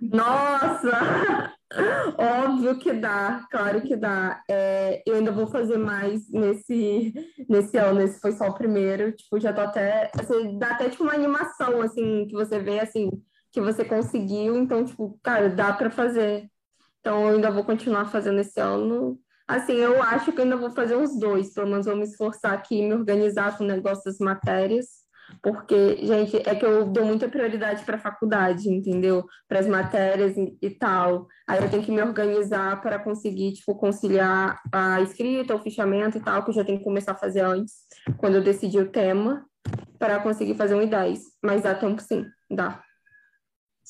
Nossa! 0.00 1.58
Óbvio 2.18 2.78
que 2.78 2.92
dá, 2.92 3.46
claro 3.50 3.80
que 3.82 3.96
dá. 3.96 4.42
É, 4.50 5.02
eu 5.06 5.14
ainda 5.14 5.30
vou 5.30 5.46
fazer 5.46 5.78
mais 5.78 6.28
nesse, 6.30 7.14
nesse 7.48 7.76
ano, 7.76 8.00
esse 8.00 8.20
foi 8.20 8.32
só 8.32 8.48
o 8.48 8.54
primeiro. 8.54 9.12
Tipo, 9.12 9.38
já 9.38 9.52
tô 9.52 9.60
até. 9.60 10.10
Assim, 10.18 10.58
dá 10.58 10.72
até 10.72 10.88
tipo 10.88 11.04
uma 11.04 11.14
animação, 11.14 11.80
assim, 11.80 12.26
que 12.26 12.34
você 12.34 12.58
vê 12.58 12.80
assim, 12.80 13.10
que 13.52 13.60
você 13.60 13.84
conseguiu. 13.84 14.56
Então, 14.56 14.84
tipo, 14.84 15.18
cara, 15.22 15.48
dá 15.48 15.72
para 15.72 15.90
fazer. 15.90 16.48
Então, 17.00 17.28
eu 17.28 17.36
ainda 17.36 17.50
vou 17.50 17.64
continuar 17.64 18.06
fazendo 18.06 18.40
esse 18.40 18.58
ano. 18.60 19.18
Assim, 19.46 19.74
eu 19.74 20.02
acho 20.02 20.32
que 20.32 20.40
eu 20.40 20.44
ainda 20.44 20.56
vou 20.56 20.70
fazer 20.70 20.96
uns 20.96 21.18
dois, 21.18 21.52
pelo 21.54 21.68
menos 21.68 21.86
vou 21.86 21.96
me 21.96 22.04
esforçar 22.04 22.52
aqui, 22.52 22.82
me 22.82 22.94
organizar 22.94 23.56
com 23.56 23.64
o 23.64 23.66
negócio 23.66 24.04
das 24.04 24.18
matérias 24.18 24.99
porque, 25.42 25.98
gente, 26.04 26.36
é 26.36 26.54
que 26.54 26.64
eu 26.64 26.86
dou 26.86 27.04
muita 27.04 27.28
prioridade 27.28 27.84
para 27.84 27.96
a 27.96 28.00
faculdade, 28.00 28.68
entendeu? 28.68 29.24
Para 29.48 29.60
as 29.60 29.66
matérias 29.66 30.34
e 30.36 30.70
tal. 30.70 31.26
Aí 31.46 31.62
eu 31.62 31.70
tenho 31.70 31.82
que 31.82 31.92
me 31.92 32.02
organizar 32.02 32.80
para 32.80 32.98
conseguir, 32.98 33.52
tipo, 33.52 33.74
conciliar 33.74 34.60
a 34.72 35.00
escrita, 35.00 35.54
o 35.54 35.62
fichamento 35.62 36.18
e 36.18 36.20
tal, 36.20 36.44
que 36.44 36.50
eu 36.50 36.54
já 36.54 36.64
tenho 36.64 36.78
que 36.78 36.84
começar 36.84 37.12
a 37.12 37.16
fazer 37.16 37.40
antes, 37.40 37.74
quando 38.18 38.36
eu 38.36 38.42
decidir 38.42 38.80
o 38.80 38.90
tema, 38.90 39.44
para 39.98 40.18
conseguir 40.20 40.54
fazer 40.54 40.74
um 40.74 40.80
I10. 40.80 41.18
Mas 41.42 41.62
dá 41.62 41.74
tempo 41.74 42.00
sim, 42.00 42.24
dá. 42.50 42.82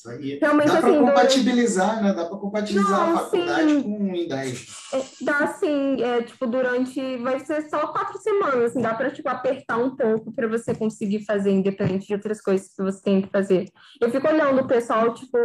Isso 0.01 0.09
aí. 0.09 0.39
Realmente, 0.41 0.67
dá 0.67 0.77
para 0.77 0.89
assim, 0.89 0.99
compatibilizar, 0.99 1.97
do... 1.97 2.03
né? 2.03 2.13
Dá 2.13 2.25
para 2.25 2.37
compatibilizar 2.37 3.07
Não, 3.07 3.15
a 3.15 3.19
faculdade 3.19 3.69
sim. 3.69 3.83
com 3.83 4.27
10. 4.27 4.67
É, 4.93 5.03
dá 5.21 5.47
sim, 5.47 6.01
é, 6.01 6.21
tipo, 6.23 6.47
durante. 6.47 7.17
Vai 7.17 7.39
ser 7.39 7.69
só 7.69 7.87
quatro 7.87 8.17
semanas, 8.19 8.71
assim, 8.71 8.81
dá 8.81 8.95
para 8.95 9.11
tipo, 9.11 9.29
apertar 9.29 9.77
um 9.77 9.95
pouco 9.95 10.33
para 10.33 10.47
você 10.47 10.73
conseguir 10.73 11.23
fazer, 11.23 11.51
independente 11.51 12.07
de 12.07 12.13
outras 12.13 12.41
coisas 12.41 12.73
que 12.75 12.81
você 12.81 13.01
tem 13.01 13.21
que 13.21 13.29
fazer. 13.29 13.69
Eu 14.01 14.09
fico 14.09 14.27
olhando 14.27 14.61
o 14.61 14.67
pessoal, 14.67 15.13
tipo, 15.13 15.37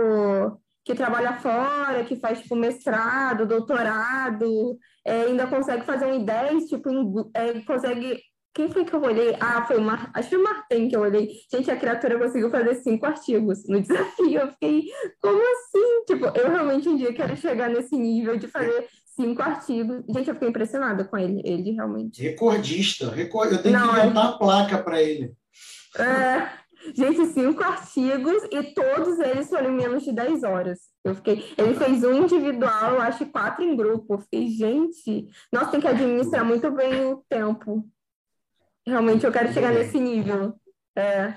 que 0.85 0.95
trabalha 0.95 1.35
fora, 1.35 2.05
que 2.05 2.17
faz, 2.17 2.41
tipo, 2.41 2.57
mestrado, 2.57 3.47
doutorado, 3.47 4.79
é, 5.05 5.23
ainda 5.23 5.47
consegue 5.47 5.85
fazer 5.85 6.07
um 6.07 6.25
I10, 6.25 6.67
tipo, 6.69 6.89
em, 6.89 7.13
é, 7.35 7.61
consegue... 7.61 8.21
Quem 8.57 8.71
foi 8.71 8.87
que 8.87 8.95
eu 8.95 9.03
olhei? 9.03 9.37
Ah, 9.39 9.67
foi 9.67 9.77
o 9.77 9.83
Mar... 9.83 10.11
acho 10.15 10.31
que 10.31 10.37
o 10.39 10.43
Martin 10.43 10.89
que 10.89 10.97
eu 10.97 11.03
olhei. 11.03 11.31
Gente, 11.53 11.71
a 11.71 11.77
criatura 11.77 12.19
conseguiu 12.19 12.51
fazer 12.51 12.75
cinco 12.77 13.05
artigos 13.05 13.69
no 13.69 13.83
desafio. 13.83 14.41
Eu 14.41 14.51
fiquei, 14.53 14.85
como 15.21 15.39
assim? 15.39 16.05
Tipo, 16.07 16.25
eu 16.35 16.51
realmente 16.51 16.89
um 16.89 16.97
dia 16.97 17.13
quero 17.13 17.37
chegar 17.37 17.69
nesse 17.69 17.95
nível 17.95 18.39
de 18.39 18.49
fazer 18.49 18.89
cinco 19.15 19.43
artigos. 19.43 20.03
Gente, 20.09 20.29
eu 20.29 20.35
fiquei 20.35 20.49
impressionada 20.49 21.05
com 21.05 21.19
ele. 21.19 21.43
Ele 21.45 21.73
realmente. 21.73 22.23
Recordista. 22.23 23.11
Record... 23.11 23.53
Eu 23.53 23.63
tenho 23.63 23.79
Não, 23.79 23.93
que 23.93 24.01
inventar 24.01 24.25
é... 24.25 24.29
a 24.29 24.33
placa 24.33 24.79
para 24.79 25.03
ele. 25.03 25.35
É, 25.99 26.49
Gente, 26.95 27.27
cinco 27.27 27.63
artigos 27.63 28.43
e 28.51 28.63
todos 28.63 29.19
eles 29.19 29.49
foram 29.49 29.71
em 29.71 29.77
menos 29.77 30.05
de 30.05 30.13
10 30.13 30.45
horas. 30.45 30.79
Eu 31.05 31.15
fiquei. 31.15 31.45
Ele 31.59 31.75
fez 31.75 32.05
um 32.05 32.13
individual, 32.13 32.95
eu 32.95 33.01
acho 33.01 33.27
quatro 33.27 33.65
em 33.65 33.77
grupo. 33.77 34.15
Eu 34.15 34.19
fiquei, 34.19 34.49
gente, 34.49 35.27
nós 35.53 35.71
tem 35.71 35.81
que 35.81 35.89
administrar 35.89 36.45
muito 36.45 36.71
bem 36.71 37.05
o 37.07 37.25
tempo. 37.29 37.85
Realmente 38.87 39.24
eu 39.24 39.32
quero 39.32 39.53
chegar 39.53 39.72
nesse 39.72 39.99
nível. 39.99 40.55
É. 40.95 41.34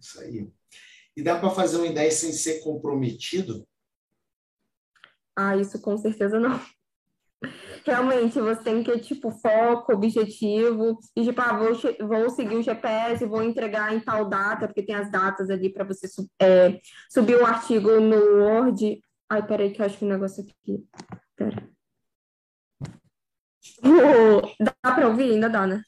Isso 0.00 0.20
aí. 0.20 0.50
E 1.16 1.22
dá 1.22 1.38
para 1.38 1.50
fazer 1.50 1.76
uma 1.76 1.86
ideia 1.86 2.10
sem 2.10 2.32
ser 2.32 2.60
comprometido? 2.60 3.66
Ah, 5.36 5.56
isso 5.56 5.80
com 5.80 5.96
certeza 5.96 6.38
não 6.38 6.60
realmente 7.84 8.40
você 8.40 8.62
tem 8.62 8.82
que, 8.82 8.98
tipo, 8.98 9.30
foco, 9.30 9.92
objetivo, 9.92 10.98
e 11.16 11.24
tipo, 11.24 11.40
ah, 11.40 11.56
vou, 11.56 11.72
vou 12.06 12.30
seguir 12.30 12.56
o 12.56 12.62
GPS, 12.62 13.24
vou 13.26 13.42
entregar 13.42 13.94
em 13.94 14.00
tal 14.00 14.28
data, 14.28 14.66
porque 14.66 14.82
tem 14.82 14.94
as 14.94 15.10
datas 15.10 15.50
ali 15.50 15.72
para 15.72 15.84
você 15.84 16.06
é, 16.40 16.80
subir 17.10 17.36
o 17.36 17.46
artigo 17.46 18.00
no 18.00 18.16
Word. 18.42 19.02
Ai, 19.28 19.46
peraí, 19.46 19.72
que 19.72 19.80
eu 19.80 19.86
acho 19.86 19.98
que 19.98 20.04
o 20.04 20.08
negócio 20.08 20.44
aqui. 20.44 20.86
Pera. 21.36 21.68
dá 24.60 24.74
para 24.82 25.08
ouvir? 25.08 25.32
Ainda 25.32 25.48
dá, 25.48 25.66
né? 25.66 25.82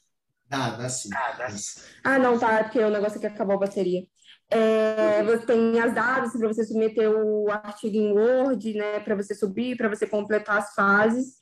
Dá, 0.49 0.71
dá 0.71 0.89
sim. 0.89 1.09
Ah, 1.13 1.31
dá 1.37 1.49
sim. 1.49 1.81
Ah, 2.03 2.19
não, 2.19 2.37
tá, 2.37 2.63
porque 2.63 2.79
o 2.79 2.89
negócio 2.89 3.17
aqui 3.17 3.27
acabou 3.27 3.55
a 3.55 3.59
bateria. 3.59 4.05
É, 4.49 5.23
você 5.23 5.45
tem 5.45 5.79
as 5.79 5.93
datas 5.93 6.31
para 6.33 6.47
você 6.47 6.63
submeter 6.63 7.09
o 7.09 7.49
artigo 7.49 7.97
em 7.97 8.11
Word, 8.11 8.73
né, 8.75 8.99
para 8.99 9.15
você 9.15 9.33
subir, 9.33 9.75
para 9.75 9.89
você 9.89 10.05
completar 10.07 10.57
as 10.57 10.73
fases. 10.73 11.37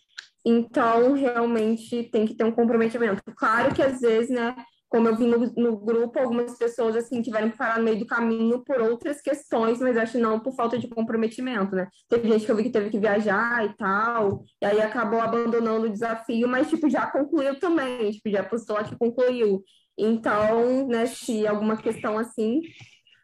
Então, 0.45 1.13
realmente 1.13 2.03
tem 2.11 2.25
que 2.25 2.35
ter 2.35 2.43
um 2.43 2.51
comprometimento. 2.51 3.21
Claro 3.35 3.73
que 3.73 3.81
às 3.81 3.99
vezes, 3.99 4.29
né, 4.29 4.55
como 4.93 5.07
eu 5.07 5.15
vi 5.15 5.25
no, 5.25 5.39
no, 5.57 5.75
grupo, 5.75 6.19
algumas 6.19 6.55
pessoas 6.55 6.95
assim 6.95 7.19
tiveram 7.19 7.49
que 7.49 7.57
parar 7.57 7.79
no 7.79 7.83
meio 7.83 7.97
do 7.97 8.05
caminho 8.05 8.63
por 8.63 8.79
outras 8.79 9.19
questões, 9.21 9.79
mas 9.79 9.97
acho 9.97 10.19
não 10.19 10.39
por 10.39 10.53
falta 10.53 10.77
de 10.77 10.87
comprometimento, 10.87 11.75
né? 11.75 11.87
Teve 12.07 12.29
gente 12.29 12.45
que 12.45 12.51
eu 12.51 12.55
vi 12.55 12.61
que 12.61 12.69
teve 12.69 12.91
que 12.91 12.99
viajar 12.99 13.65
e 13.65 13.75
tal, 13.75 14.43
e 14.61 14.65
aí 14.67 14.79
acabou 14.79 15.19
abandonando 15.19 15.87
o 15.87 15.91
desafio, 15.91 16.47
mas 16.47 16.69
tipo 16.69 16.87
já 16.87 17.07
concluiu 17.07 17.59
também, 17.59 18.11
tipo 18.11 18.29
já 18.29 18.43
postou 18.43 18.75
lá 18.75 18.83
que 18.83 18.95
concluiu. 18.95 19.63
Então, 19.97 20.87
né, 20.87 21.07
se 21.07 21.47
alguma 21.47 21.75
questão 21.75 22.19
assim, 22.19 22.61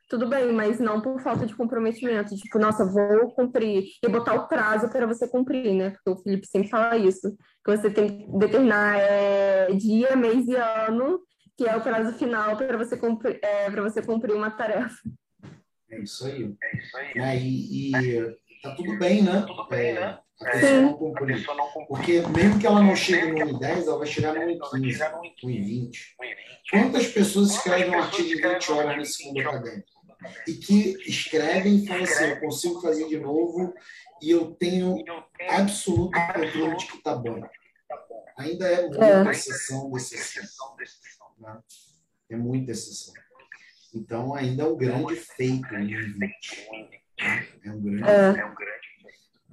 tudo 0.09 0.27
bem, 0.27 0.51
mas 0.51 0.79
não 0.79 0.99
por 1.01 1.21
falta 1.21 1.45
de 1.45 1.55
comprometimento. 1.55 2.35
Tipo, 2.35 2.57
nossa, 2.57 2.83
vou 2.83 3.31
cumprir. 3.35 3.83
E 4.03 4.09
botar 4.09 4.33
o 4.33 4.47
prazo 4.47 4.89
para 4.89 5.05
você 5.05 5.27
cumprir, 5.27 5.75
né? 5.75 5.91
Porque 5.91 6.09
o 6.09 6.23
Felipe 6.23 6.47
sempre 6.47 6.67
fala 6.67 6.97
isso. 6.97 7.29
Que 7.63 7.77
você 7.77 7.91
tem 7.91 8.07
que 8.07 8.37
determinar 8.39 8.97
é, 8.97 9.67
dia, 9.73 10.15
mês 10.15 10.47
e 10.47 10.55
ano, 10.55 11.19
que 11.59 11.67
é 11.67 11.75
o 11.75 11.81
prazo 11.81 12.17
final 12.17 12.55
para 12.55 12.77
você, 12.77 12.95
cumprir, 12.95 13.37
é, 13.43 13.69
você 13.69 14.01
cumprir 14.01 14.33
uma 14.33 14.49
tarefa. 14.49 14.97
É 15.91 15.99
isso 15.99 16.25
aí. 16.25 16.55
É 16.63 16.77
isso 16.77 16.97
aí. 16.97 17.11
É, 17.17 17.37
e, 17.37 17.91
e 17.91 18.37
tá 18.63 18.73
tudo 18.75 18.97
bem, 18.97 19.21
né? 19.23 19.43
Tudo 19.45 19.67
bem, 19.67 19.93
né? 19.93 20.19
A 20.41 20.51
pessoa, 20.51 20.81
não 20.81 20.93
cumprir. 20.93 21.45
Porque 21.89 22.21
mesmo 22.29 22.59
que 22.61 22.65
ela 22.65 22.81
não 22.81 22.95
chegue 22.95 23.43
no 23.43 23.59
1,10, 23.59 23.87
ela 23.87 23.97
vai 23.97 24.07
chegar 24.07 24.33
no 24.33 24.39
1,15, 24.39 25.35
1,20. 25.43 25.91
Quantas 26.71 27.07
pessoas 27.07 27.51
escrevem 27.51 27.89
um 27.89 28.01
artigo 28.01 28.29
de 28.29 28.41
20 28.41 28.71
horas 28.71 28.97
nesse 28.97 29.25
mundo 29.25 29.41
acadêmico? 29.41 29.99
e 30.47 30.53
que 30.53 30.97
escrevem 31.09 31.77
e 31.77 31.87
falam 31.87 32.03
assim, 32.03 32.25
eu 32.25 32.39
consigo 32.41 32.81
fazer 32.81 33.07
de 33.07 33.17
novo 33.17 33.73
e 34.21 34.31
eu 34.31 34.51
tenho 34.55 34.95
absoluto 35.49 36.11
controle 36.33 36.75
de 36.75 36.87
que 36.87 36.97
está 36.97 37.15
bom. 37.15 37.41
Ainda 38.37 38.67
é 38.67 38.81
muita 38.87 39.05
é. 39.05 39.31
exceção 39.31 39.89
de 39.89 39.97
exceção. 39.97 40.75
Né? 41.39 41.59
É 42.29 42.35
muita 42.35 42.71
exceção. 42.71 43.13
Então, 43.93 44.35
ainda 44.35 44.63
é 44.63 44.65
um 44.65 44.77
grande 44.77 45.15
feito 45.15 45.73
em 45.75 45.87
2020. 45.87 46.69
Né? 46.71 47.47
É 47.65 47.71
um 47.71 47.81
grande, 47.81 48.03
é. 48.03 48.33
grande 48.33 48.55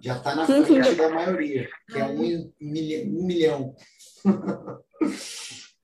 Já 0.01 0.17
está 0.19 0.35
na 0.35 0.47
frente 0.47 0.95
da 0.95 1.09
maioria, 1.09 1.69
que 1.91 1.99
é 1.99 2.05
um, 2.05 2.53
milhão. 2.61 3.07
Um 3.07 3.27
milhão. 3.27 3.77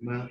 né? 0.00 0.28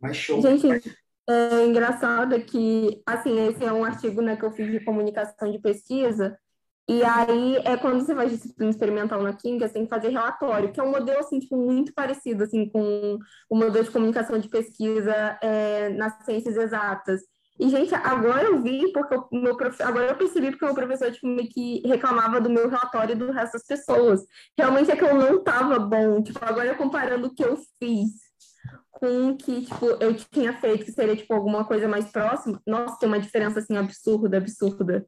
Mas 0.00 0.16
show. 0.16 0.40
Gente, 0.40 0.96
é 1.28 1.66
engraçado 1.66 2.40
que, 2.44 3.02
assim, 3.06 3.48
esse 3.48 3.64
é 3.64 3.72
um 3.72 3.84
artigo 3.84 4.20
né, 4.20 4.36
que 4.36 4.44
eu 4.44 4.52
fiz 4.52 4.70
de 4.70 4.84
comunicação 4.84 5.50
de 5.50 5.58
pesquisa, 5.58 6.38
e 6.88 7.02
aí 7.02 7.56
é 7.64 7.76
quando 7.76 8.04
você 8.04 8.14
faz 8.14 8.30
disciplina 8.30 8.70
experimental 8.70 9.22
na 9.22 9.32
Química, 9.32 9.66
você 9.66 9.74
tem 9.74 9.84
que 9.84 9.90
fazer 9.90 10.08
relatório, 10.08 10.70
que 10.70 10.78
é 10.78 10.82
um 10.82 10.90
modelo 10.90 11.18
assim, 11.18 11.38
tipo, 11.38 11.56
muito 11.56 11.94
parecido 11.94 12.44
assim, 12.44 12.68
com 12.68 13.18
o 13.48 13.56
modelo 13.56 13.84
de 13.84 13.90
comunicação 13.90 14.38
de 14.38 14.48
pesquisa 14.48 15.38
é, 15.42 15.88
nas 15.90 16.24
ciências 16.24 16.56
exatas. 16.56 17.22
E, 17.58 17.68
gente, 17.68 17.94
agora 17.94 18.44
eu 18.44 18.60
vi, 18.60 18.92
porque 18.92 19.14
o 19.14 19.40
meu 19.40 19.56
prof... 19.56 19.80
agora 19.82 20.06
eu 20.10 20.16
percebi 20.16 20.50
porque 20.50 20.64
o 20.64 20.68
meu 20.68 20.74
professor 20.74 21.10
tipo, 21.12 21.26
meio 21.28 21.48
que 21.48 21.80
reclamava 21.86 22.40
do 22.40 22.50
meu 22.50 22.68
relatório 22.68 23.12
e 23.12 23.18
do 23.18 23.30
resto 23.30 23.52
das 23.52 23.66
pessoas. 23.66 24.22
Realmente 24.58 24.90
é 24.90 24.96
que 24.96 25.04
eu 25.04 25.14
não 25.14 25.38
estava 25.38 25.78
bom. 25.78 26.20
Tipo, 26.20 26.44
agora 26.44 26.74
comparando 26.74 27.28
o 27.28 27.34
que 27.34 27.44
eu 27.44 27.56
fiz 27.78 28.10
com 28.90 29.30
o 29.30 29.36
que, 29.36 29.64
tipo, 29.64 29.86
eu 30.00 30.14
tinha 30.14 30.52
feito, 30.54 30.84
que 30.84 30.92
seria, 30.92 31.16
tipo, 31.16 31.32
alguma 31.32 31.64
coisa 31.64 31.86
mais 31.88 32.06
próxima, 32.06 32.60
nossa, 32.66 32.98
tem 32.98 33.08
uma 33.08 33.20
diferença, 33.20 33.58
assim, 33.58 33.76
absurda, 33.76 34.38
absurda. 34.38 35.06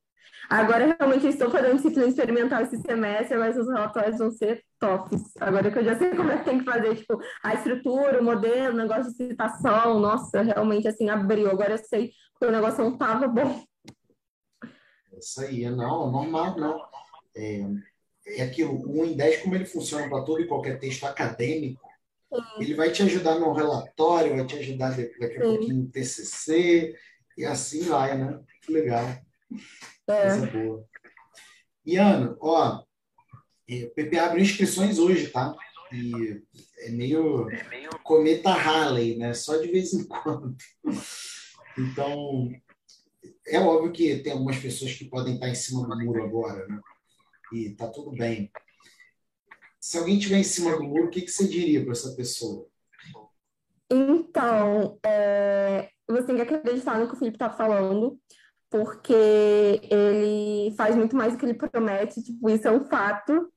Agora, 0.49 0.97
realmente, 0.99 1.27
estou 1.27 1.51
fazendo 1.51 1.77
disciplina 1.77 2.09
experimental 2.09 2.63
esse 2.63 2.81
semestre, 2.81 3.37
mas 3.37 3.57
os 3.57 3.67
relatórios 3.67 4.19
vão 4.19 4.31
ser 4.31 4.63
tops. 4.79 5.23
Agora 5.41 5.71
que 5.71 5.79
eu 5.79 5.85
já 5.85 5.99
sei 5.99 6.11
como 6.11 6.31
é 6.31 6.39
que 6.39 6.45
tem 6.45 6.59
que 6.59 6.65
fazer, 6.65 6.97
tipo, 6.97 7.21
a 7.43 7.55
estrutura, 7.55 8.21
o 8.21 8.25
modelo, 8.25 8.75
o 8.75 8.77
negócio 8.77 9.11
de 9.11 9.17
citação, 9.17 9.99
nossa, 9.99 10.43
realmente, 10.43 10.87
assim, 10.87 11.09
abriu. 11.09 11.51
Agora 11.51 11.73
eu 11.73 11.79
sei 11.79 12.13
que 12.39 12.47
o 12.47 12.51
negócio 12.51 12.85
não 12.85 12.93
estava 12.93 13.27
bom. 13.27 13.65
Isso 15.19 15.41
aí, 15.41 15.69
não, 15.69 16.11
normal, 16.11 16.57
não. 16.59 16.81
É, 17.35 17.67
é 18.27 18.43
aquilo, 18.43 18.75
o 18.75 19.03
1 19.03 19.05
em 19.07 19.17
10, 19.17 19.43
como 19.43 19.55
ele 19.55 19.67
funciona 19.67 20.09
para 20.09 20.23
todo 20.23 20.41
e 20.41 20.47
qualquer 20.47 20.79
texto 20.79 21.05
acadêmico, 21.05 21.81
ele 22.59 22.75
vai 22.75 22.91
te 22.91 23.03
ajudar 23.03 23.39
no 23.39 23.53
relatório, 23.53 24.37
vai 24.37 24.47
te 24.47 24.57
ajudar 24.59 24.91
daqui 24.91 25.37
a 25.39 25.41
pouquinho 25.41 25.77
no 25.77 25.91
TCC, 25.91 26.95
e 27.37 27.45
assim 27.45 27.83
vai, 27.85 28.17
né? 28.17 28.41
Que 28.63 28.73
legal. 28.73 29.05
É. 30.09 30.23
Coisa 30.23 30.47
boa. 30.47 30.85
E, 31.85 31.97
Ana, 31.97 32.37
ó, 32.41 32.85
é, 33.69 33.85
o 33.85 33.91
PP 33.91 34.19
abre 34.19 34.43
inscrições 34.43 34.99
hoje, 34.99 35.29
tá? 35.29 35.55
E 35.93 36.43
é 36.79 36.91
meio, 36.91 37.49
é 37.51 37.69
meio 37.69 37.91
cometa 38.03 38.51
Halley, 38.51 39.17
né? 39.17 39.35
Só 39.35 39.57
de 39.57 39.69
vez 39.69 39.93
em 39.93 40.05
quando. 40.09 40.57
Então, 41.79 42.51
é 43.47 43.59
óbvio 43.61 43.93
que 43.93 44.19
tem 44.19 44.33
algumas 44.33 44.59
pessoas 44.59 44.93
que 44.95 45.05
podem 45.05 45.35
estar 45.35 45.49
em 45.49 45.55
cima 45.55 45.87
do 45.87 45.97
muro 46.05 46.25
agora, 46.25 46.67
né? 46.67 46.81
E 47.53 47.71
tá 47.71 47.87
tudo 47.89 48.11
bem 48.11 48.51
se 49.87 49.99
alguém 49.99 50.19
estiver 50.19 50.39
em 50.39 50.43
cima 50.43 50.77
do 50.77 50.83
muro, 50.83 51.05
o 51.05 51.11
que, 51.11 51.21
que 51.21 51.31
você 51.31 51.47
diria 51.47 51.81
para 51.81 51.93
essa 51.93 52.11
pessoa? 52.17 52.67
Então, 53.89 54.99
é, 55.07 55.91
você 56.09 56.25
tem 56.25 56.35
que 56.35 56.43
acreditar 56.43 56.99
no 56.99 57.07
que 57.07 57.15
o 57.15 57.17
Felipe 57.17 57.37
está 57.37 57.51
falando, 57.51 58.19
porque 58.71 59.13
ele 59.91 60.75
faz 60.77 60.97
muito 60.97 61.17
mais 61.17 61.33
do 61.33 61.39
que 61.39 61.47
ele 61.47 61.55
promete, 61.55 62.23
tipo, 62.23 62.51
isso 62.51 62.67
é 62.67 62.71
um 62.71 62.85
fato. 62.85 63.51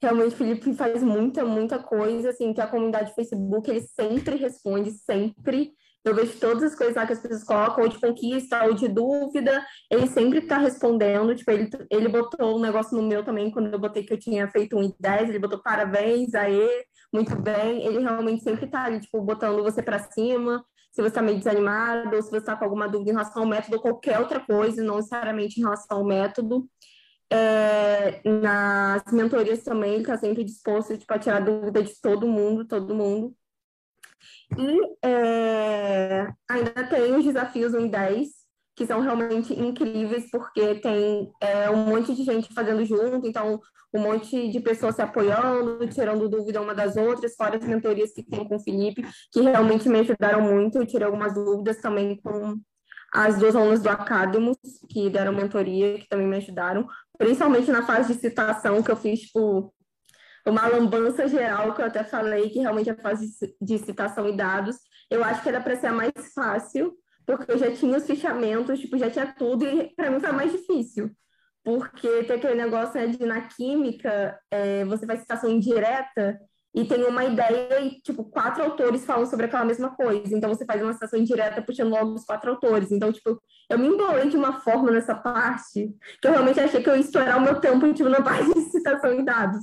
Realmente, 0.00 0.34
Felipe 0.34 0.74
faz 0.74 1.02
muita, 1.02 1.44
muita 1.44 1.78
coisa, 1.78 2.30
assim, 2.30 2.52
que 2.52 2.60
a 2.60 2.66
comunidade 2.66 3.10
do 3.10 3.14
Facebook, 3.14 3.70
ele 3.70 3.80
sempre 3.82 4.36
responde, 4.36 4.90
sempre. 4.90 5.72
Eu 6.04 6.14
vejo 6.16 6.36
todas 6.40 6.64
as 6.64 6.74
coisas 6.74 6.96
lá 6.96 7.06
que 7.06 7.12
as 7.12 7.20
pessoas 7.20 7.44
colocam, 7.44 7.84
ou 7.84 7.88
de 7.88 8.00
conquista, 8.00 8.64
ou 8.64 8.74
de 8.74 8.88
dúvida, 8.88 9.64
ele 9.88 10.08
sempre 10.08 10.38
está 10.40 10.58
respondendo. 10.58 11.34
Tipo, 11.34 11.52
ele, 11.52 11.70
ele 11.90 12.08
botou 12.08 12.56
um 12.56 12.60
negócio 12.60 12.96
no 12.96 13.06
meu 13.06 13.24
também, 13.24 13.50
quando 13.52 13.72
eu 13.72 13.78
botei 13.78 14.02
que 14.02 14.12
eu 14.12 14.18
tinha 14.18 14.48
feito 14.48 14.76
um 14.76 14.92
10, 14.98 15.28
ele 15.28 15.38
botou 15.38 15.62
parabéns, 15.62 16.34
aí, 16.34 16.68
muito 17.12 17.36
bem. 17.36 17.86
Ele 17.86 18.00
realmente 18.00 18.42
sempre 18.42 18.64
está 18.64 18.84
ali, 18.84 19.00
tipo, 19.00 19.20
botando 19.22 19.62
você 19.62 19.80
para 19.82 20.00
cima, 20.00 20.64
se 20.92 21.00
você 21.00 21.08
está 21.08 21.22
meio 21.22 21.38
desanimado, 21.38 22.14
ou 22.14 22.22
se 22.22 22.30
você 22.30 22.36
está 22.36 22.54
com 22.54 22.64
alguma 22.64 22.86
dúvida 22.86 23.10
em 23.10 23.14
relação 23.14 23.42
ao 23.42 23.48
método, 23.48 23.76
ou 23.76 23.82
qualquer 23.82 24.20
outra 24.20 24.38
coisa, 24.38 24.84
não 24.84 24.96
necessariamente 24.96 25.58
em 25.58 25.62
relação 25.62 25.98
ao 25.98 26.04
método. 26.04 26.68
É, 27.32 28.20
nas 28.28 29.02
mentorias 29.10 29.64
também, 29.64 29.94
ele 29.94 30.02
está 30.02 30.18
sempre 30.18 30.44
disposto 30.44 30.98
tipo, 30.98 31.12
a 31.14 31.18
tirar 31.18 31.40
dúvida 31.40 31.82
de 31.82 31.98
todo 31.98 32.28
mundo, 32.28 32.66
todo 32.66 32.94
mundo. 32.94 33.34
E 34.58 35.06
é, 35.06 36.28
ainda 36.48 36.86
tem 36.86 37.16
os 37.16 37.24
desafios 37.24 37.72
1 37.72 37.80
em 37.80 37.88
10, 37.88 38.28
que 38.74 38.86
são 38.86 39.00
realmente 39.00 39.52
incríveis, 39.52 40.30
porque 40.30 40.76
tem 40.76 41.30
é, 41.40 41.70
um 41.70 41.84
monte 41.84 42.14
de 42.14 42.24
gente 42.24 42.52
fazendo 42.54 42.84
junto, 42.84 43.26
então 43.26 43.60
um 43.94 44.00
monte 44.00 44.50
de 44.50 44.60
pessoas 44.60 44.94
se 44.94 45.02
apoiando, 45.02 45.86
tirando 45.88 46.28
dúvida 46.28 46.62
uma 46.62 46.74
das 46.74 46.96
outras, 46.96 47.36
fora 47.36 47.56
as 47.56 47.64
mentorias 47.64 48.12
que 48.12 48.22
tem 48.22 48.46
com 48.48 48.56
o 48.56 48.60
Felipe, 48.60 49.04
que 49.30 49.40
realmente 49.42 49.88
me 49.88 50.00
ajudaram 50.00 50.40
muito. 50.40 50.78
Eu 50.78 50.86
tirei 50.86 51.04
algumas 51.04 51.34
dúvidas 51.34 51.78
também 51.78 52.16
com 52.22 52.56
as 53.12 53.38
duas 53.38 53.54
alunas 53.54 53.82
do 53.82 53.90
Academos, 53.90 54.56
que 54.88 55.10
deram 55.10 55.34
mentoria, 55.34 55.98
que 55.98 56.08
também 56.08 56.26
me 56.26 56.38
ajudaram, 56.38 56.86
principalmente 57.18 57.70
na 57.70 57.84
fase 57.84 58.14
de 58.14 58.20
citação, 58.20 58.82
que 58.82 58.90
eu 58.90 58.96
fiz, 58.96 59.20
tipo, 59.20 59.74
uma 60.46 60.66
lambança 60.66 61.28
geral, 61.28 61.74
que 61.74 61.82
eu 61.82 61.86
até 61.86 62.02
falei, 62.02 62.48
que 62.48 62.60
realmente 62.60 62.88
a 62.88 62.96
fase 62.96 63.30
de 63.60 63.78
citação 63.78 64.26
e 64.26 64.34
dados, 64.34 64.76
eu 65.10 65.22
acho 65.22 65.42
que 65.42 65.48
era 65.50 65.60
para 65.60 65.76
ser 65.76 65.88
a 65.88 65.92
mais 65.92 66.12
fácil, 66.34 66.94
porque 67.36 67.52
eu 67.52 67.58
já 67.58 67.70
tinha 67.72 67.96
os 67.96 68.06
fichamentos, 68.06 68.80
tipo, 68.80 68.98
já 68.98 69.10
tinha 69.10 69.26
tudo, 69.26 69.66
e 69.66 69.94
para 69.94 70.10
mim 70.10 70.20
foi 70.20 70.32
mais 70.32 70.52
difícil. 70.52 71.10
Porque 71.64 72.24
tem 72.24 72.36
aquele 72.36 72.54
negócio 72.54 72.94
né, 72.94 73.06
de 73.06 73.24
na 73.24 73.42
química, 73.42 74.38
é, 74.50 74.84
você 74.84 75.06
faz 75.06 75.20
citação 75.20 75.50
indireta, 75.50 76.40
e 76.74 76.84
tem 76.86 77.04
uma 77.04 77.24
ideia 77.24 77.80
e, 77.82 78.00
tipo, 78.00 78.24
quatro 78.24 78.62
autores 78.64 79.04
falam 79.04 79.26
sobre 79.26 79.44
aquela 79.44 79.64
mesma 79.64 79.94
coisa. 79.94 80.34
Então, 80.34 80.48
você 80.48 80.64
faz 80.64 80.82
uma 80.82 80.94
citação 80.94 81.18
indireta 81.18 81.60
puxando 81.60 81.90
logo 81.90 82.14
os 82.14 82.24
quatro 82.24 82.50
autores. 82.50 82.90
Então, 82.90 83.12
tipo, 83.12 83.38
eu 83.68 83.78
me 83.78 83.88
embolei 83.88 84.30
de 84.30 84.38
uma 84.38 84.60
forma 84.60 84.90
nessa 84.90 85.14
parte 85.14 85.94
que 86.20 86.28
eu 86.28 86.32
realmente 86.32 86.60
achei 86.60 86.82
que 86.82 86.88
eu 86.88 86.94
ia 86.94 87.00
estourar 87.00 87.36
o 87.36 87.42
meu 87.42 87.60
tempo, 87.60 87.92
tipo, 87.92 88.08
na 88.08 88.22
parte 88.22 88.54
de 88.54 88.60
citação 88.70 89.12
em 89.12 89.22
dados. 89.22 89.62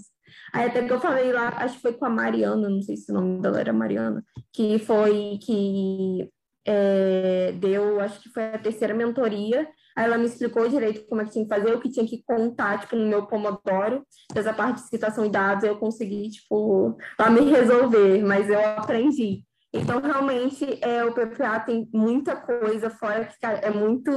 Aí 0.54 0.68
até 0.68 0.86
que 0.86 0.94
eu 0.94 1.00
falei 1.00 1.32
lá, 1.32 1.50
acho 1.58 1.76
que 1.76 1.82
foi 1.82 1.94
com 1.94 2.06
a 2.06 2.10
Mariana, 2.10 2.70
não 2.70 2.82
sei 2.82 2.96
se 2.96 3.12
o 3.12 3.16
nome 3.16 3.42
dela 3.42 3.60
era 3.60 3.74
Mariana, 3.74 4.24
que 4.54 4.78
foi 4.80 5.40
que 5.42 6.30
é, 6.66 7.52
deu, 7.54 8.00
acho 8.00 8.22
que 8.22 8.30
foi 8.30 8.44
a 8.46 8.60
terceira 8.60 8.94
mentoria, 8.94 9.68
Aí 10.00 10.06
ela 10.06 10.18
me 10.18 10.28
explicou 10.28 10.66
direito 10.70 11.06
como 11.10 11.20
é 11.20 11.26
que 11.26 11.32
tinha 11.32 11.44
que 11.44 11.54
fazer, 11.54 11.74
o 11.74 11.80
que 11.82 11.90
tinha 11.90 12.08
que 12.08 12.24
contar, 12.24 12.80
tipo, 12.80 12.96
no 12.96 13.06
meu 13.06 13.28
Pomodoro, 13.28 14.02
dessa 14.34 14.54
parte 14.54 14.82
de 14.82 14.88
citação 14.88 15.26
e 15.26 15.30
dados, 15.30 15.66
eu 15.66 15.78
consegui, 15.78 16.30
tipo, 16.30 16.98
lá 17.20 17.30
me 17.30 17.42
resolver, 17.42 18.24
mas 18.24 18.50
eu 18.50 18.66
aprendi. 18.66 19.44
Então, 19.74 20.00
realmente, 20.00 20.80
é, 20.82 21.04
o 21.04 21.14
PPA 21.14 21.60
tem 21.60 21.90
muita 21.94 22.34
coisa 22.38 22.90
fora 22.90 23.26
que, 23.26 23.38
cara, 23.42 23.58
é 23.58 23.70
muito, 23.70 24.10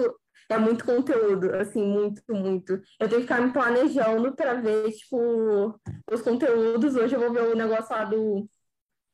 é 0.48 0.56
muito 0.56 0.84
conteúdo, 0.84 1.52
assim, 1.56 1.84
muito, 1.84 2.22
muito. 2.30 2.80
Eu 3.00 3.08
tenho 3.08 3.22
que 3.22 3.26
ficar 3.26 3.40
me 3.40 3.52
planejando 3.52 4.36
para 4.36 4.54
ver, 4.54 4.88
tipo, 4.92 5.80
os 6.12 6.22
conteúdos. 6.22 6.94
Hoje 6.94 7.16
eu 7.16 7.20
vou 7.20 7.32
ver 7.32 7.42
o 7.42 7.56
negócio 7.56 7.92
lá 7.92 8.04
do 8.04 8.48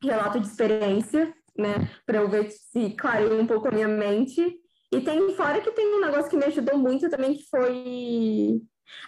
relato 0.02 0.38
de 0.38 0.46
experiência, 0.46 1.34
né, 1.58 1.90
para 2.06 2.18
eu 2.18 2.28
ver 2.28 2.50
se 2.50 2.90
clareia 2.90 3.34
um 3.34 3.46
pouco 3.46 3.68
a 3.68 3.72
minha 3.72 3.88
mente. 3.88 4.56
E 4.90 5.00
tem 5.00 5.34
fora 5.34 5.60
que 5.60 5.70
tem 5.72 5.96
um 5.96 6.00
negócio 6.00 6.30
que 6.30 6.36
me 6.36 6.44
ajudou 6.44 6.78
muito 6.78 7.10
também, 7.10 7.34
que 7.34 7.44
foi 7.50 8.62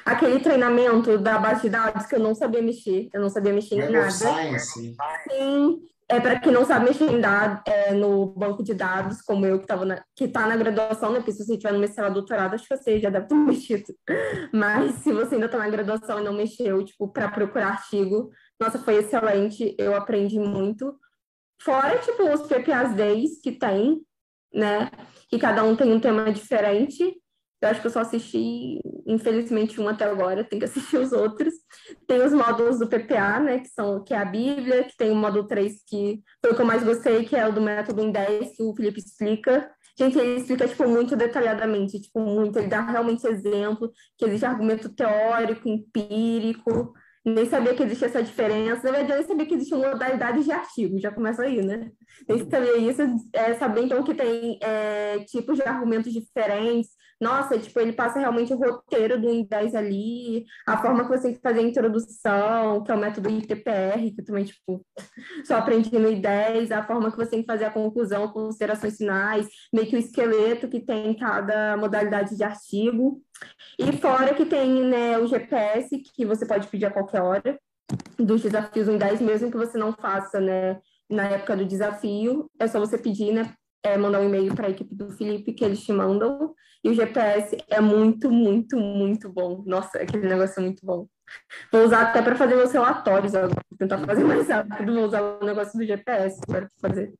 aquele 0.04 0.40
treinamento 0.40 1.16
da 1.18 1.38
base 1.38 1.62
de 1.62 1.70
dados 1.70 2.06
que 2.06 2.14
eu 2.14 2.20
não 2.20 2.34
sabia 2.34 2.60
mexer. 2.60 3.08
Eu 3.12 3.20
não 3.20 3.30
sabia 3.30 3.52
mexer 3.52 3.76
Web 3.76 3.88
em 3.88 3.92
nada. 3.92 4.10
Science. 4.10 4.96
Sim. 5.30 5.80
É 6.08 6.18
para 6.18 6.40
quem 6.40 6.52
não 6.52 6.66
sabe 6.66 6.86
mexer 6.86 7.04
em 7.04 7.20
dados, 7.20 7.62
é, 7.66 7.94
no 7.94 8.26
banco 8.26 8.64
de 8.64 8.74
dados, 8.74 9.22
como 9.22 9.46
eu 9.46 9.58
que 9.58 9.64
estava 9.64 9.84
na, 9.84 10.02
que 10.16 10.24
está 10.24 10.44
na 10.44 10.56
graduação, 10.56 11.12
né? 11.12 11.20
Porque 11.20 11.30
se 11.30 11.44
você 11.44 11.52
estiver 11.52 11.72
no 11.72 11.78
mestrado, 11.78 12.14
doutorado, 12.14 12.54
acho 12.54 12.66
que 12.66 12.76
você 12.76 12.98
já 12.98 13.10
deve 13.10 13.28
ter 13.28 13.34
mexido. 13.36 13.94
Mas 14.52 14.96
se 14.96 15.12
você 15.12 15.36
ainda 15.36 15.46
está 15.46 15.56
na 15.56 15.68
graduação 15.68 16.18
e 16.18 16.24
não 16.24 16.32
mexeu, 16.32 16.84
tipo, 16.84 17.06
para 17.12 17.30
procurar 17.30 17.68
artigo, 17.68 18.28
nossa, 18.60 18.76
foi 18.80 18.96
excelente. 18.96 19.76
Eu 19.78 19.94
aprendi 19.94 20.38
muito. 20.38 20.98
Fora, 21.62 21.98
tipo, 21.98 22.22
os 22.22 22.42
PPAs 22.42 22.94
Days 22.94 23.40
que 23.42 23.52
tem, 23.52 24.00
né? 24.52 24.90
que 25.30 25.38
cada 25.38 25.62
um 25.62 25.76
tem 25.76 25.92
um 25.92 26.00
tema 26.00 26.30
diferente. 26.32 27.16
Eu 27.62 27.68
acho 27.68 27.80
que 27.80 27.86
eu 27.86 27.90
só 27.90 28.00
assisti, 28.00 28.80
infelizmente, 29.06 29.80
um 29.80 29.86
até 29.86 30.04
agora, 30.04 30.42
tem 30.42 30.58
que 30.58 30.64
assistir 30.64 30.96
os 30.98 31.12
outros. 31.12 31.54
Tem 32.06 32.20
os 32.22 32.32
módulos 32.32 32.78
do 32.78 32.88
PPA, 32.88 33.38
né, 33.38 33.60
que, 33.60 33.68
são, 33.68 34.02
que 34.02 34.12
é 34.12 34.18
a 34.18 34.24
Bíblia, 34.24 34.84
que 34.84 34.96
tem 34.96 35.10
o 35.10 35.14
módulo 35.14 35.46
3, 35.46 35.82
que 35.86 36.20
foi 36.40 36.52
o 36.52 36.56
que 36.56 36.62
eu 36.62 36.66
mais 36.66 36.82
gostei, 36.82 37.24
que 37.24 37.36
é 37.36 37.46
o 37.46 37.52
do 37.52 37.60
método 37.60 38.02
em 38.02 38.10
10, 38.10 38.56
que 38.56 38.62
o 38.62 38.74
Felipe 38.74 38.98
explica. 38.98 39.70
Gente, 39.96 40.18
ele 40.18 40.40
explica, 40.40 40.66
tipo, 40.66 40.88
muito 40.88 41.14
detalhadamente, 41.14 42.00
tipo, 42.00 42.20
muito, 42.20 42.58
ele 42.58 42.68
dá 42.68 42.80
realmente 42.80 43.26
exemplo, 43.26 43.92
que 44.16 44.24
existe 44.24 44.46
argumento 44.46 44.88
teórico, 44.88 45.68
empírico, 45.68 46.94
nem 47.24 47.46
sabia 47.46 47.74
que 47.74 47.82
existia 47.82 48.08
essa 48.08 48.22
diferença. 48.22 48.82
Na 48.84 48.98
verdade, 48.98 49.20
nem 49.20 49.28
sabia 49.28 49.46
que 49.46 49.54
existiam 49.54 49.80
modalidades 49.80 50.44
de 50.44 50.52
artigo, 50.52 50.98
já 50.98 51.10
começa 51.10 51.42
aí, 51.42 51.62
né? 51.62 51.90
Nem 52.28 52.48
sabia 52.48 52.76
isso, 52.78 53.02
é, 53.32 53.54
saber 53.54 53.82
então 53.82 54.02
que 54.02 54.14
tem 54.14 54.58
é, 54.62 55.18
tipos 55.26 55.56
de 55.56 55.62
argumentos 55.62 56.12
diferentes. 56.12 56.90
Nossa, 57.20 57.58
tipo, 57.58 57.78
ele 57.78 57.92
passa 57.92 58.18
realmente 58.18 58.54
o 58.54 58.56
roteiro 58.56 59.20
do 59.20 59.28
IN10 59.28 59.74
ali, 59.74 60.46
a 60.66 60.78
forma 60.78 61.04
que 61.04 61.10
você 61.10 61.24
tem 61.24 61.34
que 61.34 61.40
fazer 61.42 61.60
a 61.60 61.62
introdução, 61.62 62.82
que 62.82 62.90
é 62.90 62.94
o 62.94 62.98
método 62.98 63.28
ITPR, 63.28 64.14
que 64.14 64.20
eu 64.20 64.24
também, 64.24 64.44
tipo, 64.44 64.82
só 65.44 65.58
aprendi 65.58 65.90
no 65.98 66.08
I10, 66.08 66.70
a 66.70 66.82
forma 66.82 67.10
que 67.10 67.18
você 67.18 67.32
tem 67.32 67.40
que 67.42 67.46
fazer 67.46 67.66
a 67.66 67.70
conclusão, 67.70 68.28
considerações 68.28 68.96
finais, 68.96 69.46
meio 69.70 69.86
que 69.86 69.96
o 69.96 69.98
esqueleto 69.98 70.66
que 70.66 70.80
tem 70.80 71.10
em 71.10 71.14
cada 71.14 71.76
modalidade 71.76 72.34
de 72.34 72.42
artigo. 72.42 73.20
E 73.78 73.92
fora 73.98 74.34
que 74.34 74.46
tem 74.46 74.84
né, 74.84 75.18
o 75.18 75.26
GPS, 75.26 75.98
que 75.98 76.24
você 76.24 76.46
pode 76.46 76.68
pedir 76.68 76.86
a 76.86 76.90
qualquer 76.90 77.20
hora, 77.20 77.60
dos 78.18 78.40
desafios 78.40 78.88
em 78.88 78.96
10, 78.96 79.20
mesmo 79.20 79.50
que 79.50 79.58
você 79.58 79.76
não 79.76 79.92
faça 79.92 80.40
né, 80.40 80.80
na 81.10 81.24
época 81.24 81.56
do 81.56 81.66
desafio, 81.66 82.50
é 82.58 82.66
só 82.66 82.78
você 82.78 82.96
pedir, 82.96 83.32
né, 83.32 83.52
é, 83.82 83.96
mandar 83.96 84.20
um 84.20 84.28
e-mail 84.28 84.54
para 84.54 84.66
a 84.66 84.70
equipe 84.70 84.94
do 84.94 85.10
Felipe, 85.10 85.52
que 85.52 85.64
eles 85.64 85.82
te 85.82 85.92
mandam. 85.92 86.54
E 86.82 86.88
o 86.88 86.94
GPS 86.94 87.56
é 87.68 87.80
muito, 87.80 88.30
muito, 88.30 88.78
muito 88.78 89.30
bom. 89.30 89.62
Nossa, 89.66 89.98
aquele 89.98 90.26
negócio 90.26 90.60
é 90.60 90.62
muito 90.62 90.84
bom. 90.84 91.06
Vou 91.70 91.84
usar 91.84 92.02
até 92.02 92.22
para 92.22 92.34
fazer 92.34 92.56
meus 92.56 92.72
relatórios 92.72 93.34
agora, 93.34 93.54
tentar 93.78 93.98
fazer 93.98 94.24
mais 94.24 94.48
rápido, 94.48 94.94
vou 94.94 95.04
usar 95.04 95.22
o 95.22 95.44
negócio 95.44 95.78
do 95.78 95.84
GPS 95.84 96.40
para 96.46 96.68
fazer. 96.80 97.12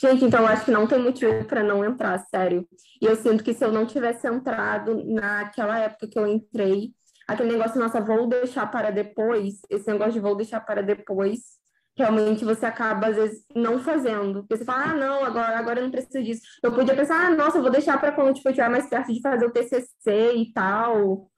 Gente, 0.00 0.24
então 0.24 0.46
acho 0.46 0.64
que 0.64 0.70
não 0.70 0.86
tem 0.86 0.98
motivo 0.98 1.44
para 1.44 1.62
não 1.62 1.84
entrar, 1.84 2.18
sério. 2.30 2.66
E 3.00 3.04
eu 3.04 3.14
sinto 3.16 3.44
que 3.44 3.52
se 3.52 3.64
eu 3.64 3.70
não 3.70 3.86
tivesse 3.86 4.26
entrado 4.26 5.04
naquela 5.04 5.78
época 5.78 6.08
que 6.08 6.18
eu 6.18 6.26
entrei, 6.26 6.92
aquele 7.28 7.52
negócio, 7.52 7.78
nossa, 7.78 8.00
vou 8.00 8.26
deixar 8.26 8.66
para 8.70 8.90
depois, 8.90 9.60
esse 9.68 9.86
negócio 9.86 10.14
de 10.14 10.20
vou 10.20 10.34
deixar 10.34 10.60
para 10.60 10.82
depois, 10.82 11.60
realmente 11.96 12.44
você 12.44 12.66
acaba, 12.66 13.08
às 13.08 13.16
vezes, 13.16 13.44
não 13.54 13.78
fazendo. 13.78 14.40
Porque 14.40 14.58
você 14.58 14.64
fala, 14.64 14.90
ah, 14.90 14.94
não, 14.94 15.24
agora, 15.24 15.58
agora 15.58 15.80
eu 15.80 15.84
não 15.84 15.90
preciso 15.90 16.22
disso. 16.22 16.42
Eu 16.62 16.72
podia 16.72 16.94
pensar, 16.94 17.26
ah, 17.26 17.30
nossa, 17.30 17.58
eu 17.58 17.62
vou 17.62 17.70
deixar 17.70 17.98
para 18.00 18.12
quando 18.12 18.34
tipo, 18.34 18.48
eu 18.48 18.52
estiver 18.52 18.70
mais 18.70 18.88
perto 18.88 19.12
de 19.12 19.20
fazer 19.20 19.46
o 19.46 19.52
TCC 19.52 20.34
e 20.36 20.52
tal. 20.52 21.28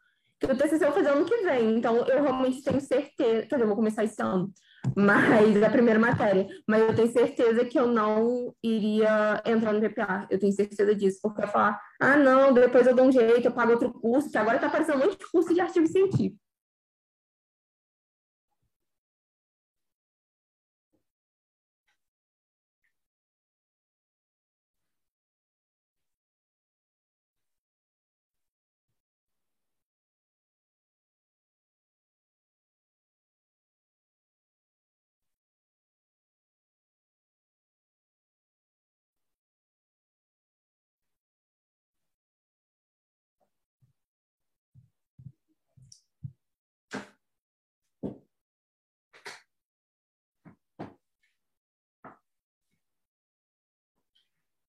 Que 0.41 0.47
o 0.47 0.57
TCC 0.57 0.85
eu 0.85 0.93
vou 0.93 0.99
fazer 0.99 1.09
ano 1.11 1.25
que 1.25 1.37
vem, 1.39 1.79
então 1.79 1.97
eu 2.07 2.23
realmente 2.23 2.63
tenho 2.63 2.81
certeza, 2.81 3.47
quer 3.47 3.55
dizer, 3.57 3.63
eu 3.63 3.67
vou 3.67 3.77
começar 3.77 4.05
esse 4.05 4.21
ano 4.21 4.53
mas 4.97 5.63
a 5.63 5.71
primeira 5.71 5.99
matéria. 5.99 6.47
Mas 6.67 6.83
eu 6.83 6.95
tenho 6.95 7.13
certeza 7.13 7.65
que 7.65 7.79
eu 7.79 7.87
não 7.87 8.53
iria 8.63 9.43
entrar 9.47 9.73
no 9.73 9.81
PPA. 9.81 10.27
Eu 10.31 10.39
tenho 10.39 10.53
certeza 10.53 10.95
disso, 10.95 11.21
porque 11.23 11.43
eu 11.43 11.49
falar, 11.49 11.81
ah, 12.01 12.17
não, 12.17 12.53
depois 12.53 12.87
eu 12.87 12.95
dou 12.95 13.07
um 13.07 13.13
jeito, 13.13 13.47
eu 13.47 13.53
pago 13.53 13.73
outro 13.73 13.93
curso, 13.93 14.31
que 14.31 14.39
agora 14.39 14.57
está 14.57 14.67
aparecendo 14.67 14.97
um 14.97 15.07
monte 15.07 15.19
de 15.19 15.31
curso 15.31 15.55
de 15.55 15.61
artigo 15.61 15.87
científico. 15.87 16.44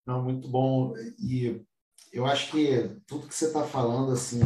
Não, 0.06 0.24
muito 0.24 0.48
bom. 0.48 0.94
E 1.20 1.66
eu 2.14 2.26
acho 2.26 2.52
que 2.52 3.00
tudo 3.08 3.28
que 3.28 3.36
você 3.36 3.48
está 3.48 3.64
falando, 3.64 4.12
assim, 4.12 4.42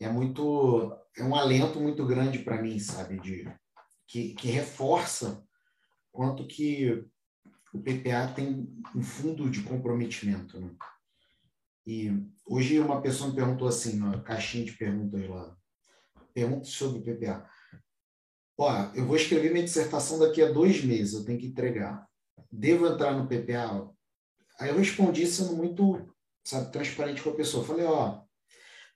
é 0.00 0.08
muito, 0.08 0.96
é 1.16 1.24
um 1.24 1.34
alento 1.34 1.80
muito 1.80 2.06
grande 2.06 2.38
para 2.38 2.60
mim, 2.62 2.78
sabe? 2.78 3.18
De, 3.20 3.48
que, 4.06 4.34
que 4.34 4.48
reforça 4.48 5.44
quanto 6.12 6.46
que 6.46 7.04
o 7.72 7.80
PPA 7.80 8.32
tem 8.34 8.72
um 8.94 9.02
fundo 9.02 9.50
de 9.50 9.62
comprometimento, 9.62 10.60
né? 10.60 10.70
E 11.86 12.10
hoje 12.46 12.78
uma 12.78 13.02
pessoa 13.02 13.28
me 13.28 13.36
perguntou 13.36 13.68
assim, 13.68 13.98
na 13.98 14.22
caixinha 14.22 14.64
de 14.64 14.72
perguntas 14.72 15.28
lá, 15.28 15.56
pergunta 16.32 16.64
sobre 16.64 17.00
o 17.00 17.02
PPA. 17.02 17.46
Ó, 18.56 18.70
eu 18.94 19.04
vou 19.04 19.16
escrever 19.16 19.52
minha 19.52 19.64
dissertação 19.64 20.18
daqui 20.18 20.40
a 20.40 20.52
dois 20.52 20.82
meses, 20.84 21.14
eu 21.14 21.24
tenho 21.24 21.38
que 21.38 21.48
entregar. 21.48 22.08
Devo 22.50 22.86
entrar 22.86 23.12
no 23.12 23.26
PPA? 23.26 23.92
Aí 24.58 24.68
eu 24.70 24.76
respondi 24.76 25.26
sendo 25.26 25.54
muito 25.56 26.14
sabe, 26.44 26.70
transparente 26.70 27.22
com 27.22 27.30
a 27.30 27.34
pessoa. 27.34 27.64
Falei, 27.64 27.84
ó, 27.86 28.22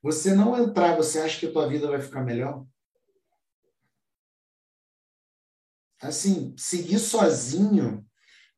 você 0.03 0.35
não 0.35 0.57
entrar, 0.57 0.97
você 0.97 1.19
acha 1.19 1.41
que 1.41 1.47
a 1.47 1.53
tua 1.53 1.69
vida 1.69 1.89
vai 1.89 2.01
ficar 2.01 2.23
melhor? 2.23 2.67
Assim, 6.01 6.55
seguir 6.57 6.99
sozinho 6.99 8.07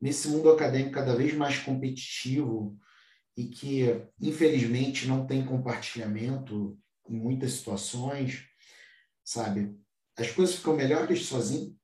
nesse 0.00 0.28
mundo 0.28 0.50
acadêmico 0.50 0.94
cada 0.94 1.14
vez 1.14 1.32
mais 1.34 1.58
competitivo 1.58 2.78
e 3.36 3.46
que, 3.46 3.84
infelizmente, 4.20 5.06
não 5.06 5.26
tem 5.26 5.46
compartilhamento 5.46 6.78
em 7.08 7.18
muitas 7.18 7.52
situações, 7.52 8.46
sabe? 9.24 9.78
As 10.16 10.30
coisas 10.30 10.56
ficam 10.56 10.76
melhores 10.76 11.24
sozinho? 11.26 11.78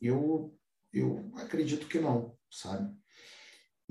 Eu, 0.00 0.58
eu 0.92 1.30
acredito 1.36 1.86
que 1.86 1.98
não, 1.98 2.36
sabe? 2.50 2.94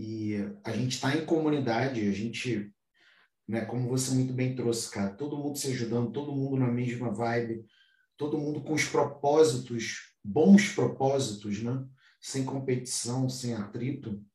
E 0.01 0.37
a 0.63 0.71
gente 0.71 0.93
está 0.93 1.13
em 1.13 1.25
comunidade, 1.25 2.07
a 2.07 2.13
gente, 2.13 2.73
né, 3.45 3.65
como 3.65 3.89
você 3.89 4.15
muito 4.15 4.31
bem 4.31 4.55
trouxe, 4.55 4.89
cara, 4.89 5.13
todo 5.13 5.35
mundo 5.35 5.57
se 5.57 5.67
ajudando, 5.71 6.13
todo 6.13 6.31
mundo 6.31 6.55
na 6.55 6.71
mesma 6.71 7.11
vibe, 7.11 7.65
todo 8.15 8.37
mundo 8.37 8.63
com 8.63 8.71
os 8.71 8.85
propósitos, 8.85 10.15
bons 10.23 10.71
propósitos, 10.71 11.61
né? 11.61 11.85
Sem 12.21 12.45
competição, 12.45 13.27
sem 13.27 13.53
atrito. 13.53 14.25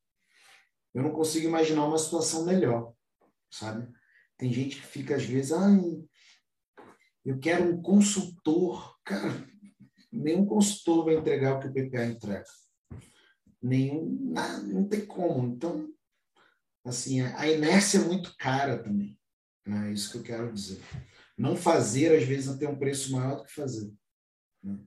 Eu 0.93 1.01
não 1.01 1.11
consigo 1.11 1.47
imaginar 1.47 1.87
uma 1.87 1.97
situação 1.97 2.45
melhor, 2.45 2.93
sabe? 3.49 3.91
Tem 4.37 4.53
gente 4.53 4.75
que 4.75 4.85
fica 4.85 5.15
às 5.15 5.25
vezes, 5.25 5.51
ai, 5.51 5.79
eu 7.25 7.39
quero 7.39 7.73
um 7.73 7.81
consultor. 7.81 8.99
Cara, 9.03 9.33
nenhum 10.13 10.45
consultor 10.45 11.05
vai 11.05 11.15
entregar 11.15 11.55
o 11.55 11.59
que 11.59 11.67
o 11.67 11.73
PPA 11.73 12.05
entrega 12.05 12.45
nenhum, 13.65 14.05
não, 14.31 14.63
não 14.63 14.87
tem 14.89 15.05
como. 15.05 15.47
Então, 15.47 15.93
assim, 16.85 17.21
a 17.21 17.49
inércia 17.49 17.99
é 17.99 18.03
muito 18.05 18.35
cara 18.37 18.81
também. 18.83 19.19
Né? 19.65 19.89
É 19.89 19.93
isso 19.93 20.11
que 20.11 20.17
eu 20.19 20.23
quero 20.23 20.53
dizer. 20.53 20.81
Não 21.37 21.55
fazer, 21.55 22.15
às 22.15 22.23
vezes, 22.25 22.57
tem 22.57 22.67
um 22.67 22.79
preço 22.79 23.11
maior 23.11 23.37
do 23.37 23.45
que 23.45 23.53
fazer. 23.53 23.93
Né? 24.63 24.79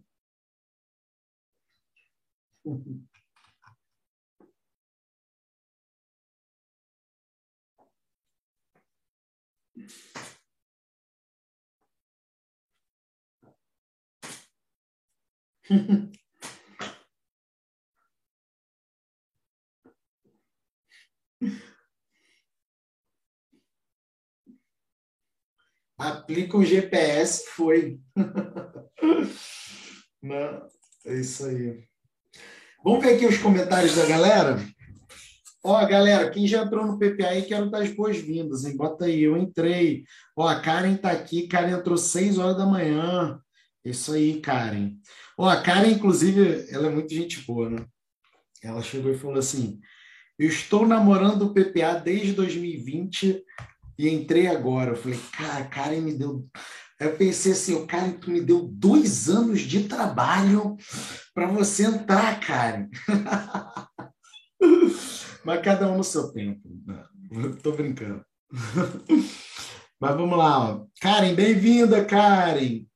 Aplica 25.99 26.57
o 26.57 26.65
GPS, 26.65 27.45
foi. 27.57 27.99
É 31.07 31.15
isso 31.15 31.47
aí. 31.47 31.85
Vamos 32.85 33.05
ver 33.05 33.15
aqui 33.15 33.25
os 33.25 33.39
comentários 33.39 33.95
da 33.95 34.05
galera? 34.05 34.59
Ó, 35.65 35.87
galera, 35.87 36.31
quem 36.31 36.47
já 36.47 36.63
entrou 36.63 36.87
no 36.87 36.99
PPA 36.99 37.41
quero 37.47 37.71
dar 37.71 37.83
as 37.83 37.91
boas-vindas, 37.91 38.65
hein? 38.65 38.77
Bota 38.77 39.07
aí, 39.07 39.23
eu 39.23 39.37
entrei. 39.37 40.05
Ó, 40.37 40.47
a 40.47 40.61
Karen 40.61 40.97
tá 40.97 41.11
aqui, 41.11 41.47
Karen 41.47 41.79
entrou 41.79 41.97
6 41.97 42.39
horas 42.39 42.57
da 42.57 42.67
manhã. 42.67 43.41
Isso 43.85 44.13
aí, 44.13 44.41
Karen. 44.41 44.97
Ó, 45.37 45.49
a 45.49 45.63
Karen, 45.63 45.91
inclusive, 45.91 46.67
ela 46.71 46.89
é 46.89 46.91
muito 46.91 47.13
gente 47.13 47.45
boa, 47.47 47.71
né? 47.71 47.87
Ela 48.63 48.83
chegou 48.83 49.11
e 49.11 49.19
falou 49.19 49.39
assim: 49.39 49.81
Eu 50.39 50.49
estou 50.49 50.87
namorando 50.87 51.43
o 51.43 51.55
PPA 51.55 51.95
desde 51.95 52.33
2020 52.33 53.43
e 53.99 54.09
entrei 54.09 54.47
agora. 54.47 54.93
Eu 54.93 54.97
falei, 54.97 55.19
cara, 55.37 55.65
Karen 55.65 56.01
me 56.01 56.15
deu. 56.15 56.47
Eu 57.01 57.17
pensei 57.17 57.53
assim, 57.53 57.75
o 57.75 57.87
Karen, 57.87 58.13
tu 58.13 58.31
me 58.31 58.41
deu 58.41 58.63
dois 58.63 59.29
anos 59.29 59.61
de 59.61 59.89
trabalho 59.89 60.77
para 61.35 61.47
você 61.47 61.85
entrar, 61.85 62.41
Karen. 62.41 62.89
Mas 65.45 65.63
cada 65.63 65.91
um 65.91 65.97
no 65.97 66.05
seu 66.05 66.33
tempo. 66.33 66.61
Estou 67.57 67.77
brincando. 67.77 68.25
Mas 70.01 70.17
vamos 70.17 70.39
lá. 70.39 70.71
Ó. 70.71 70.87
Karen, 71.01 71.35
bem-vinda, 71.35 72.05
Karen. 72.05 72.87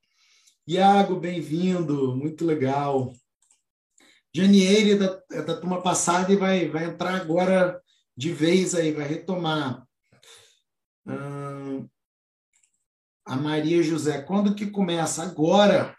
Iago, 0.66 1.18
bem-vindo. 1.18 2.16
Muito 2.16 2.44
legal. 2.44 3.12
Janieire 4.34 4.96
da, 4.96 5.20
é 5.32 5.42
da 5.42 5.56
turma 5.56 5.82
passada 5.82 6.32
e 6.32 6.36
vai, 6.36 6.68
vai 6.68 6.84
entrar 6.84 7.14
agora 7.14 7.80
de 8.16 8.32
vez 8.32 8.74
aí, 8.74 8.92
vai 8.92 9.06
retomar 9.06 9.86
a 13.24 13.36
Maria 13.36 13.82
José, 13.82 14.22
quando 14.22 14.54
que 14.54 14.70
começa? 14.70 15.22
Agora. 15.22 15.96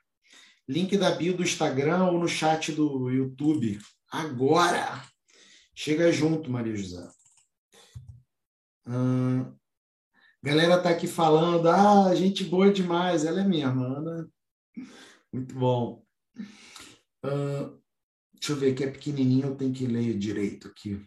Link 0.67 0.97
da 0.97 1.11
bio 1.11 1.36
do 1.36 1.43
Instagram 1.43 2.05
ou 2.05 2.19
no 2.19 2.28
chat 2.28 2.71
do 2.71 3.09
YouTube. 3.09 3.80
Agora. 4.09 5.03
Chega 5.76 6.11
junto, 6.11 6.51
Maria 6.51 6.76
José. 6.76 7.07
galera 10.41 10.82
tá 10.82 10.89
aqui 10.89 11.07
falando, 11.07 11.67
ah, 11.67 12.13
gente 12.15 12.43
boa 12.43 12.71
demais. 12.71 13.26
Ela 13.26 13.41
é 13.41 13.43
minha 13.43 13.69
Ana. 13.69 14.30
Muito 15.32 15.55
bom. 15.55 16.05
deixa 18.34 18.51
eu 18.51 18.55
ver 18.55 18.74
aqui, 18.74 18.84
é 18.84 18.91
pequenininho, 18.91 19.47
eu 19.47 19.55
tenho 19.55 19.74
que 19.74 19.88
ler 19.88 20.17
direito 20.17 20.67
aqui. 20.67 21.03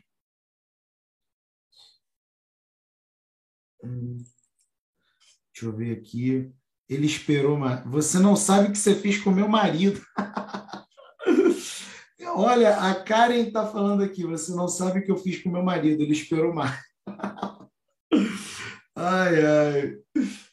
Deixa 5.57 5.68
eu 5.68 5.72
ver 5.74 5.96
aqui. 5.96 6.52
Ele 6.86 7.07
esperou. 7.07 7.57
Uma... 7.57 7.76
Você 7.86 8.18
não 8.18 8.36
sabe 8.36 8.68
o 8.68 8.72
que 8.72 8.78
você 8.78 8.94
fez 8.94 9.16
com 9.16 9.30
meu 9.30 9.48
marido. 9.48 10.04
Olha, 12.34 12.76
a 12.76 12.94
Karen 12.94 13.46
está 13.46 13.66
falando 13.66 14.02
aqui. 14.02 14.26
Você 14.26 14.52
não 14.52 14.68
sabe 14.68 15.00
o 15.00 15.02
que 15.02 15.11
eu 15.11 15.16
fiz 15.16 15.42
com 15.42 15.48
meu 15.48 15.62
marido. 15.62 16.02
Ele 16.02 16.12
esperou 16.12 16.52
mais. 16.52 16.78
ai, 18.94 19.42
ai. 19.42 19.96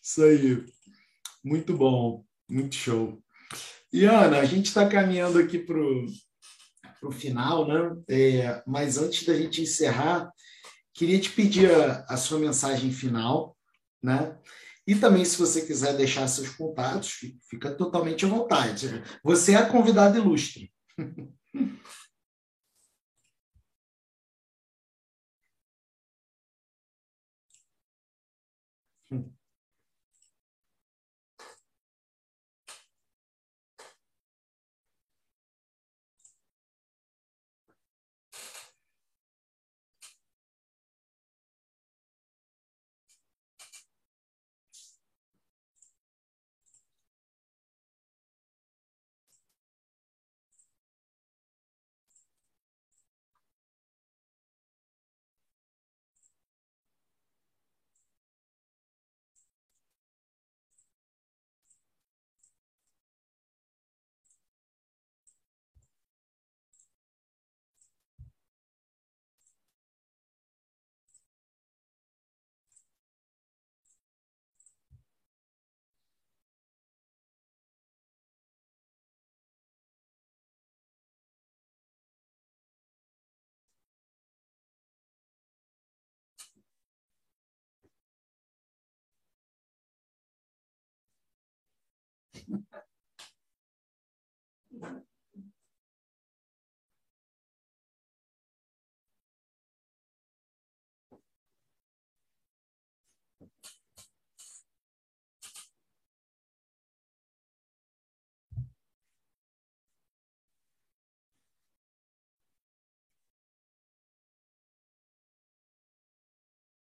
Isso 0.02 0.24
aí. 0.24 0.66
Muito 1.44 1.76
bom. 1.76 2.24
Muito 2.50 2.76
show. 2.76 3.22
E 3.92 4.06
Ana, 4.06 4.40
a 4.40 4.46
gente 4.46 4.68
está 4.68 4.88
caminhando 4.88 5.38
aqui 5.38 5.60
para 5.60 5.78
o 5.78 7.12
final, 7.12 7.68
né? 7.68 8.02
É, 8.08 8.64
mas 8.66 8.98
antes 8.98 9.26
da 9.26 9.36
gente 9.36 9.62
encerrar, 9.62 10.32
queria 10.94 11.20
te 11.20 11.30
pedir 11.30 11.70
a, 11.70 12.06
a 12.08 12.16
sua 12.16 12.40
mensagem 12.40 12.94
final, 12.94 13.58
né? 14.02 14.38
E 14.86 14.96
também, 14.96 15.24
se 15.24 15.38
você 15.38 15.62
quiser 15.62 15.96
deixar 15.96 16.28
seus 16.28 16.50
contatos, 16.50 17.20
fica 17.50 17.72
totalmente 17.72 18.26
à 18.26 18.28
vontade. 18.28 19.02
Você 19.24 19.54
é 19.54 19.56
a 19.56 19.66
convidada 19.66 20.18
ilustre. 20.18 20.72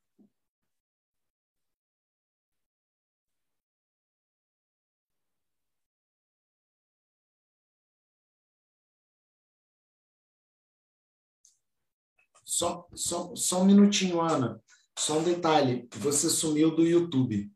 Só, 12.53 12.87
só, 12.93 13.35
só 13.35 13.61
um 13.63 13.65
minutinho, 13.65 14.21
Ana. 14.21 14.61
Só 14.97 15.17
um 15.17 15.23
detalhe. 15.23 15.89
Você 15.95 16.29
sumiu 16.29 16.75
do 16.75 16.85
YouTube. 16.85 17.51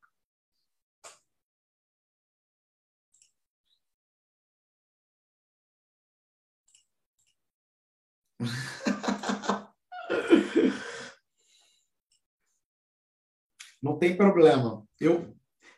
Não 13.80 14.00
tem 14.00 14.18
problema. 14.18 14.84
Eu 15.00 15.38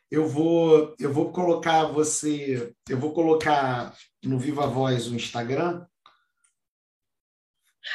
eu 0.09 0.25
vou 0.27 0.95
eu 0.97 1.11
vou 1.13 1.33
colocar 1.33 1.83
você, 1.87 2.73
eu 2.87 2.97
vou 2.97 3.13
colocar 3.13 3.93
no 4.23 4.39
Viva 4.39 4.65
Voz 4.65 5.07
o 5.07 5.15
Instagram. 5.15 5.85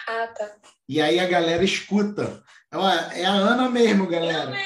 Ah, 0.06 0.26
tá. 0.28 0.73
E 0.88 1.00
aí 1.00 1.18
a 1.18 1.26
galera 1.26 1.64
escuta. 1.64 2.42
É 3.14 3.24
a 3.24 3.30
Ana 3.30 3.68
mesmo, 3.68 4.06
galera. 4.06 4.46
Não 4.46 4.56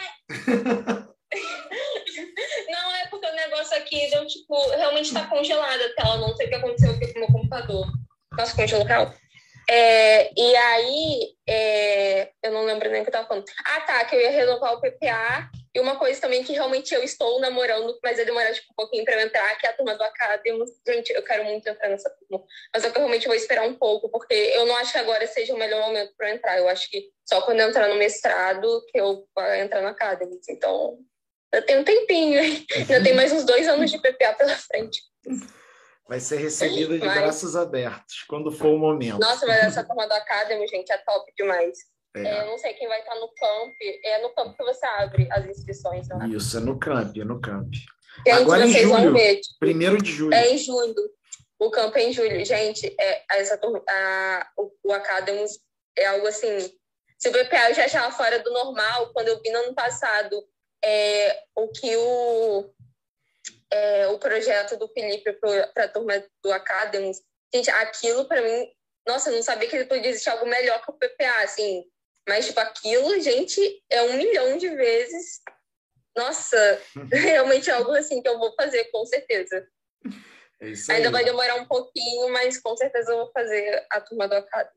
é, 2.93 3.03
é 3.03 3.07
porque 3.09 3.27
o 3.27 3.35
negócio 3.35 3.77
aqui 3.77 4.09
deu 4.11 4.27
tipo, 4.27 4.55
realmente 4.71 5.07
está 5.07 5.27
congelada 5.27 5.85
a 5.85 5.95
tela, 5.95 6.17
não 6.17 6.35
sei 6.35 6.47
o 6.47 6.49
que 6.49 6.55
aconteceu 6.55 6.91
aqui 6.93 7.13
com 7.13 7.19
o 7.19 7.21
meu 7.21 7.33
computador. 7.33 7.87
Nossa, 8.33 8.57
congelou 8.57 8.85
o 8.85 8.89
é, 9.71 10.33
e 10.35 10.57
aí, 10.57 11.35
é, 11.47 12.31
eu 12.43 12.53
não 12.53 12.65
lembro 12.65 12.91
nem 12.91 13.03
o 13.03 13.05
que 13.05 13.11
eu 13.11 13.21
estava 13.21 13.29
falando. 13.29 13.45
Ah, 13.67 13.81
tá, 13.83 14.05
que 14.07 14.17
eu 14.17 14.21
ia 14.21 14.31
renovar 14.31 14.73
o 14.73 14.81
PPA. 14.81 15.51
E 15.75 15.81
uma 15.81 15.97
coisa 15.97 16.21
também 16.21 16.43
que 16.43 16.53
realmente 16.53 16.95
eu 16.95 17.03
estou 17.03 17.41
namorando, 17.41 17.99
mas 18.03 18.17
vai 18.17 18.25
demorar 18.25 18.53
tipo, 18.53 18.69
um 18.73 18.75
pouquinho 18.75 19.05
para 19.05 19.15
eu 19.15 19.27
entrar, 19.27 19.57
que 19.57 19.67
é 19.67 19.71
a 19.71 19.73
turma 19.73 19.95
do 19.95 20.03
Academy. 20.03 20.65
Gente, 20.87 21.13
eu 21.13 21.23
quero 21.23 21.45
muito 21.45 21.69
entrar 21.69 21.89
nessa 21.89 22.11
turma. 22.11 22.45
Mas 22.75 22.85
eu 22.85 22.93
realmente 22.93 23.27
vou 23.27 23.37
esperar 23.37 23.67
um 23.67 23.75
pouco, 23.75 24.09
porque 24.09 24.35
eu 24.35 24.67
não 24.67 24.77
acho 24.77 24.93
que 24.93 24.99
agora 24.99 25.27
seja 25.27 25.55
o 25.55 25.59
melhor 25.59 25.87
momento 25.87 26.15
para 26.17 26.31
eu 26.31 26.35
entrar. 26.35 26.59
Eu 26.59 26.69
acho 26.69 26.91
que 26.91 27.11
só 27.27 27.43
quando 27.43 27.61
eu 27.61 27.69
entrar 27.69 27.89
no 27.89 27.97
mestrado 27.97 28.85
que 28.89 28.99
eu 28.99 29.27
vou 29.35 29.55
entrar 29.55 29.83
na 29.83 29.91
Academy. 29.91 30.41
Então, 30.49 30.99
eu 31.53 31.65
tenho 31.65 31.81
um 31.81 31.85
tempinho. 31.85 32.41
Ainda 32.77 33.03
tem 33.03 33.15
mais 33.15 33.33
uns 33.33 33.45
dois 33.45 33.69
anos 33.69 33.91
de 33.91 33.99
PPA 33.99 34.35
pela 34.35 34.57
frente. 34.57 35.03
Vai 36.09 36.21
ser 36.21 36.37
recebida 36.37 36.99
de 36.99 37.05
mas... 37.05 37.21
braços 37.21 37.55
abertos 37.55 38.25
quando 38.27 38.51
for 38.51 38.69
o 38.69 38.79
momento. 38.79 39.21
Nossa, 39.21 39.47
mas 39.47 39.59
essa 39.65 39.85
turma 39.85 40.07
do 40.07 40.15
Academy, 40.15 40.67
gente, 40.67 40.91
é 40.91 40.97
top 40.99 41.31
demais. 41.37 41.79
É. 42.15 42.23
É, 42.23 42.43
eu 42.43 42.47
não 42.47 42.59
sei 42.59 42.75
quem 42.75 42.89
vai 42.89 43.01
estar 43.01 43.15
no 43.15 43.29
camp. 43.29 43.75
É 44.05 44.23
no 44.23 44.31
camp 44.35 44.57
que 44.57 44.65
você 44.65 44.87
abre 44.87 45.29
as 45.31 45.47
inscrições, 45.47 46.09
né? 46.09 46.29
Isso, 46.29 46.57
é 46.57 46.61
no 46.61 46.79
camp, 46.79 47.17
é 47.17 47.25
no 47.25 47.41
camp. 47.41 47.73
Gente, 47.73 48.31
Agora 48.31 48.67
em 48.67 48.73
julho, 48.73 49.13
ver, 49.13 49.37
tipo, 49.37 49.59
primeiro 49.61 49.99
de 49.99 50.11
julho. 50.11 50.35
É 50.35 50.51
em 50.51 50.59
julho. 50.59 51.11
O 51.59 51.71
camp 51.71 51.95
é 51.97 52.03
em 52.03 52.13
julho. 52.13 52.45
Gente, 52.45 52.95
é, 52.99 53.23
essa 53.33 53.57
turma, 53.59 53.83
a, 53.89 54.51
o, 54.57 54.73
o 54.85 54.95
é 55.97 56.07
algo 56.07 56.27
assim... 56.27 56.73
Se 57.19 57.29
o 57.29 57.33
BPA 57.33 57.71
eu 57.71 57.75
já 57.75 57.85
achava 57.85 58.13
fora 58.13 58.39
do 58.39 58.53
normal, 58.53 59.13
quando 59.13 59.27
eu 59.27 59.41
vi 59.43 59.51
no 59.51 59.59
ano 59.59 59.75
passado 59.75 60.41
é, 60.85 61.43
o 61.57 61.67
que 61.69 61.97
o 61.97 62.71
é, 63.71 64.07
o 64.09 64.19
projeto 64.19 64.77
do 64.77 64.89
Felipe 64.89 65.33
para 65.75 65.85
a 65.85 65.89
turma 65.89 66.25
do 66.43 66.53
Academy, 66.53 67.13
gente, 67.53 67.71
aquilo 67.71 68.25
para 68.27 68.41
mim, 68.41 68.69
nossa, 69.07 69.31
eu 69.31 69.37
não 69.37 69.43
sabia 69.43 69.69
que 69.69 69.77
ele 69.77 69.87
podia 69.87 70.11
existir 70.11 70.31
algo 70.31 70.47
melhor 70.47 70.83
que 70.85 70.91
o 70.91 70.95
PPA, 70.95 71.43
assim. 71.43 71.85
Mas, 72.29 72.47
tipo, 72.47 72.61
aquilo, 72.61 73.19
gente, 73.21 73.61
é 73.91 74.03
um 74.03 74.17
milhão 74.19 74.59
de 74.59 74.69
vezes. 74.69 75.41
Nossa, 76.15 76.81
realmente 77.11 77.71
é 77.71 77.73
algo 77.73 77.93
assim 77.93 78.21
que 78.21 78.29
eu 78.29 78.39
vou 78.39 78.55
fazer, 78.55 78.85
com 78.93 79.05
certeza. 79.07 79.67
É 80.61 80.73
Ainda 80.93 81.11
vai 81.11 81.25
demorar 81.25 81.55
um 81.55 81.65
pouquinho, 81.65 82.33
mas 82.33 82.61
com 82.61 82.77
certeza 82.77 83.13
eu 83.13 83.19
vou 83.19 83.33
fazer 83.33 83.87
a 83.91 84.01
turma 84.01 84.29
do 84.29 84.35
Academy. 84.35 84.77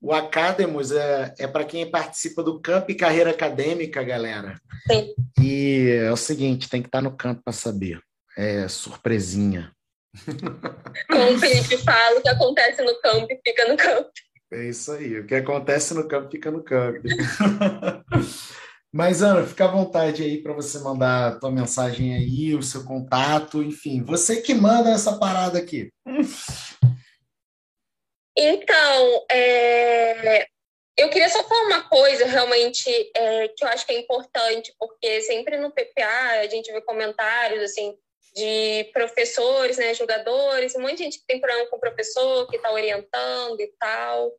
O 0.00 0.12
Academos 0.12 0.92
é, 0.92 1.34
é 1.38 1.46
para 1.46 1.64
quem 1.64 1.90
participa 1.90 2.42
do 2.42 2.60
Camp 2.60 2.88
Carreira 2.98 3.30
Acadêmica, 3.30 4.02
galera. 4.02 4.56
Sim. 4.90 5.14
E 5.40 5.90
é 6.02 6.12
o 6.12 6.16
seguinte, 6.16 6.68
tem 6.68 6.80
que 6.80 6.88
estar 6.88 7.02
no 7.02 7.16
campo 7.16 7.42
para 7.44 7.52
saber. 7.52 8.00
É 8.36 8.68
surpresinha. 8.68 9.72
Como 11.10 11.34
o 11.34 11.38
Felipe 11.38 11.76
fala, 11.78 12.18
o 12.18 12.22
que 12.22 12.28
acontece 12.28 12.82
no 12.82 13.00
campo 13.00 13.26
fica 13.44 13.66
no 13.66 13.76
campo. 13.76 14.10
É 14.54 14.68
isso 14.68 14.92
aí. 14.92 15.18
O 15.18 15.26
que 15.26 15.34
acontece 15.34 15.92
no 15.94 16.06
campo 16.06 16.30
fica 16.30 16.48
no 16.48 16.62
campo. 16.62 17.00
Mas, 18.92 19.20
Ana, 19.20 19.44
fica 19.44 19.64
à 19.64 19.68
vontade 19.68 20.22
aí 20.22 20.40
para 20.40 20.52
você 20.52 20.78
mandar 20.78 21.26
a 21.26 21.40
tua 21.40 21.50
mensagem 21.50 22.14
aí, 22.14 22.54
o 22.54 22.62
seu 22.62 22.84
contato, 22.84 23.60
enfim. 23.60 24.04
Você 24.04 24.40
que 24.40 24.54
manda 24.54 24.90
essa 24.90 25.18
parada 25.18 25.58
aqui. 25.58 25.90
Então, 28.36 29.26
é, 29.28 30.46
eu 30.96 31.10
queria 31.10 31.28
só 31.28 31.42
falar 31.42 31.66
uma 31.66 31.88
coisa 31.88 32.24
realmente 32.24 32.88
é, 33.16 33.48
que 33.48 33.64
eu 33.64 33.68
acho 33.68 33.84
que 33.84 33.92
é 33.92 33.98
importante, 33.98 34.72
porque 34.78 35.22
sempre 35.22 35.56
no 35.56 35.72
PPA 35.72 36.40
a 36.40 36.46
gente 36.46 36.70
vê 36.70 36.80
comentários 36.82 37.64
assim 37.64 37.98
de 38.32 38.84
professores, 38.92 39.76
né, 39.76 39.94
jogadores, 39.94 40.74
um 40.76 40.80
monte 40.80 40.96
de 40.96 41.04
gente 41.04 41.18
que 41.18 41.26
tem 41.26 41.40
problema 41.40 41.68
com 41.68 41.76
o 41.76 41.80
professor, 41.80 42.48
que 42.48 42.56
está 42.56 42.70
orientando 42.72 43.60
e 43.60 43.72
tal. 43.78 44.32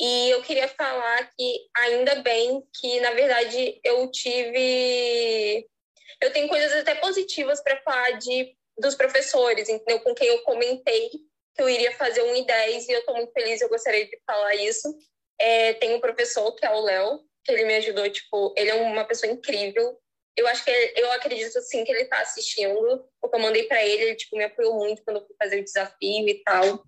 E 0.00 0.30
eu 0.30 0.42
queria 0.42 0.68
falar 0.68 1.30
que 1.36 1.66
ainda 1.76 2.16
bem 2.16 2.62
que, 2.80 3.00
na 3.00 3.10
verdade, 3.12 3.80
eu 3.82 4.08
tive. 4.10 5.66
Eu 6.20 6.32
tenho 6.32 6.48
coisas 6.48 6.72
até 6.72 6.94
positivas 6.94 7.60
para 7.62 7.80
falar 7.82 8.12
de, 8.12 8.56
dos 8.78 8.94
professores, 8.94 9.68
entendeu? 9.68 10.00
Com 10.00 10.14
quem 10.14 10.28
eu 10.28 10.42
comentei 10.42 11.10
que 11.10 11.62
eu 11.62 11.68
iria 11.68 11.92
fazer 11.96 12.22
um 12.22 12.34
I10 12.34 12.86
e 12.88 12.92
eu 12.92 13.00
estou 13.00 13.16
muito 13.16 13.32
feliz, 13.32 13.60
eu 13.60 13.68
gostaria 13.68 14.06
de 14.06 14.20
falar 14.24 14.54
isso. 14.54 14.96
É, 15.40 15.74
tem 15.74 15.94
um 15.94 16.00
professor 16.00 16.54
que 16.54 16.64
é 16.64 16.70
o 16.70 16.80
Léo, 16.80 17.20
que 17.44 17.50
ele 17.50 17.64
me 17.64 17.76
ajudou, 17.76 18.08
tipo, 18.10 18.54
ele 18.56 18.70
é 18.70 18.74
uma 18.74 19.04
pessoa 19.04 19.32
incrível. 19.32 19.98
Eu 20.36 20.46
acho 20.46 20.64
que 20.64 20.70
ele, 20.70 20.92
eu 21.00 21.10
acredito 21.12 21.60
sim 21.62 21.82
que 21.84 21.90
ele 21.90 22.02
está 22.02 22.20
assistindo, 22.20 23.04
porque 23.20 23.36
eu 23.36 23.40
mandei 23.40 23.64
para 23.64 23.84
ele, 23.84 24.04
ele 24.04 24.14
tipo 24.14 24.36
me 24.36 24.44
apoiou 24.44 24.76
muito 24.76 25.02
quando 25.02 25.16
eu 25.16 25.26
fui 25.26 25.34
fazer 25.36 25.60
o 25.60 25.64
desafio 25.64 26.28
e 26.28 26.42
tal. 26.44 26.84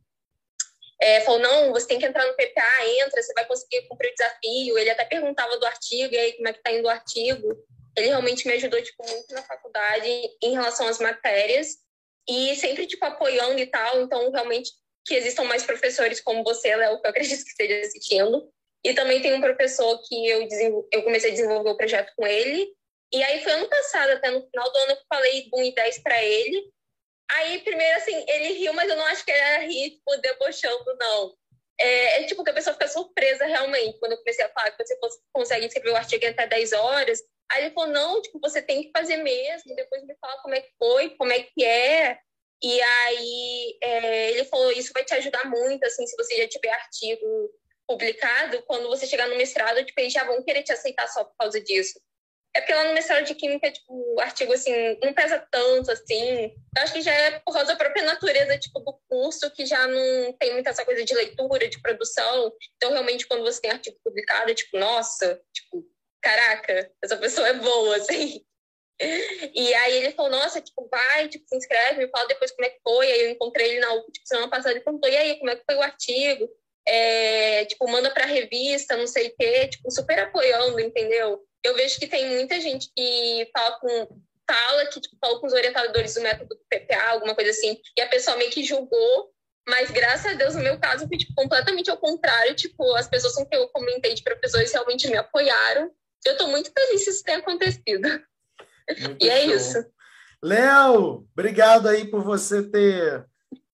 É, 1.03 1.21
falou, 1.23 1.41
não, 1.41 1.73
você 1.73 1.87
tem 1.87 1.99
que 1.99 2.05
entrar 2.05 2.27
no 2.27 2.35
PPA, 2.35 2.87
entra, 3.05 3.23
você 3.23 3.33
vai 3.33 3.47
conseguir 3.47 3.89
cumprir 3.89 4.11
o 4.11 4.15
desafio. 4.15 4.79
Ele 4.79 4.91
até 4.91 5.05
perguntava 5.05 5.57
do 5.57 5.67
artigo, 5.67 6.15
e 6.15 6.19
aí, 6.19 6.33
como 6.35 6.49
é 6.49 6.53
que 6.53 6.63
tá 6.63 6.73
indo 6.73 6.85
o 6.85 6.91
artigo. 6.91 7.57
Ele 7.97 8.09
realmente 8.09 8.47
me 8.47 8.55
ajudou, 8.55 8.83
tipo, 8.83 9.07
muito 9.09 9.35
na 9.35 9.43
faculdade 9.43 10.09
em 10.43 10.53
relação 10.53 10.87
às 10.87 10.99
matérias 10.99 11.77
e 12.29 12.55
sempre, 12.57 12.87
tipo, 12.87 13.05
apoiando 13.05 13.59
e 13.59 13.67
tal. 13.67 14.03
Então, 14.03 14.31
realmente, 14.31 14.71
que 15.07 15.15
existam 15.15 15.45
mais 15.45 15.65
professores 15.65 16.21
como 16.21 16.45
você, 16.45 16.77
Léo, 16.77 17.01
que 17.01 17.07
eu 17.07 17.11
acredito 17.11 17.43
que 17.45 17.51
esteja 17.51 17.81
assistindo. 17.81 18.49
E 18.85 18.95
também 18.95 19.21
tem 19.21 19.35
um 19.35 19.41
professor 19.41 20.01
que 20.07 20.27
eu, 20.27 20.47
eu 20.93 21.03
comecei 21.03 21.31
a 21.31 21.35
desenvolver 21.35 21.71
o 21.71 21.77
projeto 21.77 22.13
com 22.17 22.27
ele. 22.27 22.69
E 23.13 23.23
aí 23.23 23.43
foi 23.43 23.53
ano 23.53 23.69
passado, 23.69 24.11
até 24.11 24.31
no 24.31 24.47
final 24.49 24.71
do 24.73 24.79
ano, 24.79 24.93
eu 24.93 24.99
falei 25.09 25.51
do 25.51 25.59
1 25.59 25.65
e 25.65 25.75
10 25.75 25.99
para 26.03 26.23
ele. 26.23 26.71
Aí, 27.37 27.61
primeiro, 27.61 27.97
assim, 27.97 28.25
ele 28.29 28.55
riu, 28.55 28.73
mas 28.73 28.89
eu 28.89 28.97
não 28.97 29.07
acho 29.07 29.25
que 29.25 29.31
era 29.31 29.63
rir, 29.65 29.91
tipo, 29.91 30.17
debochando, 30.17 30.97
não. 30.99 31.35
É, 31.79 32.23
é, 32.23 32.27
tipo 32.27 32.45
que 32.45 32.51
a 32.51 32.55
pessoa 32.55 32.75
fica 32.75 32.89
surpresa 32.89 33.47
realmente 33.47 33.99
quando 33.99 34.13
eu 34.13 34.19
comecei 34.19 34.45
a 34.45 34.51
falar 34.51 34.71
que 34.71 34.85
você 34.85 34.99
consegue 35.33 35.65
escrever 35.65 35.91
o 35.91 35.97
artigo 35.97 36.23
em 36.25 36.29
até 36.29 36.47
10 36.47 36.73
horas. 36.73 37.21
Aí 37.51 37.65
ele 37.65 37.75
falou, 37.75 37.91
não, 37.91 38.21
tipo, 38.21 38.39
você 38.39 38.61
tem 38.61 38.83
que 38.83 38.91
fazer 38.97 39.17
mesmo, 39.17 39.75
depois 39.75 40.05
me 40.05 40.15
fala 40.21 40.43
como 40.43 40.55
é 40.55 40.61
que 40.61 40.71
foi, 40.79 41.11
como 41.17 41.33
é 41.33 41.43
que 41.43 41.65
é. 41.65 42.19
E 42.63 42.83
aí 42.83 43.79
é, 43.83 44.31
ele 44.33 44.45
falou, 44.45 44.71
isso 44.73 44.93
vai 44.93 45.05
te 45.05 45.15
ajudar 45.15 45.47
muito, 45.47 45.83
assim, 45.85 46.07
se 46.07 46.15
você 46.17 46.37
já 46.37 46.49
tiver 46.49 46.71
artigo 46.71 47.51
publicado, 47.89 48.63
quando 48.67 48.89
você 48.89 49.07
chegar 49.07 49.27
no 49.29 49.37
mestrado, 49.37 49.85
tipo, 49.85 49.99
eles 50.01 50.13
já 50.13 50.25
vão 50.25 50.45
querer 50.45 50.63
te 50.63 50.73
aceitar 50.73 51.09
só 51.09 51.25
por 51.25 51.35
causa 51.39 51.61
disso. 51.61 51.99
É 52.55 52.61
porque 52.61 52.75
lá 52.75 52.85
no 52.85 52.95
mestrado 52.95 53.25
de 53.25 53.35
Química, 53.35 53.71
tipo, 53.71 54.15
o 54.17 54.21
artigo, 54.21 54.53
assim, 54.53 54.73
não 55.03 55.15
pesa 55.15 55.39
tanto, 55.51 55.91
assim. 55.93 56.53
Eu 56.77 56.83
acho 56.83 56.93
que 56.93 57.01
já 57.01 57.13
é 57.13 57.39
por 57.39 57.53
causa 57.53 57.69
da 57.69 57.77
própria 57.77 58.05
natureza, 58.05 58.59
tipo, 58.59 58.81
do 58.81 58.99
curso, 59.09 59.51
que 59.53 59.65
já 59.65 59.87
não 59.87 60.33
tem 60.33 60.53
muita 60.53 60.71
essa 60.71 60.85
coisa 60.85 61.05
de 61.05 61.15
leitura, 61.15 61.69
de 61.69 61.81
produção. 61.81 62.53
Então, 62.77 62.91
realmente, 62.93 63.27
quando 63.27 63.45
você 63.45 63.61
tem 63.61 63.71
artigo 63.71 63.97
publicado, 64.03 64.51
é 64.51 64.55
tipo, 64.55 64.77
nossa, 64.79 65.41
tipo, 65.53 65.87
caraca, 66.21 66.91
essa 67.03 67.17
pessoa 67.17 67.49
é 67.49 67.55
boa, 67.55 67.95
assim. 67.97 68.45
E 69.55 69.73
aí 69.73 69.97
ele 69.97 70.13
falou, 70.13 70.33
nossa, 70.33 70.61
tipo, 70.61 70.87
vai, 70.91 71.29
tipo, 71.29 71.49
se 71.49 71.57
inscreve, 71.57 72.05
me 72.05 72.11
fala 72.11 72.29
depois 72.29 72.51
como 72.51 72.67
é 72.67 72.71
que 72.71 72.81
foi. 72.83 73.11
Aí 73.11 73.21
eu 73.27 73.31
encontrei 73.31 73.71
ele 73.71 73.81
na 73.81 73.89
tipo, 74.11 74.27
semana 74.27 74.51
passada 74.51 74.77
e 74.77 74.81
perguntou, 74.81 75.09
e 75.09 75.17
aí, 75.17 75.39
como 75.39 75.51
é 75.51 75.57
que 75.57 75.65
foi 75.65 75.77
o 75.77 75.83
artigo? 75.83 76.51
É, 76.87 77.65
tipo, 77.67 77.89
manda 77.89 78.11
pra 78.11 78.27
revista, 78.27 78.97
não 78.97 79.07
sei 79.07 79.29
o 79.29 79.37
quê, 79.37 79.69
tipo, 79.69 79.91
super 79.91 80.19
apoiando, 80.19 80.81
entendeu? 80.81 81.41
Eu 81.63 81.75
vejo 81.75 81.99
que 81.99 82.07
tem 82.07 82.37
muita 82.37 82.61
gente 82.61 82.91
que 82.97 83.51
fala 83.53 83.79
com 83.79 84.23
fala 84.51 84.87
que 84.87 85.01
tipo, 85.01 85.17
fala 85.21 85.39
com 85.39 85.47
os 85.47 85.53
orientadores 85.53 86.15
do 86.15 86.23
método 86.23 86.49
do 86.49 86.61
PPA, 86.69 87.11
alguma 87.11 87.37
coisa 87.37 87.51
assim, 87.51 87.81
e 87.97 88.01
a 88.01 88.09
pessoa 88.09 88.37
meio 88.37 88.51
que 88.51 88.65
julgou, 88.65 89.33
Mas 89.69 89.91
graças 89.91 90.33
a 90.33 90.35
Deus, 90.35 90.55
no 90.55 90.63
meu 90.63 90.79
caso, 90.81 91.07
foi 91.07 91.17
tipo, 91.17 91.35
completamente 91.35 91.91
ao 91.91 91.97
contrário. 91.97 92.57
Tipo, 92.57 92.95
as 92.97 93.07
pessoas 93.07 93.35
com 93.35 93.47
quem 93.47 93.59
eu 93.59 93.69
comentei 93.69 94.15
de 94.15 94.23
professores 94.23 94.73
realmente 94.73 95.09
me 95.09 95.17
apoiaram. 95.17 95.91
Eu 96.25 96.33
estou 96.33 96.49
muito 96.49 96.73
feliz 96.73 97.05
que 97.05 97.11
isso 97.11 97.23
tenha 97.23 97.39
acontecido. 97.39 98.09
Muito 99.01 99.25
e 99.25 99.29
é 99.29 99.45
isso. 99.47 99.79
Léo, 100.43 101.29
obrigado 101.33 101.87
aí 101.87 102.11
por 102.11 102.25
você 102.25 102.63
ter 102.63 103.25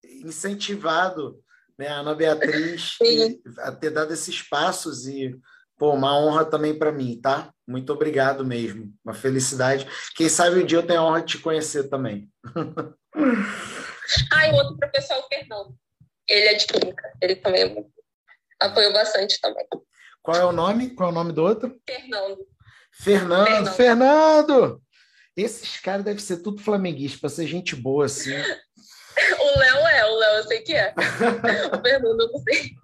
incentivado 0.05 1.43
né, 1.79 1.89
a 1.89 2.01
Ana 2.01 2.15
Beatriz 2.15 2.99
a 3.59 3.73
ter 3.73 3.91
dado 3.91 4.13
esses 4.13 4.43
passos 4.43 5.07
e 5.07 5.35
pô, 5.79 5.93
uma 5.93 6.19
honra 6.19 6.45
também 6.45 6.79
para 6.79 6.93
mim, 6.93 7.21
tá? 7.21 7.53
Muito 7.67 7.93
obrigado 7.93 8.45
mesmo, 8.45 8.93
uma 9.05 9.15
felicidade. 9.15 9.87
Quem 10.15 10.29
sabe 10.29 10.63
um 10.63 10.67
dia 10.67 10.79
eu 10.79 10.87
tenho 10.87 11.01
a 11.01 11.05
honra 11.05 11.21
de 11.21 11.33
te 11.33 11.39
conhecer 11.39 11.89
também. 11.89 12.31
ah, 14.33 14.49
e 14.49 14.53
outro 14.53 14.77
professor 14.77 15.15
é 15.15 15.19
o 15.19 15.29
Fernando. 15.29 15.77
Ele 16.29 16.47
é 16.47 16.55
de 16.55 16.67
química, 16.67 17.13
ele 17.21 17.37
também 17.37 17.87
apoiou 18.61 18.93
bastante 18.93 19.41
também. 19.41 19.67
Qual 20.23 20.37
é 20.37 20.45
o 20.45 20.53
nome? 20.53 20.91
Qual 20.91 21.09
é 21.09 21.13
o 21.13 21.15
nome 21.15 21.33
do 21.33 21.43
outro? 21.43 21.81
Fernando. 21.89 22.39
Fernando, 22.93 23.47
Fernando! 23.47 23.75
Fernando! 23.75 24.83
Esses 25.37 25.79
caras 25.81 26.05
devem 26.05 26.19
ser 26.19 26.39
tudo 26.39 26.63
flamenguista, 26.63 27.21
para 27.21 27.29
ser 27.29 27.47
gente 27.47 27.77
boa 27.77 28.07
assim. 28.07 28.33
O 29.41 29.59
Léo 29.59 29.87
é, 29.87 30.05
o 30.05 30.15
Léo 30.15 30.37
eu 30.37 30.45
sei 30.45 30.61
que 30.61 30.75
é. 30.75 30.93
o 31.73 31.81
Fernando 31.81 32.21
eu 32.21 32.29
não 32.29 32.39
sei. 32.41 32.75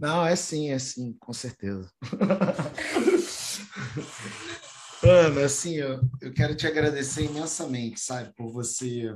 Não, 0.00 0.26
é 0.26 0.34
sim, 0.34 0.70
é 0.70 0.78
sim, 0.78 1.14
com 1.20 1.32
certeza. 1.32 1.92
Ana, 5.02 5.44
assim, 5.44 5.74
eu, 5.74 6.00
eu 6.22 6.32
quero 6.32 6.56
te 6.56 6.66
agradecer 6.66 7.24
imensamente, 7.24 8.00
sabe, 8.00 8.32
por 8.34 8.50
você 8.50 9.14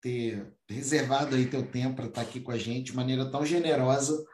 ter 0.00 0.52
reservado 0.68 1.36
aí 1.36 1.46
teu 1.46 1.64
tempo 1.64 1.96
para 1.96 2.06
estar 2.06 2.22
aqui 2.22 2.40
com 2.40 2.50
a 2.50 2.58
gente 2.58 2.86
de 2.86 2.96
maneira 2.96 3.30
tão 3.30 3.46
generosa, 3.46 4.24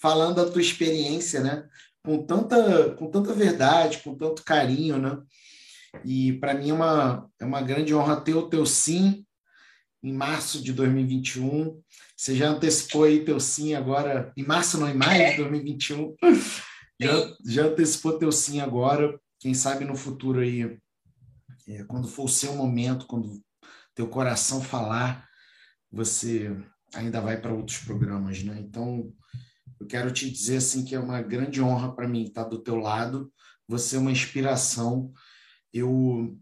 falando 0.00 0.36
da 0.36 0.50
tua 0.50 0.62
experiência, 0.62 1.40
né? 1.40 1.68
Com 2.02 2.24
tanta, 2.24 2.94
com 2.94 3.10
tanta 3.10 3.34
verdade, 3.34 3.98
com 3.98 4.16
tanto 4.16 4.42
carinho, 4.42 4.98
né? 4.98 5.18
E 6.02 6.32
para 6.34 6.54
mim 6.54 6.70
é 6.70 6.74
uma, 6.74 7.30
é 7.38 7.44
uma 7.44 7.60
grande 7.60 7.94
honra 7.94 8.20
ter 8.20 8.34
o 8.34 8.48
teu 8.48 8.64
sim 8.64 9.26
em 10.02 10.14
março 10.14 10.62
de 10.62 10.72
2021. 10.72 11.78
Você 12.20 12.36
já 12.36 12.50
antecipou 12.50 13.04
aí 13.04 13.24
teu 13.24 13.40
sim 13.40 13.74
agora, 13.74 14.30
em 14.36 14.44
março, 14.44 14.76
não, 14.76 14.86
em 14.86 14.94
maio 14.94 15.30
de 15.30 15.36
2021. 15.38 16.14
Já, 17.00 17.36
já 17.46 17.64
antecipou 17.64 18.18
teu 18.18 18.30
sim 18.30 18.60
agora. 18.60 19.18
Quem 19.38 19.54
sabe 19.54 19.86
no 19.86 19.96
futuro 19.96 20.40
aí, 20.40 20.78
é, 21.66 21.82
quando 21.84 22.06
for 22.06 22.24
o 22.24 22.28
seu 22.28 22.54
momento, 22.54 23.06
quando 23.06 23.42
teu 23.94 24.06
coração 24.06 24.60
falar, 24.60 25.26
você 25.90 26.54
ainda 26.94 27.22
vai 27.22 27.40
para 27.40 27.54
outros 27.54 27.78
programas, 27.78 28.42
né? 28.42 28.60
Então, 28.60 29.10
eu 29.80 29.86
quero 29.86 30.12
te 30.12 30.30
dizer 30.30 30.58
assim 30.58 30.84
que 30.84 30.94
é 30.94 31.00
uma 31.00 31.22
grande 31.22 31.62
honra 31.62 31.96
para 31.96 32.06
mim 32.06 32.24
estar 32.24 32.44
do 32.44 32.58
teu 32.58 32.76
lado. 32.76 33.32
Você 33.66 33.96
é 33.96 33.98
uma 33.98 34.12
inspiração. 34.12 35.10
Eu 35.72 36.38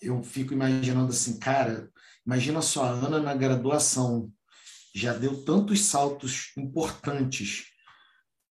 eu 0.00 0.22
fico 0.22 0.54
imaginando 0.54 1.10
assim, 1.10 1.38
cara, 1.38 1.90
Imagina 2.28 2.60
só, 2.60 2.84
a 2.84 2.90
Ana 2.90 3.18
na 3.20 3.34
graduação 3.34 4.30
já 4.98 5.12
deu 5.12 5.44
tantos 5.44 5.84
saltos 5.84 6.52
importantes. 6.56 7.66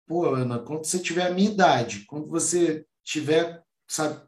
Pô, 0.07 0.35
Ana, 0.35 0.59
quando 0.59 0.85
você 0.85 0.99
tiver 0.99 1.27
a 1.27 1.35
minha 1.35 1.51
idade, 1.51 2.05
quando 2.07 2.29
você 2.29 2.87
tiver, 3.03 3.63
sabe, 3.89 4.21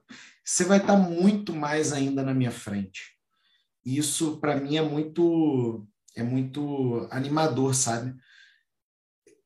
você 0.45 0.65
vai 0.65 0.79
estar 0.79 0.97
muito 0.97 1.55
mais 1.55 1.93
ainda 1.93 2.23
na 2.23 2.33
minha 2.33 2.51
frente. 2.51 3.17
Isso 3.85 4.39
para 4.39 4.57
mim 4.57 4.77
é 4.77 4.83
muito 4.83 5.87
é 6.15 6.23
muito 6.23 7.07
animador, 7.11 7.75
sabe? 7.75 8.17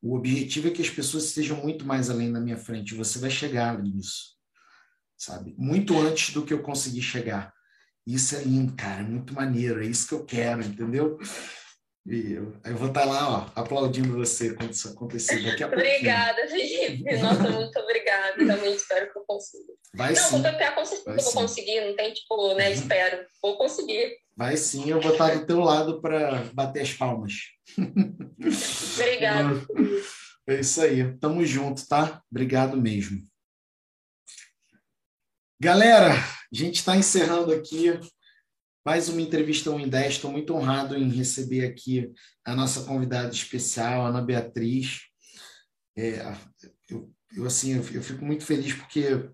O 0.00 0.16
objetivo 0.16 0.68
é 0.68 0.70
que 0.70 0.80
as 0.80 0.88
pessoas 0.88 1.24
estejam 1.24 1.56
muito 1.56 1.84
mais 1.84 2.08
além 2.08 2.32
da 2.32 2.40
minha 2.40 2.56
frente. 2.56 2.94
Você 2.94 3.18
vai 3.18 3.28
chegar 3.28 3.82
nisso, 3.82 4.36
sabe? 5.16 5.54
Muito 5.58 5.98
antes 5.98 6.32
do 6.32 6.44
que 6.44 6.54
eu 6.54 6.62
conseguir 6.62 7.02
chegar. 7.02 7.52
Isso 8.06 8.34
é 8.34 8.42
lindo, 8.42 8.74
cara, 8.74 9.02
é 9.02 9.04
muito 9.04 9.34
maneiro, 9.34 9.82
é 9.82 9.86
isso 9.86 10.08
que 10.08 10.14
eu 10.14 10.24
quero, 10.24 10.62
entendeu? 10.62 11.18
E 12.06 12.32
eu, 12.32 12.56
eu 12.64 12.76
vou 12.76 12.88
estar 12.88 13.02
tá 13.02 13.06
lá, 13.06 13.28
ó, 13.54 13.60
aplaudindo 13.60 14.16
você 14.16 14.54
quando 14.54 14.72
isso 14.72 14.88
acontecer 14.88 15.42
daqui 15.42 15.62
a 15.62 15.68
pouco. 15.68 15.82
Obrigada, 15.82 16.48
Felipe. 16.48 17.16
Nossa, 17.18 17.50
muito 17.50 17.78
obrigada. 17.78 18.36
Também 18.36 18.74
espero 18.74 19.12
que 19.12 19.18
eu 19.18 19.24
consiga. 19.24 19.72
Vai 19.94 20.14
não, 20.14 20.22
sim. 20.22 20.30
vou 20.30 20.42
tentar 20.42 20.72
com 20.72 20.84
certeza 20.84 21.22
vou 21.22 21.32
conseguir, 21.42 21.80
não 21.82 21.96
tem 21.96 22.12
tipo, 22.14 22.54
né? 22.54 22.68
Uhum. 22.68 22.72
Espero. 22.72 23.26
Vou 23.42 23.58
conseguir. 23.58 24.16
Vai 24.34 24.56
sim, 24.56 24.88
eu 24.88 25.00
vou 25.00 25.12
estar 25.12 25.34
do 25.34 25.46
teu 25.46 25.60
lado 25.60 26.00
para 26.00 26.44
bater 26.54 26.82
as 26.82 26.92
palmas. 26.92 27.32
Obrigada. 28.94 29.60
É 30.48 30.58
isso 30.58 30.80
aí. 30.80 31.16
Tamo 31.18 31.44
junto, 31.46 31.86
tá? 31.86 32.20
Obrigado 32.28 32.76
mesmo. 32.76 33.20
Galera, 35.60 36.14
a 36.14 36.16
gente 36.50 36.76
está 36.76 36.96
encerrando 36.96 37.52
aqui 37.52 38.00
mais 38.90 39.08
uma 39.08 39.22
entrevista 39.22 39.70
1 39.70 39.78
em 39.78 39.88
10. 39.88 40.14
Estou 40.14 40.32
muito 40.32 40.52
honrado 40.52 40.96
em 40.96 41.08
receber 41.08 41.64
aqui 41.64 42.12
a 42.44 42.56
nossa 42.56 42.82
convidada 42.82 43.32
especial, 43.32 44.04
Ana 44.04 44.20
Beatriz. 44.20 45.02
É, 45.96 46.22
eu, 46.88 47.08
eu, 47.32 47.46
assim, 47.46 47.76
eu, 47.76 47.88
eu 47.92 48.02
fico 48.02 48.24
muito 48.24 48.44
feliz 48.44 48.74
porque 48.74 49.30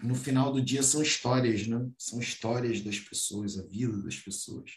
no 0.00 0.14
final 0.14 0.52
do 0.52 0.62
dia 0.62 0.80
são 0.80 1.02
histórias, 1.02 1.66
né? 1.66 1.84
São 1.98 2.20
histórias 2.20 2.82
das 2.82 3.00
pessoas, 3.00 3.58
a 3.58 3.66
vida 3.66 4.00
das 4.00 4.14
pessoas. 4.14 4.70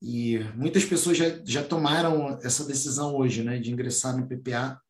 E 0.00 0.38
muitas 0.56 0.86
pessoas 0.86 1.18
já, 1.18 1.44
já 1.44 1.62
tomaram 1.62 2.38
essa 2.42 2.64
decisão 2.64 3.14
hoje, 3.16 3.44
né, 3.44 3.58
de 3.58 3.70
ingressar 3.70 4.16
no 4.16 4.26
PPA. 4.26 4.80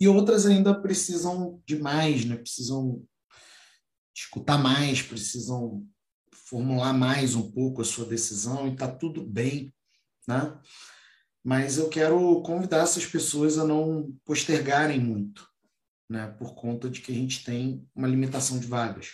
E 0.00 0.08
outras 0.08 0.44
ainda 0.44 0.74
precisam 0.74 1.62
de 1.64 1.78
mais, 1.78 2.24
né? 2.24 2.34
Precisam 2.34 3.06
escutar 4.12 4.58
mais, 4.58 5.00
precisam 5.02 5.88
formular 6.50 6.92
mais 6.92 7.36
um 7.36 7.48
pouco 7.48 7.80
a 7.80 7.84
sua 7.84 8.04
decisão 8.04 8.66
e 8.66 8.72
está 8.72 8.88
tudo 8.88 9.24
bem, 9.24 9.72
né? 10.26 10.58
Mas 11.44 11.78
eu 11.78 11.88
quero 11.88 12.42
convidar 12.42 12.82
essas 12.82 13.06
pessoas 13.06 13.56
a 13.56 13.64
não 13.64 14.12
postergarem 14.24 14.98
muito, 14.98 15.48
né? 16.10 16.26
Por 16.38 16.56
conta 16.56 16.90
de 16.90 17.00
que 17.00 17.12
a 17.12 17.14
gente 17.14 17.44
tem 17.44 17.88
uma 17.94 18.08
limitação 18.08 18.58
de 18.58 18.66
vagas. 18.66 19.12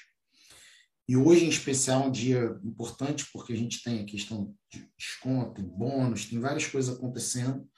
E 1.07 1.15
hoje, 1.15 1.45
em 1.45 1.51
especial, 1.51 2.05
é 2.05 2.07
um 2.07 2.11
dia 2.11 2.59
importante 2.65 3.27
porque 3.31 3.53
a 3.53 3.57
gente 3.57 3.83
tem 3.83 4.01
a 4.01 4.07
questão 4.07 4.57
de 4.73 4.91
desconto, 4.99 5.63
bônus, 5.63 6.25
tem 6.25 6.41
várias 6.41 6.67
coisas 6.67 6.97
acontecendo. 6.97 7.69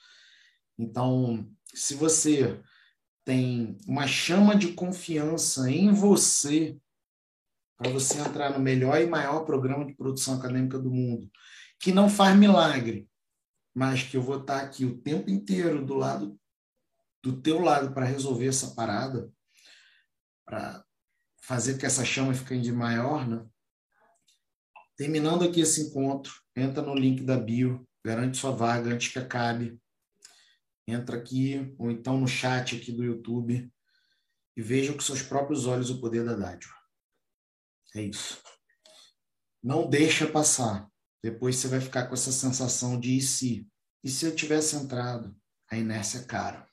Então, 0.78 1.50
se 1.74 1.94
você 1.94 2.62
tem 3.24 3.76
uma 3.86 4.06
chama 4.06 4.56
de 4.56 4.72
confiança 4.72 5.68
em 5.68 5.92
você 5.92 6.78
para 7.78 7.90
você 7.90 8.18
entrar 8.18 8.50
no 8.50 8.58
melhor 8.58 9.00
e 9.00 9.06
maior 9.06 9.44
programa 9.44 9.86
de 9.86 9.94
produção 9.94 10.34
acadêmica 10.34 10.78
do 10.78 10.90
mundo, 10.90 11.30
que 11.78 11.92
não 11.92 12.10
faz 12.10 12.36
milagre, 12.36 13.08
mas 13.72 14.02
que 14.02 14.16
eu 14.16 14.22
vou 14.22 14.40
estar 14.40 14.60
aqui 14.60 14.84
o 14.84 14.98
tempo 14.98 15.30
inteiro 15.30 15.86
do 15.86 15.94
lado 15.94 16.38
do 17.22 17.40
teu 17.40 17.60
lado 17.60 17.92
para 17.92 18.04
resolver 18.04 18.46
essa 18.46 18.74
parada, 18.74 19.30
para 20.44 20.84
fazer 21.42 21.74
com 21.74 21.80
que 21.80 21.86
essa 21.86 22.04
chama 22.04 22.32
fique 22.34 22.60
de 22.60 22.72
maior, 22.72 23.28
né? 23.28 23.44
Terminando 24.96 25.44
aqui 25.44 25.60
esse 25.60 25.82
encontro, 25.82 26.32
entra 26.56 26.82
no 26.82 26.94
link 26.94 27.22
da 27.22 27.36
bio, 27.36 27.86
garante 28.04 28.38
sua 28.38 28.50
vaga 28.50 28.90
antes 28.90 29.12
que 29.12 29.18
acabe. 29.18 29.80
Entra 30.86 31.16
aqui 31.16 31.74
ou 31.78 31.90
então 31.90 32.18
no 32.18 32.26
chat 32.26 32.76
aqui 32.76 32.90
do 32.90 33.04
YouTube 33.04 33.70
e 34.56 34.62
veja 34.62 34.92
com 34.92 35.00
seus 35.00 35.22
próprios 35.22 35.66
olhos 35.66 35.90
o 35.90 36.00
poder 36.00 36.24
da 36.24 36.34
dádiva. 36.34 36.77
É 37.98 38.02
isso. 38.02 38.40
Não 39.60 39.90
deixa 39.90 40.24
passar. 40.24 40.88
Depois 41.20 41.56
você 41.56 41.66
vai 41.66 41.80
ficar 41.80 42.06
com 42.06 42.14
essa 42.14 42.30
sensação 42.30 42.98
de 42.98 43.16
e 43.16 43.20
se? 43.20 43.66
E 44.04 44.08
se 44.08 44.24
eu 44.24 44.36
tivesse 44.36 44.76
entrado? 44.76 45.34
A 45.68 45.76
inércia 45.76 46.20
é 46.20 46.24
cara. 46.24 46.64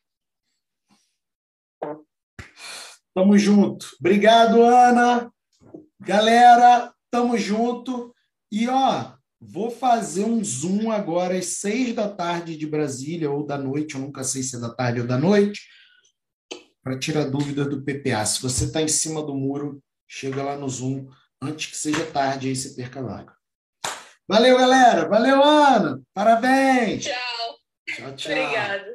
Tamo 3.16 3.36
junto. 3.40 3.88
Obrigado, 4.00 4.62
Ana. 4.62 5.32
Galera, 6.00 6.94
tamo 7.10 7.36
junto. 7.40 8.14
E 8.52 8.68
ó, 8.70 9.16
vou 9.42 9.72
fazer 9.72 10.26
um 10.26 10.44
zoom 10.44 10.92
agora 10.92 11.36
às 11.36 11.48
seis 11.48 11.96
da 11.96 12.08
tarde 12.08 12.56
de 12.56 12.68
Brasília 12.68 13.32
ou 13.32 13.44
da 13.44 13.58
noite, 13.58 13.96
eu 13.96 14.02
nunca 14.02 14.24
sei 14.24 14.44
se 14.44 14.58
é 14.58 14.60
da 14.60 14.72
tarde 14.72 15.02
ou 15.02 15.08
da 15.08 15.18
noite, 15.18 15.68
para 16.84 17.00
tirar 17.00 17.32
dúvida 17.32 17.66
do 17.66 17.84
PPA. 17.84 18.24
Se 18.28 18.44
você 18.44 18.66
está 18.66 18.80
em 18.80 18.88
cima 18.88 19.24
do 19.24 19.34
muro, 19.34 19.82
chega 20.08 20.44
lá 20.44 20.56
no 20.56 20.70
Zoom 20.70 21.10
antes 21.42 21.68
que 21.72 21.78
seja 21.78 22.06
tarde 22.06 22.48
aí 22.48 22.56
você 22.56 22.70
perca 22.70 23.00
a 23.00 23.04
vaga. 23.04 23.34
Valeu, 24.28 24.58
galera. 24.58 25.08
Valeu, 25.08 25.44
Ana. 25.44 26.02
Parabéns. 26.14 27.06
Tchau. 27.06 27.60
Tchau, 27.88 28.16
tchau. 28.16 28.32
Obrigada. 28.32 28.95